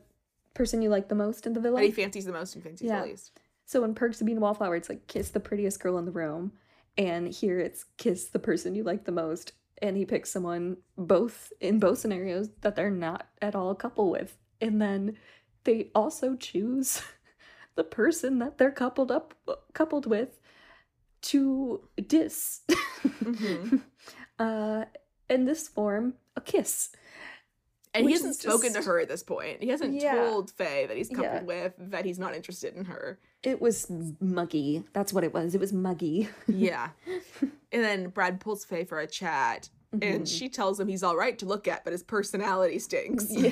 person 0.54 0.82
you 0.82 0.90
like 0.90 1.08
the 1.08 1.16
most 1.16 1.46
in 1.48 1.54
the 1.54 1.60
villa 1.60 1.80
That 1.80 1.86
he 1.86 1.92
fancies 1.92 2.26
the 2.26 2.32
most 2.32 2.56
and 2.56 2.64
fancies 2.64 2.88
Yeah. 2.88 3.02
the 3.02 3.08
least. 3.10 3.40
so 3.66 3.84
in 3.84 3.94
Perks 3.96 4.20
of 4.22 4.26
Being 4.26 4.38
a 4.38 4.42
Wallflower, 4.42 4.76
it's 4.76 4.90
like 4.90 5.08
kiss 5.08 5.30
the 5.30 5.40
prettiest 5.40 5.80
girl 5.80 5.98
in 5.98 6.06
the 6.06 6.12
room, 6.12 6.52
and 6.98 7.28
here 7.28 7.60
it's 7.60 7.86
kiss 7.98 8.26
the 8.26 8.40
person 8.40 8.76
you 8.76 8.84
like 8.84 9.06
the 9.06 9.12
most. 9.12 9.54
And 9.80 9.96
he 9.96 10.06
picks 10.06 10.32
someone 10.32 10.78
both 10.98 11.54
in 11.62 11.78
both 11.78 12.00
scenarios 12.00 12.50
that 12.62 12.76
they're 12.76 12.90
not 12.90 13.28
at 13.44 13.54
all 13.54 13.70
a 13.70 13.76
couple 13.76 14.10
with, 14.10 14.36
and 14.62 14.82
then 14.82 15.18
they 15.64 15.90
also 15.96 16.36
choose 16.36 17.02
the 17.76 17.84
person 17.84 18.40
that 18.40 18.58
they're 18.58 18.72
coupled 18.72 19.12
up 19.12 19.34
coupled 19.74 20.06
with 20.06 20.40
to 21.24 21.82
diss. 22.08 22.62
Mhm. 23.02 23.82
uh, 24.40 24.86
in 25.30 25.46
this 25.46 25.68
form 25.68 26.14
a 26.36 26.42
kiss. 26.42 26.90
And 27.94 28.06
he 28.06 28.12
hasn't 28.14 28.36
spoken 28.36 28.74
to 28.74 28.82
her 28.84 29.00
at 29.00 29.08
this 29.08 29.24
point. 29.24 29.64
He 29.64 29.70
hasn't 29.70 29.96
Yeah. 29.96 30.14
told 30.16 30.52
Faye 30.52 30.86
that 30.86 30.96
he's 30.96 31.10
coupled 31.10 31.26
Yeah. 31.26 31.42
with 31.44 31.74
that 31.80 32.06
he's 32.06 32.20
not 32.20 32.36
interested 32.36 32.76
in 32.76 32.86
her. 32.86 33.18
It 33.42 33.60
was 33.60 33.88
muggy. 34.20 34.84
That's 34.94 35.12
what 35.14 35.24
it 35.24 35.34
was. 35.34 35.56
It 35.56 35.60
was 35.62 35.74
muggy. 35.74 36.30
Yeah. 36.48 36.90
and 37.42 37.84
then 37.84 38.10
Brad 38.10 38.40
pulls 38.40 38.64
Faye 38.66 38.84
for 38.84 39.00
a 39.00 39.08
chat. 39.08 39.70
And 39.94 40.24
Mhm. 40.24 40.28
she 40.38 40.48
tells 40.50 40.80
him 40.80 40.88
he's 40.90 41.02
all 41.02 41.16
right 41.18 41.40
to 41.40 41.46
look 41.46 41.68
at, 41.68 41.84
but 41.84 41.92
his 41.94 42.04
personality 42.04 42.78
stinks. 42.78 43.26
Yeah. 43.32 43.52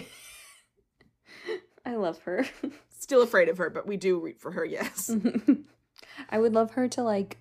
I 1.86 1.96
love 1.96 2.20
her. 2.24 2.46
Still 3.00 3.22
afraid 3.22 3.50
of 3.50 3.58
her, 3.60 3.70
but 3.70 3.86
we 3.88 3.98
do 3.98 4.20
root 4.20 4.40
for 4.40 4.52
her, 4.52 4.66
yes. 4.66 5.16
I 6.30 6.40
would 6.40 6.54
love 6.54 6.72
her 6.72 6.88
to 6.90 7.04
like 7.04 7.38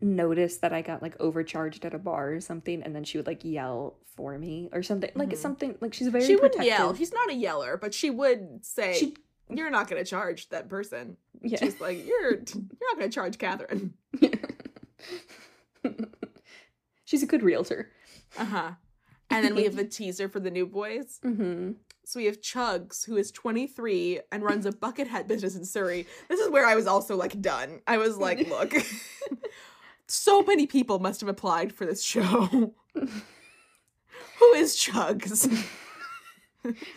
notice 0.00 0.56
that 0.58 0.72
I 0.72 0.82
got 0.82 1.02
like 1.02 1.14
overcharged 1.20 1.84
at 1.84 1.94
a 1.94 1.98
bar 1.98 2.32
or 2.32 2.40
something, 2.40 2.82
and 2.82 2.94
then 2.96 3.04
she 3.04 3.18
would 3.18 3.26
like 3.26 3.44
yell 3.44 3.98
for 4.16 4.38
me 4.38 4.68
or 4.72 4.82
something. 4.82 5.10
Like 5.14 5.30
Mhm. 5.30 5.36
something 5.36 5.76
like 5.80 5.94
she's 5.94 6.08
very 6.08 6.24
she 6.24 6.34
wouldn't 6.36 6.52
protective. 6.54 6.78
yell. 6.78 6.94
She's 6.94 7.12
not 7.12 7.30
a 7.30 7.34
yeller, 7.34 7.76
but 7.76 7.92
she 7.94 8.10
would 8.10 8.64
say, 8.64 8.94
She- 8.94 9.16
You're 9.50 9.70
not 9.70 9.88
going 9.88 10.02
to 10.02 10.08
charge 10.08 10.48
that 10.48 10.68
person. 10.68 11.16
yeah. 11.42 11.58
She's 11.58 11.80
like, 11.80 12.06
You're, 12.06 12.30
you're 12.32 12.40
not 12.90 12.98
going 12.98 13.10
to 13.10 13.14
charge 13.14 13.38
Catherine. 13.38 13.94
she's 17.04 17.22
a 17.22 17.26
good 17.26 17.42
realtor. 17.42 17.90
Uh 18.38 18.44
huh. 18.44 18.70
And 19.32 19.44
then 19.44 19.54
we 19.54 19.64
have 19.64 19.76
the 19.76 19.84
teaser 19.98 20.28
for 20.28 20.40
the 20.40 20.50
new 20.50 20.66
boys. 20.66 21.20
Mm-hmm. 21.24 21.72
So 22.04 22.18
we 22.18 22.26
have 22.26 22.40
Chuggs, 22.40 23.06
who 23.06 23.16
is 23.16 23.30
23 23.30 24.20
and 24.32 24.42
runs 24.42 24.66
a 24.66 24.72
bucket 24.72 25.08
hat 25.08 25.28
business 25.28 25.56
in 25.56 25.64
Surrey. 25.64 26.06
This 26.28 26.40
is 26.40 26.50
where 26.50 26.66
I 26.66 26.74
was 26.74 26.86
also 26.86 27.16
like 27.16 27.40
done. 27.40 27.80
I 27.86 27.98
was 27.98 28.16
like, 28.18 28.48
look, 28.48 28.74
so 30.06 30.42
many 30.42 30.66
people 30.66 30.98
must 30.98 31.20
have 31.20 31.28
applied 31.28 31.72
for 31.72 31.86
this 31.86 32.02
show. 32.02 32.72
who 32.94 34.52
is 34.54 34.76
Chuggs? 34.76 35.64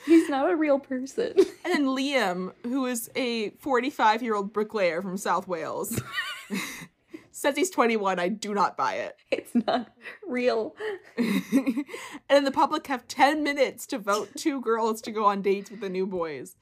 He's 0.05 0.29
not 0.29 0.49
a 0.49 0.55
real 0.55 0.79
person. 0.79 1.33
And 1.38 1.73
then 1.73 1.86
Liam, 1.86 2.53
who 2.63 2.86
is 2.86 3.09
a 3.15 3.51
45 3.51 4.21
year 4.21 4.36
old 4.36 4.53
bricklayer 4.53 5.01
from 5.01 5.17
South 5.17 5.47
Wales, 5.47 5.99
says 7.45 7.55
he's 7.55 7.69
21. 7.69 8.19
I 8.19 8.27
do 8.29 8.53
not 8.53 8.75
buy 8.75 8.95
it. 8.95 9.17
It's 9.31 9.53
not 9.53 9.91
real. 10.27 10.75
and 12.29 12.47
the 12.47 12.51
public 12.51 12.87
have 12.87 13.07
10 13.07 13.43
minutes 13.43 13.85
to 13.87 13.99
vote 13.99 14.29
two 14.35 14.61
girls 14.61 15.01
to 15.01 15.11
go 15.11 15.25
on 15.25 15.41
dates 15.41 15.69
with 15.69 15.81
the 15.81 15.89
new 15.89 16.07
boys. 16.07 16.55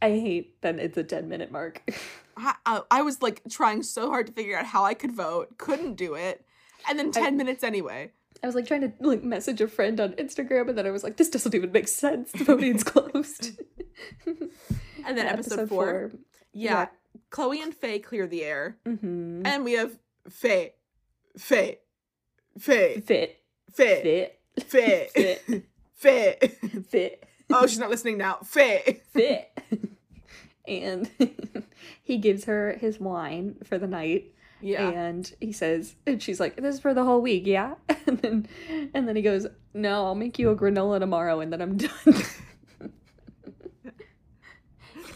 I 0.00 0.10
hate 0.10 0.60
that 0.62 0.78
it's 0.78 0.96
a 0.96 1.02
10 1.04 1.28
minute 1.28 1.52
mark. 1.52 1.82
I, 2.36 2.54
I, 2.64 2.82
I 2.90 3.02
was 3.02 3.20
like 3.20 3.42
trying 3.50 3.82
so 3.82 4.08
hard 4.08 4.28
to 4.28 4.32
figure 4.32 4.56
out 4.56 4.66
how 4.66 4.84
I 4.84 4.94
could 4.94 5.12
vote, 5.12 5.58
couldn't 5.58 5.94
do 5.96 6.14
it. 6.14 6.44
And 6.88 6.98
then 6.98 7.10
10 7.10 7.36
minutes 7.36 7.62
anyway. 7.62 8.12
I 8.42 8.46
was 8.46 8.54
like 8.54 8.66
trying 8.66 8.80
to 8.82 8.92
like 9.00 9.22
message 9.22 9.60
a 9.60 9.68
friend 9.68 10.00
on 10.00 10.12
Instagram, 10.12 10.70
and 10.70 10.78
then 10.78 10.86
I 10.86 10.90
was 10.90 11.04
like, 11.04 11.18
this 11.18 11.28
doesn't 11.28 11.54
even 11.54 11.72
make 11.72 11.88
sense. 11.88 12.32
The 12.32 12.44
voting's 12.44 12.84
closed. 12.84 13.50
And 14.26 15.18
then 15.18 15.26
episode, 15.26 15.68
four, 15.68 16.12
Yeah, 16.54 16.72
Yeah. 16.72 16.86
Chloe 17.30 17.62
and 17.62 17.74
Faye 17.74 17.98
clear 17.98 18.26
the 18.26 18.44
air. 18.44 18.76
Mm-hmm. 18.86 19.42
And 19.44 19.64
we 19.64 19.72
have 19.72 19.98
Faye, 20.28 20.74
Faye, 21.36 21.78
Faye, 22.58 23.00
Fit. 23.00 23.40
Faye, 23.72 24.02
Fit. 24.02 24.66
Faye, 24.66 25.08
Fit. 25.12 25.64
Faye. 25.94 26.38
Fit. 26.88 27.24
Oh, 27.50 27.66
she's 27.66 27.78
not 27.78 27.90
listening 27.90 28.18
now. 28.18 28.38
Faye. 28.44 29.02
Fit. 29.12 29.50
and 30.66 31.10
he 32.02 32.18
gives 32.18 32.44
her 32.44 32.76
his 32.80 32.98
wine 33.00 33.56
for 33.64 33.78
the 33.78 33.86
night. 33.86 34.32
Yeah. 34.62 34.88
And 34.88 35.32
he 35.40 35.52
says, 35.52 35.94
and 36.06 36.22
she's 36.22 36.38
like, 36.38 36.56
"This 36.56 36.74
is 36.76 36.80
for 36.80 36.92
the 36.92 37.04
whole 37.04 37.20
week, 37.22 37.46
yeah." 37.46 37.74
And 38.06 38.18
then, 38.18 38.48
and 38.92 39.06
then 39.06 39.14
he 39.14 39.22
goes, 39.22 39.46
"No, 39.72 40.04
I'll 40.04 40.14
make 40.14 40.38
you 40.38 40.50
a 40.50 40.56
granola 40.56 40.98
tomorrow, 40.98 41.40
and 41.40 41.52
then 41.52 41.62
I'm 41.62 41.76
done." 41.76 42.24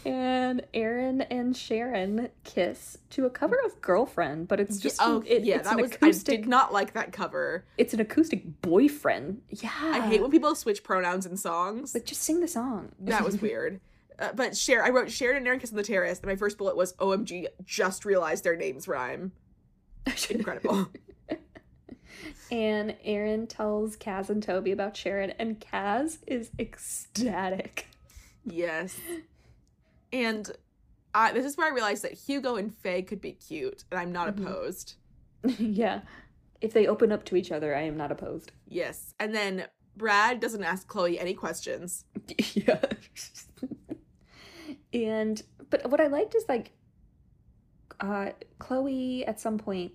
And 0.05 0.65
Aaron 0.73 1.21
and 1.21 1.55
Sharon 1.57 2.29
kiss 2.43 2.97
to 3.11 3.25
a 3.25 3.29
cover 3.29 3.57
of 3.65 3.81
"Girlfriend," 3.81 4.47
but 4.47 4.59
it's 4.59 4.77
just 4.79 4.97
oh, 5.01 5.23
it- 5.25 5.43
yeah, 5.43 5.57
it's 5.57 5.67
that 5.69 5.79
was. 5.81 5.91
acoustic. 5.93 6.33
I 6.33 6.37
did 6.37 6.47
not 6.47 6.71
like 6.71 6.93
that 6.93 7.11
cover. 7.11 7.65
It's 7.77 7.93
an 7.93 7.99
acoustic 7.99 8.61
boyfriend. 8.61 9.41
Yeah, 9.49 9.71
I 9.73 10.01
hate 10.07 10.21
when 10.21 10.31
people 10.31 10.53
switch 10.55 10.83
pronouns 10.83 11.25
in 11.25 11.35
songs. 11.37 11.93
Like, 11.93 12.05
just 12.05 12.21
sing 12.23 12.39
the 12.41 12.47
song. 12.47 12.91
That 12.99 13.23
was 13.25 13.41
weird. 13.41 13.81
Uh, 14.17 14.29
but 14.33 14.55
Cher, 14.55 14.81
I 14.83 14.89
wrote 14.89 15.11
Sharon 15.11 15.37
and 15.37 15.47
Aaron 15.47 15.59
kiss 15.59 15.71
on 15.71 15.77
the 15.77 15.83
terrace, 15.83 16.19
and 16.19 16.27
my 16.27 16.35
first 16.37 16.57
bullet 16.57 16.77
was 16.77 16.93
OMG, 16.93 17.47
just 17.65 18.05
realized 18.05 18.43
their 18.45 18.55
names 18.55 18.87
rhyme. 18.87 19.33
Incredible. 20.29 20.87
And 22.51 22.95
Aaron 23.03 23.47
tells 23.47 23.97
Kaz 23.97 24.29
and 24.29 24.41
Toby 24.41 24.71
about 24.71 24.95
Sharon, 24.95 25.31
and 25.31 25.59
Kaz 25.59 26.19
is 26.27 26.51
ecstatic. 26.59 27.87
yes. 28.45 28.95
And 30.15 30.49
I, 31.13 31.33
this 31.33 31.45
is 31.45 31.57
where 31.57 31.67
I 31.67 31.73
realized 31.75 32.03
that 32.03 32.13
Hugo 32.13 32.55
and 32.55 32.73
Faye 32.73 33.01
could 33.01 33.19
be 33.19 33.33
cute, 33.33 33.83
and 33.91 33.99
I'm 33.99 34.13
not 34.13 34.33
Mhm. 34.33 34.41
opposed. 34.47 34.95
yeah. 35.59 36.01
If 36.61 36.71
they 36.71 36.87
open 36.87 37.11
up 37.11 37.25
to 37.25 37.35
each 37.35 37.51
other, 37.51 37.75
I 37.75 37.81
am 37.81 37.97
not 37.97 38.13
opposed. 38.13 38.53
Yes. 38.65 39.13
And 39.19 39.35
then 39.35 39.65
Brad 39.97 40.39
doesn't 40.39 40.63
ask 40.63 40.87
Chloe 40.87 41.19
any 41.19 41.33
questions. 41.33 42.05
yeah. 42.53 42.79
and, 44.93 45.41
but 45.69 45.89
what 45.91 45.99
I 45.99 46.07
liked 46.07 46.33
is 46.33 46.45
like, 46.47 46.71
uh, 47.99 48.29
Chloe 48.59 49.25
at 49.25 49.39
some 49.39 49.57
point, 49.57 49.91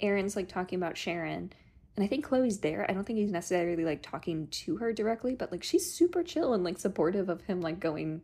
Aaron's 0.00 0.36
like 0.36 0.48
talking 0.48 0.78
about 0.78 0.96
Sharon. 0.96 1.52
And 1.96 2.04
I 2.04 2.06
think 2.06 2.24
Chloe's 2.24 2.60
there. 2.60 2.86
I 2.88 2.94
don't 2.94 3.04
think 3.04 3.18
he's 3.18 3.32
necessarily 3.32 3.84
like 3.84 4.02
talking 4.02 4.46
to 4.48 4.76
her 4.76 4.92
directly, 4.92 5.34
but 5.34 5.50
like 5.50 5.64
she's 5.64 5.92
super 5.92 6.22
chill 6.22 6.54
and 6.54 6.62
like 6.62 6.78
supportive 6.78 7.28
of 7.28 7.42
him 7.42 7.60
like 7.60 7.80
going 7.80 8.22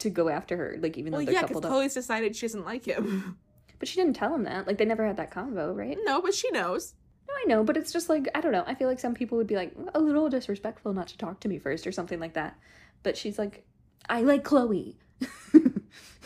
to 0.00 0.10
go 0.10 0.28
after 0.28 0.56
her, 0.56 0.76
like 0.80 0.98
even 0.98 1.12
Well, 1.12 1.20
though 1.20 1.26
they're 1.26 1.34
yeah, 1.42 1.46
because. 1.46 1.62
Chloe's 1.62 1.94
decided 1.94 2.34
she 2.36 2.46
doesn't 2.46 2.64
like 2.64 2.84
him. 2.84 3.38
But 3.78 3.88
she 3.88 3.96
didn't 3.98 4.14
tell 4.14 4.34
him 4.34 4.42
that. 4.44 4.66
Like 4.66 4.76
they 4.76 4.84
never 4.84 5.06
had 5.06 5.16
that 5.16 5.30
convo, 5.30 5.74
right? 5.74 5.96
no, 6.04 6.20
but 6.20 6.34
she 6.34 6.50
knows. 6.50 6.92
No, 7.26 7.32
I 7.32 7.44
know, 7.46 7.64
but 7.64 7.78
it's 7.78 7.90
just 7.92 8.10
like 8.10 8.28
I 8.34 8.42
don't 8.42 8.52
know. 8.52 8.62
I 8.66 8.74
feel 8.74 8.88
like 8.88 9.00
some 9.00 9.14
people 9.14 9.38
would 9.38 9.46
be 9.46 9.56
like 9.56 9.72
a 9.94 9.98
little 10.00 10.28
disrespectful 10.28 10.92
not 10.92 11.08
to 11.08 11.16
talk 11.16 11.40
to 11.40 11.48
me 11.48 11.58
first 11.58 11.86
or 11.86 11.92
something 11.92 12.20
like 12.20 12.34
that. 12.34 12.58
But 13.02 13.16
she's 13.16 13.38
like, 13.38 13.64
I 14.06 14.20
like 14.20 14.44
Chloe. 14.44 14.98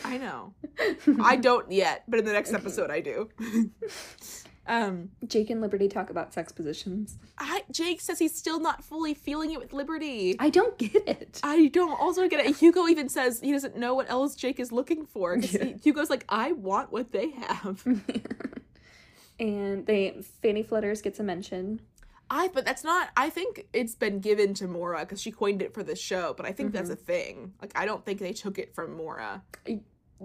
I 0.03 0.17
know. 0.17 0.53
I 1.23 1.37
don't 1.37 1.71
yet, 1.71 2.03
but 2.09 2.19
in 2.19 2.25
the 2.25 2.33
next 2.33 2.49
Okay. 2.49 2.57
episode 2.57 2.91
I 2.91 2.99
do. 2.99 3.29
um, 4.67 5.09
Jake 5.27 5.49
and 5.49 5.61
Liberty 5.61 5.87
talk 5.87 6.09
about 6.09 6.33
sex 6.33 6.51
positions. 6.51 7.17
I, 7.37 7.63
Jake 7.71 8.01
says 8.01 8.19
he's 8.19 8.35
still 8.35 8.59
not 8.59 8.83
fully 8.83 9.13
feeling 9.13 9.51
it 9.51 9.59
with 9.59 9.73
Liberty. 9.73 10.35
I 10.39 10.49
don't 10.49 10.77
get 10.77 10.95
it. 11.07 11.39
I 11.43 11.67
don't 11.67 11.99
also 11.99 12.27
get 12.27 12.45
it. 12.45 12.55
Hugo 12.57 12.87
even 12.87 13.09
says 13.09 13.39
he 13.41 13.51
doesn't 13.51 13.77
know 13.77 13.93
what 13.93 14.09
else 14.09 14.35
Jake 14.35 14.59
is 14.59 14.71
looking 14.71 15.05
for. 15.05 15.37
Yeah. 15.37 15.63
he- 15.65 15.75
Hugo's 15.83 16.09
like, 16.09 16.25
I 16.29 16.51
want 16.53 16.91
what 16.91 17.11
they 17.11 17.31
have. 17.31 17.83
and 19.39 19.85
they 19.85 20.21
Fanny 20.41 20.63
Flutters 20.63 21.01
gets 21.01 21.19
a 21.19 21.23
mention. 21.23 21.81
I, 22.29 22.47
but 22.47 22.65
that's 22.65 22.83
not. 22.83 23.09
I 23.15 23.29
think 23.29 23.67
it's 23.71 23.93
been 23.93 24.19
given 24.19 24.55
to 24.55 24.67
Maura 24.67 25.01
because 25.01 25.21
she 25.21 25.31
coined 25.31 25.61
it 25.61 25.75
for 25.75 25.83
the 25.83 25.95
show. 25.95 26.33
But 26.35 26.47
I 26.47 26.53
think 26.53 26.71
that's 26.71 26.89
a 26.89 26.95
thing. 26.95 27.53
Like, 27.61 27.71
I 27.75 27.85
don't 27.85 28.03
think 28.03 28.19
they 28.19 28.33
took 28.33 28.57
it 28.57 28.73
from 28.73 28.95
Maura. 28.95 29.43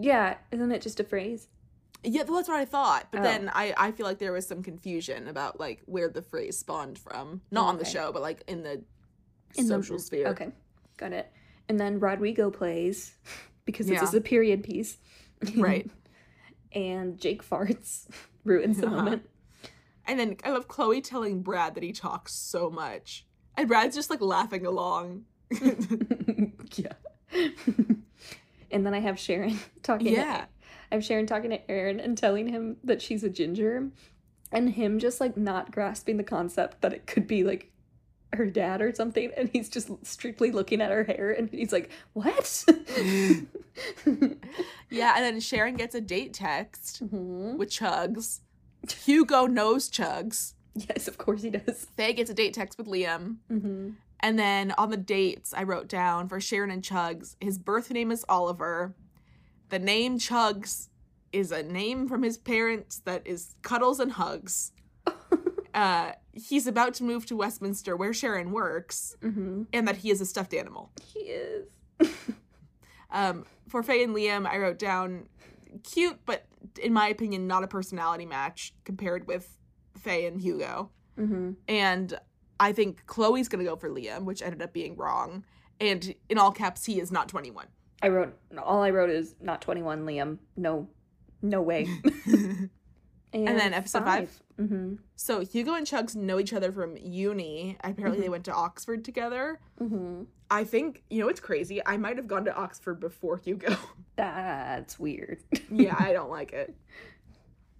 Yeah, 0.00 0.36
isn't 0.50 0.72
it 0.72 0.80
just 0.80 0.98
a 0.98 1.04
phrase? 1.04 1.48
Yeah, 2.02 2.22
well, 2.24 2.36
that's 2.36 2.48
what 2.48 2.58
I 2.58 2.64
thought. 2.64 3.08
But 3.10 3.20
Oh. 3.20 3.22
then 3.24 3.50
I, 3.52 3.74
I 3.76 3.92
feel 3.92 4.06
like 4.06 4.18
there 4.18 4.32
was 4.32 4.46
some 4.46 4.62
confusion 4.62 5.28
about 5.28 5.60
like 5.60 5.82
where 5.86 6.08
the 6.08 6.22
phrase 6.22 6.58
spawned 6.58 6.98
from. 6.98 7.42
Not 7.50 7.66
on 7.66 7.78
the 7.78 7.84
show, 7.84 8.10
but 8.12 8.22
like 8.22 8.42
in 8.48 8.62
the 8.62 8.82
In 9.56 9.64
the- 9.66 9.68
social 9.68 9.98
sphere. 9.98 10.28
Okay, 10.28 10.50
got 10.96 11.12
it. 11.12 11.30
And 11.68 11.78
then 11.78 12.00
Rodrigo 12.00 12.50
plays 12.50 13.12
because 13.64 13.86
this 13.86 13.96
Yeah. 13.96 14.04
is 14.04 14.14
a 14.14 14.20
period 14.20 14.62
piece. 14.64 14.98
Right. 15.56 15.90
and 16.72 17.18
Jake 17.18 17.42
farts, 17.42 18.06
ruins 18.44 18.78
the 18.78 18.86
Uh-huh. 18.86 18.96
moment. 18.96 19.28
And 20.06 20.18
then 20.18 20.36
I 20.44 20.50
love 20.50 20.68
Chloe 20.68 21.00
telling 21.00 21.42
Brad 21.42 21.74
that 21.74 21.82
he 21.82 21.92
talks 21.92 22.32
so 22.34 22.68
much. 22.70 23.26
And 23.56 23.68
Brad's 23.68 23.94
just 23.94 24.10
like 24.10 24.20
laughing 24.20 24.64
along. 24.66 25.24
yeah. 26.76 26.92
and 28.70 28.86
then 28.86 28.94
I 28.94 29.00
have 29.00 29.18
Sharon 29.18 29.58
talking. 29.82 30.12
Yeah. 30.14 30.46
Have 30.92 31.04
Sharon 31.04 31.26
talking 31.26 31.50
to 31.50 31.70
Aaron 31.70 32.00
and 32.00 32.16
telling 32.18 32.48
him 32.48 32.76
that 32.84 33.00
she's 33.02 33.22
a 33.24 33.30
ginger, 33.30 33.90
and 34.52 34.70
him 34.70 34.98
just 34.98 35.20
like 35.20 35.36
not 35.36 35.70
grasping 35.70 36.16
the 36.16 36.24
concept 36.24 36.80
that 36.82 36.92
it 36.92 37.06
could 37.06 37.26
be 37.26 37.44
like 37.44 37.70
her 38.32 38.46
dad 38.46 38.80
or 38.80 38.94
something, 38.94 39.30
and 39.36 39.48
he's 39.52 39.68
just 39.68 39.90
strictly 40.06 40.50
looking 40.52 40.80
at 40.80 40.90
her 40.90 41.04
hair, 41.04 41.30
and 41.32 41.48
he's 41.50 41.72
like, 41.72 41.90
"What?" 42.12 42.64
yeah, 44.90 45.14
and 45.16 45.24
then 45.24 45.40
Sharon 45.40 45.74
gets 45.76 45.94
a 45.94 46.00
date 46.00 46.34
text 46.34 47.04
Mhm. 47.06 47.56
with 47.56 47.70
Chuggs. 47.70 48.40
Hugo 49.04 49.46
knows 49.46 49.88
Chuggs. 49.90 50.54
Yes, 50.74 51.08
of 51.08 51.18
course 51.18 51.42
he 51.42 51.50
does. 51.50 51.86
Faye 51.96 52.12
gets 52.12 52.30
a 52.30 52.34
date 52.34 52.54
text 52.54 52.78
with 52.78 52.86
Liam. 52.86 53.36
hmm 53.48 53.90
And 54.20 54.38
then 54.38 54.72
on 54.78 54.90
the 54.90 54.96
dates, 54.96 55.52
I 55.52 55.62
wrote 55.64 55.88
down 55.88 56.28
for 56.28 56.40
Sharon 56.40 56.70
and 56.70 56.82
Chugs, 56.82 57.36
his 57.40 57.58
birth 57.58 57.90
name 57.90 58.10
is 58.12 58.24
Oliver. 58.28 58.94
The 59.70 59.78
name 59.78 60.18
Chuggs 60.18 60.88
is 61.32 61.50
a 61.52 61.62
name 61.62 62.08
from 62.08 62.22
his 62.22 62.36
parents 62.36 62.98
that 63.04 63.26
is 63.26 63.54
cuddles 63.62 64.00
and 64.00 64.12
hugs. 64.12 64.72
uh, 65.74 66.12
he's 66.32 66.66
about 66.66 66.94
to 66.94 67.04
move 67.04 67.24
to 67.26 67.36
Westminster 67.36 67.96
where 67.96 68.12
Sharon 68.12 68.50
works, 68.52 69.16
Mm-hmm. 69.22 69.62
and 69.72 69.88
that 69.88 69.96
he 69.98 70.10
is 70.10 70.20
a 70.20 70.26
stuffed 70.26 70.54
animal. 70.54 70.90
He 71.12 71.20
is. 71.20 71.66
Um, 73.12 73.44
for 73.68 73.82
Faye 73.82 74.04
and 74.04 74.14
Liam, 74.14 74.46
I 74.46 74.58
wrote 74.58 74.78
down 74.78 75.26
cute, 75.82 76.20
but 76.26 76.46
in 76.80 76.92
my 76.92 77.08
opinion, 77.08 77.48
not 77.48 77.64
a 77.64 77.66
personality 77.66 78.24
match 78.24 78.72
compared 78.84 79.26
with 79.26 79.58
Faye 79.98 80.26
and 80.26 80.40
Hugo. 80.40 80.90
mm-hmm. 81.18 81.52
And 81.66 82.16
I 82.60 82.70
think 82.72 83.04
Chloe's 83.06 83.48
gonna 83.48 83.64
go 83.64 83.74
for 83.74 83.90
Liam, 83.90 84.22
which 84.26 84.42
ended 84.42 84.62
up 84.62 84.72
being 84.72 84.94
wrong. 84.96 85.44
And 85.80 86.14
in 86.28 86.38
all 86.38 86.52
caps, 86.52 86.84
he 86.84 87.00
is 87.00 87.10
not 87.10 87.26
21. 87.28 87.66
I 88.02 88.08
wrote 88.08 88.36
all 88.62 88.82
I 88.82 88.90
wrote 88.90 89.10
is 89.10 89.34
not 89.40 89.60
21 89.60 90.06
Liam. 90.06 90.38
No. 90.56 90.88
No 91.42 91.60
way. 91.62 91.86
and, 93.32 93.46
then 93.58 93.72
episode 93.74 94.04
five. 94.04 94.42
Mm-hmm. 94.60 94.96
so 95.16 95.40
Hugo 95.40 95.74
and 95.74 95.86
Chuggs 95.86 96.14
know 96.14 96.38
each 96.38 96.52
other 96.52 96.70
from 96.72 96.96
uni. 96.98 97.76
Apparently, 97.82 98.18
Mhm. 98.18 98.22
they 98.22 98.28
went 98.28 98.44
to 98.44 98.52
Oxford 98.52 99.04
together. 99.04 99.58
Mm-hmm. 99.80 100.24
I 100.50 100.64
think 100.64 101.02
you 101.08 101.20
know 101.22 101.28
it's 101.28 101.40
crazy. 101.40 101.80
I 101.86 101.96
might 101.96 102.16
have 102.16 102.26
gone 102.26 102.44
to 102.44 102.54
Oxford 102.54 103.00
before 103.00 103.36
Hugo. 103.38 103.76
That's 104.16 104.98
weird. 104.98 105.42
yeah, 105.70 105.96
I 105.98 106.12
don't 106.12 106.30
like 106.30 106.52
it. 106.52 106.74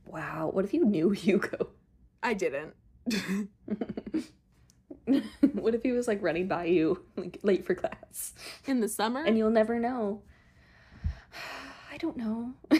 wow. 0.07 0.51
What 0.53 0.65
if 0.65 0.73
you 0.73 0.85
knew 0.85 1.11
Hugo? 1.11 1.69
I 2.23 2.35
didn't. 2.35 2.75
what 5.53 5.75
if 5.75 5.83
he 5.83 5.93
was 5.93 6.07
like 6.09 6.23
running 6.23 6.49
by 6.49 6.65
you 6.65 7.03
like 7.17 7.39
late 7.43 7.65
for 7.65 7.75
class 7.75 8.33
In 8.67 8.81
the 8.81 8.89
summer, 8.89 9.25
and 9.25 9.37
you'll 9.37 9.51
never 9.51 9.79
know? 9.79 10.23
I 11.93 11.97
don't 11.99 12.17
know. 12.17 12.55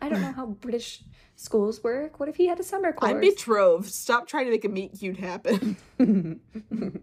I 0.00 0.08
don't 0.08 0.20
know 0.20 0.32
how 0.32 0.46
British 0.46 1.02
schools 1.36 1.82
work. 1.82 2.20
What 2.20 2.28
if 2.28 2.36
he 2.36 2.48
had 2.48 2.60
a 2.60 2.62
summer 2.64 2.92
course? 2.92 3.12
I'm 3.12 3.20
betrothed. 3.20 3.86
Stop 3.86 4.26
trying 4.26 4.46
to 4.46 4.50
make 4.50 4.64
a 4.64 4.68
meet 4.68 4.98
cute 4.98 5.18
happen. 5.18 5.76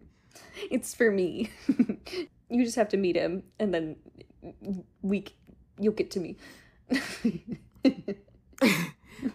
it's 0.70 0.94
for 0.94 1.12
me. 1.12 1.50
you 2.50 2.64
just 2.64 2.76
have 2.76 2.90
to 2.90 2.98
meet 2.98 3.16
him, 3.16 3.44
and 3.60 3.74
then 3.74 3.96
we 5.02 5.26
you'll 5.80 5.94
get 5.94 6.12
to 6.12 6.20
me. 6.20 6.38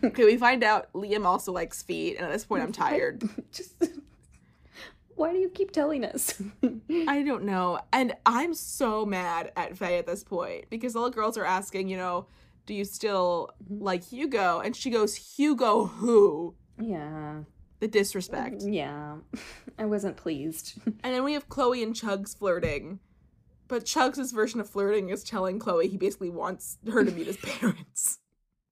okay, 0.04 0.24
we 0.24 0.36
find 0.36 0.62
out 0.62 0.92
Liam 0.92 1.24
also 1.24 1.52
likes 1.52 1.82
feet, 1.82 2.16
and 2.16 2.26
at 2.26 2.32
this 2.32 2.44
point, 2.44 2.62
I'm 2.62 2.72
tired. 2.72 3.22
just 3.52 3.72
why 5.20 5.34
do 5.34 5.38
you 5.38 5.50
keep 5.50 5.70
telling 5.70 6.02
us? 6.02 6.42
I 7.06 7.22
don't 7.22 7.44
know. 7.44 7.78
And 7.92 8.14
I'm 8.24 8.54
so 8.54 9.04
mad 9.04 9.52
at 9.54 9.76
Faye 9.76 9.98
at 9.98 10.06
this 10.06 10.24
point 10.24 10.70
because 10.70 10.96
all 10.96 11.04
the 11.04 11.10
girls 11.10 11.36
are 11.36 11.44
asking, 11.44 11.88
you 11.88 11.98
know, 11.98 12.26
do 12.64 12.72
you 12.72 12.86
still 12.86 13.50
mm-hmm. 13.62 13.84
like 13.84 14.02
Hugo? 14.02 14.60
And 14.60 14.74
she 14.74 14.88
goes, 14.88 15.14
Hugo 15.36 15.84
who? 15.84 16.54
yeah, 16.80 17.40
The 17.80 17.88
disrespect. 17.88 18.62
Mm, 18.62 18.74
yeah. 18.74 19.16
I 19.78 19.84
wasn't 19.84 20.16
pleased. 20.16 20.80
And 21.04 21.14
then 21.14 21.22
we 21.22 21.34
have 21.34 21.50
Chloe 21.50 21.82
and 21.82 21.94
Chuggs 21.94 22.36
flirting. 22.36 23.00
But 23.68 23.84
Chuggs' 23.84 24.32
version 24.32 24.58
of 24.58 24.70
flirting 24.70 25.10
is 25.10 25.22
telling 25.22 25.58
Chloe 25.58 25.88
he 25.88 25.98
basically 25.98 26.30
wants 26.30 26.78
her 26.90 27.04
to 27.04 27.10
meet 27.10 27.26
his 27.26 27.36
parents. 27.36 28.20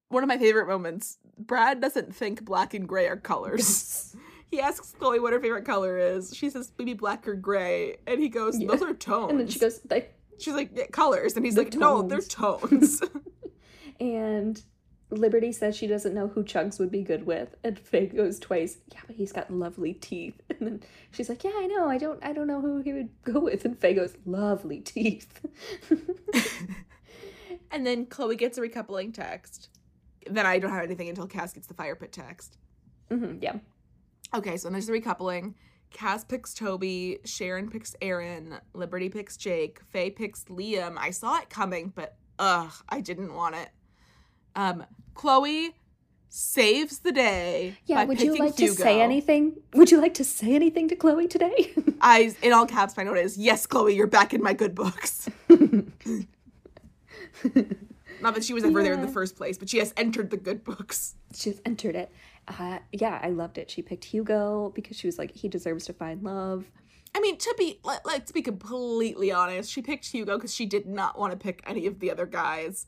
One 0.08 0.22
of 0.22 0.28
my 0.28 0.38
favorite 0.38 0.66
moments 0.66 1.18
Brad 1.36 1.82
doesn't 1.82 2.16
think 2.16 2.46
black 2.46 2.72
and 2.72 2.88
gray 2.88 3.06
are 3.06 3.18
colors. 3.18 4.16
He 4.50 4.60
asks 4.60 4.92
Chloe 4.98 5.20
what 5.20 5.32
her 5.32 5.40
favorite 5.40 5.64
color 5.64 5.98
is. 5.98 6.34
She 6.34 6.48
says 6.50 6.72
maybe 6.78 6.94
black 6.94 7.28
or 7.28 7.34
gray. 7.34 7.96
And 8.06 8.20
he 8.20 8.28
goes, 8.28 8.58
Yeah. 8.58 8.68
Those 8.68 8.82
are 8.82 8.94
tones. 8.94 9.30
and 9.30 9.40
then 9.40 9.48
she 9.48 9.58
goes, 9.58 9.80
like, 9.90 10.14
She's 10.38 10.54
like, 10.54 10.70
yeah, 10.72 10.86
colors. 10.86 11.34
And 11.36 11.44
he's 11.44 11.56
like, 11.56 11.74
no, 11.74 12.00
they're 12.02 12.20
tones. 12.20 13.02
and 14.00 14.62
Liberty 15.10 15.50
says 15.52 15.76
she 15.76 15.86
doesn't 15.88 16.14
know 16.14 16.28
who 16.28 16.44
Chuggs 16.44 16.78
would 16.78 16.90
be 16.92 17.02
good 17.02 17.26
with, 17.26 17.56
and 17.64 17.78
Faye 17.78 18.06
goes 18.06 18.38
twice. 18.38 18.78
Yeah, 18.92 19.00
but 19.06 19.16
he's 19.16 19.32
got 19.32 19.50
lovely 19.50 19.94
teeth. 19.94 20.40
And 20.50 20.60
then 20.60 20.82
she's 21.12 21.28
like, 21.28 21.42
Yeah, 21.44 21.52
I 21.56 21.66
know. 21.66 21.88
I 21.88 21.98
don't. 21.98 22.24
I 22.24 22.32
don't 22.32 22.46
know 22.46 22.60
who 22.60 22.80
he 22.82 22.92
would 22.92 23.08
go 23.24 23.40
with. 23.40 23.64
And 23.64 23.78
Faye 23.78 23.94
goes, 23.94 24.14
Lovely 24.26 24.80
teeth. 24.80 25.40
and 27.70 27.86
then 27.86 28.06
Chloe 28.06 28.36
gets 28.36 28.58
a 28.58 28.60
recoupling 28.60 29.12
text. 29.14 29.68
Then 30.30 30.46
I 30.46 30.58
don't 30.58 30.70
have 30.72 30.84
anything 30.84 31.08
until 31.08 31.26
Kaz 31.28 31.54
gets 31.54 31.66
the 31.66 31.74
fire 31.74 31.94
pit 31.96 32.12
text. 32.12 32.56
hmm 33.10 33.38
yeah. 33.40 33.56
Okay, 34.34 34.56
so 34.56 34.68
there's 34.70 34.86
the 34.86 34.92
recoupling. 34.92 35.54
Kaz 35.92 36.26
picks 36.26 36.52
Toby, 36.52 37.18
Sharon 37.24 37.70
picks 37.70 37.94
Aaron, 38.02 38.58
Liberty 38.74 39.08
picks 39.08 39.36
Jake, 39.36 39.80
Faye 39.88 40.10
picks 40.10 40.44
Liam. 40.44 40.96
I 40.98 41.10
saw 41.10 41.38
it 41.38 41.48
coming, 41.48 41.92
but 41.94 42.16
ugh, 42.38 42.72
I 42.88 43.00
didn't 43.00 43.34
want 43.34 43.56
it. 43.56 43.70
Um, 44.54 44.84
Chloe 45.14 45.74
saves 46.28 46.98
the 46.98 47.12
day. 47.12 47.76
Yeah. 47.86 48.04
Would 48.04 48.20
you 48.20 48.36
like 48.36 48.56
to 48.56 48.68
say 48.68 49.00
anything? 49.00 49.56
Would 49.74 49.90
you 49.90 50.00
like 50.00 50.14
to 50.14 50.24
say 50.24 50.54
anything 50.54 50.88
to 50.88 50.96
Chloe 50.96 51.26
today? 51.26 51.72
I 52.00 52.34
in 52.42 52.52
all 52.52 52.66
caps 52.66 52.96
my 52.96 53.02
note 53.04 53.18
is 53.18 53.38
yes, 53.38 53.66
Chloe, 53.66 53.94
you're 53.94 54.06
back 54.06 54.34
in 54.34 54.42
my 54.42 54.52
good 54.52 54.74
books. 54.74 55.28
Not 58.20 58.34
that 58.34 58.44
she 58.44 58.52
was 58.52 58.64
ever 58.64 58.82
there 58.82 58.94
in 58.94 59.00
the 59.00 59.08
first 59.08 59.36
place, 59.36 59.56
but 59.58 59.70
she 59.70 59.78
has 59.78 59.94
entered 59.96 60.30
the 60.30 60.36
good 60.36 60.64
books. 60.64 61.14
She's 61.34 61.60
entered 61.64 61.94
it. 61.94 62.10
Uh, 62.48 62.78
yeah, 62.92 63.18
I 63.22 63.28
loved 63.28 63.58
it. 63.58 63.70
She 63.70 63.82
picked 63.82 64.04
Hugo 64.04 64.72
because 64.74 64.96
she 64.96 65.06
was 65.06 65.18
like, 65.18 65.32
he 65.32 65.48
deserves 65.48 65.84
to 65.86 65.92
find 65.92 66.22
love. 66.22 66.64
I 67.14 67.20
mean, 67.20 67.36
to 67.38 67.54
be 67.58 67.80
let, 67.84 68.04
let's 68.06 68.32
be 68.32 68.42
completely 68.42 69.30
honest, 69.32 69.70
she 69.70 69.82
picked 69.82 70.06
Hugo 70.06 70.36
because 70.36 70.54
she 70.54 70.66
did 70.66 70.86
not 70.86 71.18
want 71.18 71.32
to 71.32 71.36
pick 71.38 71.62
any 71.66 71.86
of 71.86 72.00
the 72.00 72.10
other 72.10 72.26
guys, 72.26 72.86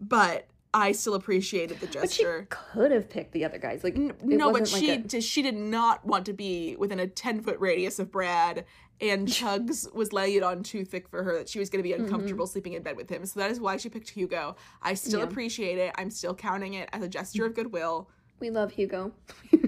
but 0.00 0.46
I 0.74 0.92
still 0.92 1.14
appreciated 1.14 1.80
the 1.80 1.86
But 1.86 2.10
she 2.10 2.22
gesture. 2.22 2.46
could 2.50 2.90
have 2.90 3.08
picked 3.08 3.32
the 3.32 3.44
other 3.44 3.58
guys. 3.58 3.82
Like, 3.82 3.96
N- 3.96 4.12
no, 4.22 4.52
but 4.52 4.62
wasn't 4.62 4.80
she 4.82 4.90
a- 4.92 4.98
just 4.98 5.28
she 5.28 5.42
did 5.42 5.54
not 5.56 6.04
want 6.04 6.26
to 6.26 6.32
be 6.32 6.76
within 6.78 7.00
a 7.00 7.06
ten 7.06 7.40
foot 7.42 7.58
radius 7.60 7.98
of 7.98 8.10
Brad, 8.12 8.64
and 9.00 9.26
Chuggs 9.28 9.92
was 9.94 10.12
laying 10.12 10.36
it 10.36 10.42
on 10.42 10.62
too 10.62 10.84
thick 10.84 11.08
for 11.08 11.22
her 11.24 11.36
that 11.38 11.48
she 11.48 11.58
was 11.58 11.70
going 11.70 11.78
to 11.82 11.88
be 11.88 11.92
uncomfortable 11.92 12.46
sleeping 12.46 12.74
in 12.74 12.82
bed 12.82 12.96
with 12.96 13.08
him. 13.10 13.24
So 13.26 13.40
that 13.40 13.50
is 13.50 13.58
why 13.60 13.78
she 13.78 13.88
picked 13.88 14.10
Hugo. 14.10 14.56
I 14.82 14.94
still 14.94 15.20
Yeah. 15.20 15.26
appreciate 15.26 15.78
it. 15.78 15.92
I'm 15.96 16.10
still 16.10 16.34
counting 16.34 16.74
it 16.74 16.88
as 16.92 17.02
a 17.02 17.08
gesture 17.08 17.46
of 17.46 17.54
goodwill. 17.54 18.10
We 18.40 18.50
love 18.50 18.72
Hugo. 18.72 19.12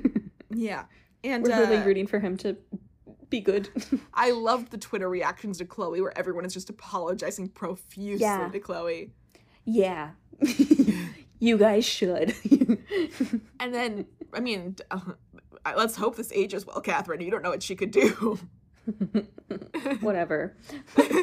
Yeah, 0.51 0.85
and 1.23 1.43
We're 1.45 1.51
really 1.51 1.77
uh, 1.77 1.85
rooting 1.85 2.07
for 2.07 2.19
him 2.19 2.37
to 2.39 2.57
be 3.31 3.41
good. 3.41 3.69
I 4.15 4.31
loved 4.33 4.71
the 4.73 4.79
Twitter 4.79 5.09
reactions 5.09 5.59
to 5.59 5.67
Chloe, 5.67 6.01
where 6.01 6.17
everyone 6.19 6.45
is 6.47 6.55
just 6.55 6.69
apologizing 6.71 7.49
profusely 7.51 8.17
Yeah. 8.25 8.49
to 8.49 8.59
Chloe. 8.59 9.13
yeah. 9.65 10.13
you 11.39 11.59
guys 11.59 11.85
should. 11.85 12.35
And 13.61 13.73
then, 13.75 14.07
I 14.33 14.41
mean, 14.41 14.77
uh, 14.91 15.01
let's 15.77 15.97
hope 15.97 16.17
this 16.17 16.33
ages 16.33 16.67
well, 16.67 16.81
Catherine. 16.81 17.21
You 17.21 17.31
don't 17.31 17.43
know 17.43 17.51
what 17.51 17.63
she 17.63 17.77
could 17.77 17.91
do. 17.93 18.39
Whatever. 20.01 20.57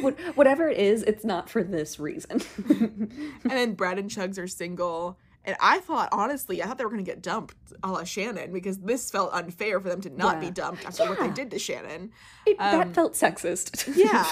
What- 0.02 0.20
Whatever 0.36 0.70
it 0.70 0.78
is, 0.78 1.04
it's 1.04 1.26
not 1.26 1.50
for 1.50 1.64
this 1.64 2.00
reason. 2.00 2.42
and 2.70 3.10
then 3.44 3.74
Brad 3.74 3.98
and 4.00 4.10
Chuggs 4.10 4.38
are 4.38 4.48
single. 4.48 5.18
And 5.46 5.56
I 5.62 5.80
thought, 5.80 6.10
honestly, 6.12 6.62
I 6.62 6.66
thought 6.66 6.78
they 6.78 6.84
were 6.84 6.90
going 6.90 7.06
to 7.06 7.10
get 7.10 7.22
dumped 7.22 7.56
a 7.84 7.92
la 7.92 8.04
Shannon 8.04 8.52
because 8.52 8.78
this 8.80 9.10
felt 9.12 9.32
unfair 9.34 9.80
for 9.80 9.90
them 9.90 10.02
to 10.02 10.10
not 10.10 10.40
be 10.42 10.50
dumped 10.52 10.86
after 10.86 11.06
what 11.08 11.20
they 11.20 11.30
did 11.30 11.52
to 11.52 11.60
Shannon. 11.60 12.12
It- 12.46 12.58
Um, 12.60 12.80
that 12.80 12.94
felt 12.96 13.14
sexist. 13.14 13.96
Yeah. 13.96 14.26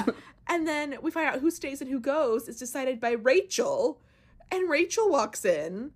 and 0.48 0.68
then 0.68 0.98
we 1.02 1.12
find 1.12 1.28
out 1.28 1.40
who 1.40 1.52
stays 1.52 1.82
and 1.82 1.90
who 1.90 2.00
goes 2.00 2.48
is 2.50 2.58
decided 2.58 3.00
by 3.00 3.12
Rachel. 3.12 4.02
And 4.52 4.70
Rachel 4.70 5.10
walks 5.10 5.46
in. 5.46 5.92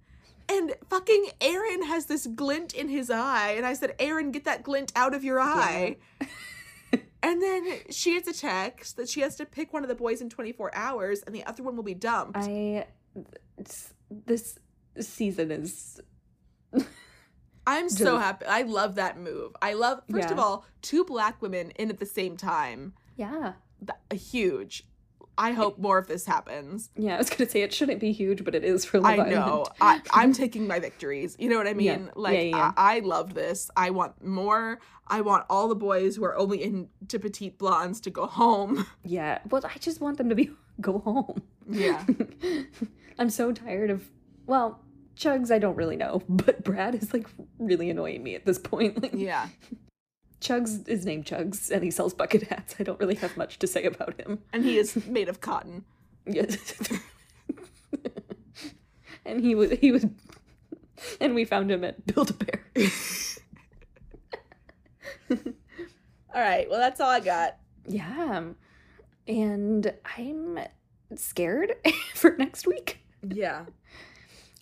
And 0.50 0.74
fucking 0.90 1.26
Aaron 1.42 1.84
has 1.84 2.06
this 2.06 2.26
glint 2.28 2.74
in 2.74 2.88
his 2.88 3.10
eye. 3.10 3.54
And 3.58 3.66
I 3.66 3.74
said, 3.74 3.96
Aaron, 4.00 4.32
get 4.32 4.46
that 4.46 4.64
glint 4.64 4.94
out 4.96 5.14
of 5.14 5.24
your 5.24 5.42
eye. 5.42 5.98
and 7.22 7.42
then 7.42 7.68
she 7.90 8.14
gets 8.14 8.30
a 8.30 8.34
text 8.34 8.96
that 8.98 9.10
she 9.10 9.20
has 9.22 9.36
to 9.38 9.46
pick 9.46 9.74
one 9.74 9.84
of 9.84 9.90
the 9.90 9.96
boys 9.96 10.22
in 10.22 10.30
24 10.30 10.74
hours 10.74 11.22
and 11.24 11.36
the 11.36 11.44
other 11.46 11.64
one 11.64 11.76
will 11.76 11.84
be 11.84 11.94
dumped. 11.96 12.38
I. 12.38 12.86
This 14.26 14.58
season 15.04 15.52
is. 15.52 16.00
I'm 17.66 17.90
so 17.90 18.06
Just- 18.16 18.24
happy. 18.24 18.46
I 18.46 18.62
love 18.62 18.96
that 18.96 19.20
move. 19.20 19.54
I 19.62 19.74
love, 19.74 20.02
first 20.10 20.32
of 20.32 20.40
all, 20.40 20.66
two 20.82 21.04
black 21.04 21.42
women 21.42 21.72
in 21.72 21.90
at 21.90 22.00
the 22.00 22.06
same 22.06 22.38
time. 22.38 22.94
Yeah. 23.18 23.54
Th- 23.80 23.90
uh, 24.10 24.16
huge. 24.16 24.86
I 25.40 25.52
hope 25.52 25.78
more 25.78 26.00
of 26.00 26.08
this 26.08 26.26
happens. 26.26 26.90
Yeah, 26.96 27.14
I 27.14 27.18
was 27.20 27.30
gonna 27.30 27.48
say 27.48 27.62
it 27.62 27.72
shouldn't 27.72 28.00
be 28.00 28.12
huge, 28.12 28.44
but 28.44 28.56
it 28.56 28.64
is 28.64 28.86
for 28.86 29.00
Love 29.00 29.12
I 29.20 29.24
Island. 29.24 29.32
know. 29.32 29.66
I, 29.80 30.02
I'm 30.12 30.34
taking 30.34 30.66
my 30.66 30.80
victories. 30.80 31.36
You 31.38 31.50
know 31.50 31.58
what 31.58 31.68
I 31.68 31.74
mean? 31.76 31.86
Yeah. 31.86 32.12
Like, 32.16 32.34
Yeah, 32.36 32.42
yeah, 32.42 32.56
yeah. 32.58 32.72
I, 32.76 32.96
I 32.96 33.00
love 33.02 33.34
this. 33.36 33.70
I 33.78 33.92
want 33.92 34.24
more. 34.26 34.80
I 35.06 35.22
want 35.22 35.46
all 35.50 35.68
the 35.68 35.76
boys 35.76 36.16
who 36.16 36.24
are 36.24 36.36
only 36.38 36.64
into 36.64 37.20
petite 37.20 37.60
blondes 37.60 38.00
to 38.02 38.10
go 38.10 38.26
home. 38.26 38.88
Yeah, 39.06 39.40
well, 39.50 39.64
I 39.64 39.78
just 39.78 40.02
want 40.02 40.18
them 40.18 40.30
to 40.30 40.36
be 40.36 40.50
go 40.82 41.00
home. 41.00 41.44
Yeah. 41.70 42.04
I'm 43.20 43.30
so 43.30 43.52
tired 43.52 43.92
of. 43.92 44.10
Well, 44.48 44.80
Chuggs, 45.18 45.52
I 45.52 45.60
don't 45.60 45.76
really 45.76 45.96
know, 45.96 46.22
but 46.30 46.64
Brad 46.64 46.96
is 46.96 47.14
like 47.14 47.28
really 47.60 47.90
annoying 47.90 48.24
me 48.24 48.36
at 48.36 48.46
this 48.46 48.60
point. 48.60 49.02
Like, 49.02 49.14
Yeah. 49.14 49.48
Chuggs 50.40 50.88
is 50.88 51.04
named 51.06 51.26
Chuggs, 51.26 51.72
and 51.72 51.84
he 51.84 51.90
sells 51.90 52.14
bucket 52.14 52.44
hats. 52.44 52.76
I 52.80 52.84
don't 52.84 53.00
really 53.00 53.16
have 53.16 53.36
much 53.38 53.58
to 53.60 53.66
say 53.68 53.84
about 53.86 54.20
him. 54.20 54.40
And 54.54 54.64
he 54.64 54.78
is 54.78 54.96
made 55.08 55.30
of 55.30 55.42
cotton. 55.42 55.84
Yes. 56.28 56.74
and 59.26 59.42
he 59.42 59.56
was 59.56 59.72
he 59.72 59.92
was, 59.92 60.06
and 61.20 61.34
we 61.34 61.44
found 61.46 61.72
him 61.72 61.84
at 61.84 62.06
Build 62.06 62.30
a 62.30 62.34
Bear. 62.34 62.64
All 65.32 66.42
right. 66.44 66.70
Well, 66.70 66.80
that's 66.80 67.02
all 67.02 67.10
I 67.10 67.20
got. 67.20 67.58
Yeah. 67.88 68.44
And 69.28 69.94
I'm 70.18 70.60
scared 71.16 71.74
for 72.14 72.36
next 72.38 72.68
week. 72.68 73.00
Yeah. 73.28 73.66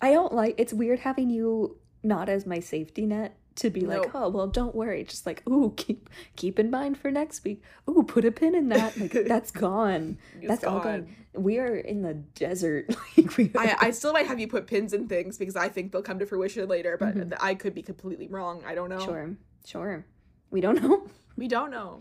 I 0.02 0.12
don't 0.12 0.34
like 0.34 0.56
it's 0.58 0.74
weird 0.74 1.00
having 1.00 1.30
you 1.30 1.78
not 2.04 2.30
as 2.30 2.46
my 2.46 2.60
safety 2.60 3.06
net 3.06 3.38
to 3.56 3.70
be 3.70 3.82
like, 3.82 4.02
Nope. 4.04 4.12
oh 4.14 4.30
well 4.30 4.48
don't 4.48 4.76
worry. 4.76 5.04
Just 5.06 5.26
like, 5.26 5.42
ooh, 5.50 5.74
keep 5.78 6.10
keep 6.36 6.60
in 6.60 6.70
mind 6.70 6.98
for 6.98 7.10
next 7.10 7.44
week. 7.46 7.64
Ooh, 7.90 8.04
put 8.04 8.26
a 8.26 8.32
pin 8.32 8.54
in 8.56 8.70
that. 8.70 8.98
Like 8.98 9.12
that's 9.28 9.52
gone. 9.52 10.18
That's 10.44 10.64
all 10.64 10.80
gone. 10.82 11.02
gone. 11.04 11.16
We 11.44 11.60
are 11.60 11.76
in 11.76 12.02
the 12.02 12.14
desert. 12.14 12.96
like 13.18 13.38
we 13.38 13.52
I, 13.58 13.76
I 13.80 13.92
still 13.92 14.12
might 14.14 14.28
have 14.28 14.40
you 14.40 14.48
put 14.48 14.68
pins 14.68 14.94
in 14.94 15.08
things 15.08 15.38
because 15.38 15.56
I 15.56 15.70
think 15.70 15.92
they'll 15.92 16.02
come 16.02 16.20
to 16.20 16.26
fruition 16.26 16.68
later, 16.68 16.98
but 16.98 17.16
Mhm. 17.16 17.34
I 17.40 17.56
could 17.56 17.74
be 17.74 17.82
completely 17.82 18.28
wrong. 18.28 18.62
I 18.66 18.76
don't 18.76 18.90
know. 18.90 19.00
Sure. 19.00 19.36
Sure. 19.66 20.06
We 20.52 20.62
don't 20.62 20.82
know. 20.82 21.08
We 21.38 21.48
don't 21.48 21.72
know. 21.72 22.00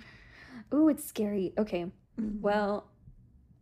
Ooh, 0.73 0.89
it's 0.89 1.05
scary. 1.05 1.53
Okay. 1.59 1.87
Mm-hmm. 2.21 2.41
Well, 2.41 2.87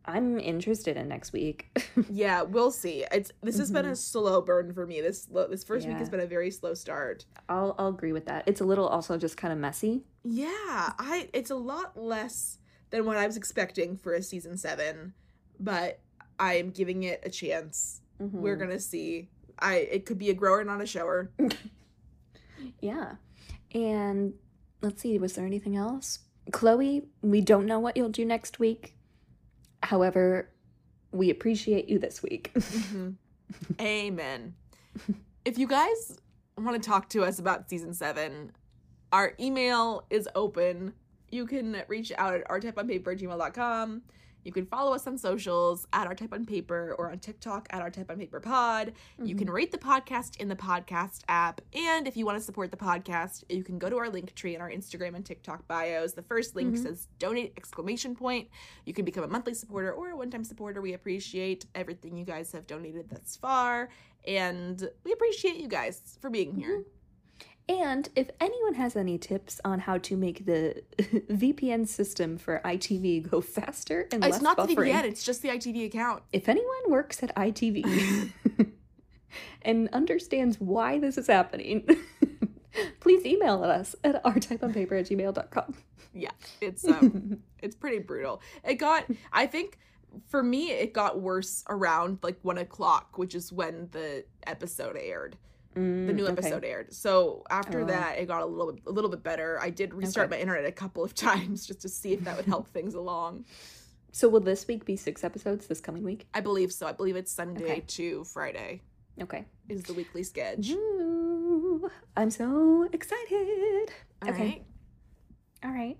I'm 0.05 0.39
interested 0.41 0.97
in 0.97 1.09
next 1.09 1.33
week. 1.33 1.69
Yeah, 2.11 2.43
we'll 2.43 2.71
see. 2.71 3.05
It's 3.13 3.31
this 3.43 3.59
has 3.59 3.71
been 3.71 3.85
a 3.87 3.91
Mhm. 3.93 3.97
slow 3.97 4.41
burn 4.41 4.73
for 4.73 4.87
me. 4.87 5.01
This 5.01 5.27
this 5.51 5.63
first 5.65 5.87
week 5.87 5.97
has 5.99 6.09
been 6.09 6.21
a 6.21 6.27
very 6.27 6.51
slow 6.51 6.75
start. 6.75 7.25
I'll 7.49 7.75
I'll 7.79 7.89
agree 7.89 8.13
with 8.13 8.25
that. 8.27 8.45
It's 8.47 8.61
a 8.61 8.65
little 8.65 8.87
also 8.89 9.17
just 9.19 9.37
kind 9.37 9.53
of 9.53 9.59
messy. 9.59 10.05
Yeah, 10.25 10.93
I 10.99 11.29
it's 11.33 11.51
a 11.51 11.55
lot 11.57 11.97
less 11.97 12.59
than 12.91 13.05
what 13.07 13.17
I 13.17 13.27
was 13.27 13.37
expecting 13.37 13.97
for 13.97 14.15
a 14.15 14.23
season 14.23 14.57
7, 14.57 15.15
but 15.61 16.01
I 16.39 16.55
am 16.55 16.71
giving 16.71 17.03
it 17.05 17.21
a 17.25 17.31
chance. 17.31 18.01
We're 18.19 18.57
Mhm. 18.57 18.59
going 18.59 18.71
to 18.71 18.81
see. 18.81 19.29
I 19.59 19.75
it 19.77 20.07
could 20.07 20.19
be 20.19 20.31
a 20.31 20.35
grower 20.35 20.65
not 20.65 20.81
a 20.81 20.87
shower. 20.87 21.31
Yeah. 22.81 23.17
And 23.75 24.35
let's 24.81 25.03
see, 25.03 25.19
was 25.19 25.35
there 25.35 25.47
anything 25.47 25.77
else? 25.77 26.21
Chloe, 26.53 27.07
we 27.23 27.41
don't 27.41 27.67
know 27.67 27.79
what 27.81 27.97
you'll 27.97 28.09
do 28.09 28.25
next 28.25 28.59
week. 28.59 28.95
However, 29.83 30.49
we 31.13 31.31
appreciate 31.31 31.89
you 31.89 31.99
this 31.99 32.23
week. 32.23 32.53
Mhm. 32.59 33.17
Amen. 33.81 34.55
If 35.45 35.59
you 35.59 35.67
guys 35.67 36.19
want 36.57 36.81
to 36.83 36.89
talk 36.89 37.09
to 37.11 37.23
us 37.25 37.39
about 37.39 37.69
season 37.69 37.93
seven, 37.93 38.53
our 39.13 39.35
email 39.39 40.07
is 40.09 40.29
open. 40.35 40.95
You 41.31 41.47
can 41.47 41.83
reach 41.89 42.13
out 42.17 42.35
at 42.35 42.49
rtypeonpaper@gmail.com. 42.49 44.03
You 44.45 44.53
can 44.53 44.67
follow 44.67 44.93
us 44.95 45.07
on 45.07 45.17
socials 45.19 45.87
at 45.93 46.07
our 46.07 46.15
type 46.15 46.33
on 46.33 46.45
paper 46.47 46.95
or 46.99 47.11
on 47.11 47.19
TikTok 47.19 47.69
at 47.71 47.81
our 47.83 47.91
type 47.91 48.11
on 48.11 48.19
paper 48.19 48.41
pod. 48.41 48.93
You 49.23 49.35
can 49.37 49.49
rate 49.51 49.71
the 49.73 49.79
podcast 49.79 50.37
in 50.41 50.49
the 50.49 50.57
podcast 50.57 51.21
app. 51.29 51.61
And 51.73 52.07
if 52.09 52.17
you 52.17 52.27
want 52.27 52.39
to 52.39 52.45
support 52.45 52.71
the 52.71 52.77
podcast, 52.77 53.45
you 53.49 53.63
can 53.63 53.79
go 53.79 53.89
to 53.89 53.97
our 53.99 54.09
link 54.09 54.35
tree 54.35 54.55
in 54.55 54.61
our 54.61 54.71
Instagram 54.71 55.15
and 55.15 55.25
TikTok 55.25 55.67
bios. 55.69 56.15
The 56.15 56.23
first 56.23 56.57
link 56.57 56.75
Mhm. 56.75 56.83
says 56.83 57.09
donate 57.19 57.53
exclamation 57.57 58.15
point. 58.15 58.49
You 58.85 58.93
can 58.95 59.05
become 59.05 59.25
a 59.25 59.29
monthly 59.29 59.55
supporter 59.55 59.93
or 59.93 60.11
a 60.11 60.17
one-time 60.17 60.45
supporter. 60.45 60.81
We 60.81 60.93
appreciate 60.95 61.67
everything 61.75 62.17
you 62.17 62.25
guys 62.25 62.53
have 62.53 62.67
donated 62.67 63.11
thus 63.11 63.37
far. 63.37 63.89
And 64.27 64.89
we 65.05 65.13
appreciate 65.13 65.57
you 65.57 65.69
guys 65.69 66.17
for 66.21 66.31
being 66.31 66.55
here. 66.55 66.85
And 67.69 68.09
if 68.17 68.31
anyone 68.41 68.75
has 68.75 68.97
any 68.97 69.19
tips 69.19 69.61
on 69.65 69.81
how 69.81 69.99
to 69.99 70.17
make 70.17 70.47
the 70.47 70.83
VPN 70.99 71.87
system 71.87 72.37
for 72.37 72.61
ITV 72.65 73.31
go 73.31 73.41
faster 73.41 74.09
and 74.13 74.23
less 74.23 74.35
It's 74.35 74.43
not 74.43 74.57
the 74.57 74.75
VPN, 74.75 75.05
it's 75.05 75.23
just 75.25 75.43
the 75.43 75.49
ITV 75.49 75.87
account. 75.87 76.23
if 76.33 76.49
anyone 76.49 76.83
works 76.89 77.23
at 77.23 77.35
ITV 77.37 78.33
and 79.63 79.89
understands 79.93 80.61
why 80.61 80.99
this 80.99 81.17
is 81.17 81.29
happening, 81.29 81.87
please 83.01 83.25
email 83.25 83.63
us 83.63 83.95
at 84.03 84.23
rtypeonpaper 84.25 85.01
at 85.01 85.07
gmail.com. 85.07 85.75
Yeah, 86.15 86.31
it's 86.61 86.85
um 86.87 87.39
it's 87.61 87.77
pretty 87.77 88.01
brutal. 88.01 88.43
It 88.65 88.75
got 88.75 89.05
I 89.33 89.47
think 89.47 89.79
for 90.29 90.43
me 90.43 90.73
it 90.73 90.93
got 90.93 91.21
worse 91.21 91.65
around 91.71 92.19
like 92.23 92.39
one 92.43 92.59
o'clock, 92.59 93.17
which 93.19 93.35
is 93.35 93.53
when 93.53 93.89
the 93.93 94.25
episode 94.47 94.97
aired. 95.01 95.37
The 95.75 95.81
mm, 95.81 96.15
new 96.15 96.27
episode 96.29 96.65
aired. 96.65 96.93
So 96.93 97.45
after 97.51 97.81
Oh. 97.83 97.87
that 97.87 98.19
it 98.19 98.27
got 98.29 98.43
a 98.43 98.47
little 98.47 98.77
a 98.87 98.91
little 98.91 99.11
bit 99.11 99.23
better. 99.23 99.59
I 99.61 99.71
did 99.71 99.95
restart 99.95 100.27
Okay. 100.27 100.37
my 100.37 100.41
internet 100.41 100.67
a 100.67 100.73
couple 100.73 101.03
of 101.03 101.15
times 101.29 101.67
just 101.67 101.81
to 101.83 101.89
see 101.89 102.13
if 102.13 102.25
that 102.25 102.37
would 102.37 102.47
help 102.47 102.69
things 102.73 102.95
along. 102.95 103.47
So 104.13 104.29
will 104.29 104.41
this 104.41 104.67
week 104.69 104.85
be 104.85 104.97
six 104.97 105.25
episodes 105.25 105.67
this 105.67 105.81
coming 105.81 106.03
week? 106.03 106.27
I 106.35 106.41
believe 106.41 106.73
so. 106.73 106.87
I 106.87 106.93
believe 106.93 107.17
it's 107.17 107.33
Sunday 107.33 107.65
Okay. 107.65 107.81
to 107.87 108.25
Friday 108.25 108.83
Okay. 109.21 109.47
is 109.71 109.85
the 109.85 109.95
weekly 109.95 110.23
sketch. 110.23 110.71
Ooh, 110.71 111.89
I'm 112.17 112.31
so 112.31 112.87
excited. 112.93 113.91
All 114.23 114.29
okay. 114.31 114.43
right. 114.43 114.65
All 115.65 115.71
right. 115.71 115.97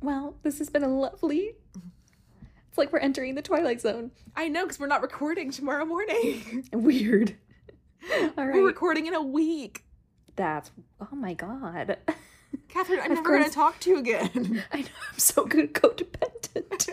Well, 0.00 0.36
this 0.44 0.58
has 0.58 0.70
been 0.70 0.84
a 0.84 0.88
lovely. 0.88 1.56
It's 2.68 2.78
like 2.78 2.92
we're 2.92 3.00
entering 3.00 3.34
the 3.34 3.42
Twilight 3.42 3.80
Zone. 3.80 4.12
I 4.36 4.46
know 4.46 4.64
because 4.64 4.78
we're 4.78 4.86
not 4.86 5.02
recording 5.02 5.50
tomorrow 5.50 5.84
morning. 5.84 6.68
Weird. 6.72 7.34
All 8.38 8.46
We're 8.46 8.66
recording 8.66 9.06
in 9.06 9.14
a 9.14 9.22
week. 9.22 9.84
That's. 10.36 10.70
Oh 11.00 11.14
my 11.14 11.34
god. 11.34 11.96
Catherine, 12.68 13.00
I'm 13.00 13.10
Of 13.12 13.18
never 13.18 13.38
gonna 13.38 13.50
talk 13.50 13.78
to 13.80 13.90
you 13.90 13.98
again. 13.98 14.62
I 14.72 14.80
know 14.82 14.88
I'm 15.12 15.18
so 15.18 15.44
good 15.44 15.74
codependent. 15.74 16.88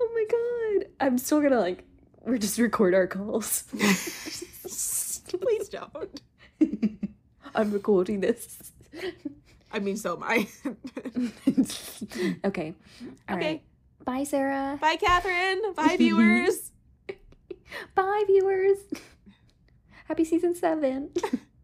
oh 0.00 0.10
my 0.14 0.24
god. 0.30 0.88
I'm 1.00 1.18
still 1.18 1.40
gonna 1.40 1.60
like. 1.60 1.84
We're 2.24 2.38
just 2.38 2.58
record 2.58 2.94
our 2.94 3.06
calls. 3.06 3.62
Please 5.28 5.68
don't. 5.68 6.20
I'm 7.54 7.70
recording 7.72 8.20
this. 8.20 8.72
I 9.72 9.78
mean, 9.78 9.96
so 9.96 10.16
am 10.16 10.22
I. 10.24 10.48
okay. 12.44 12.74
All 13.28 13.36
Okay. 13.36 13.46
right. 13.46 13.62
Bye, 14.04 14.24
Sarah. 14.24 14.78
Bye, 14.80 14.96
Catherine. 14.96 15.74
Bye, 15.74 15.96
viewers. 15.96 16.72
Bye, 17.94 18.24
viewers. 18.26 18.78
Happy 20.08 20.24
season 20.24 20.54
seven. 20.54 21.10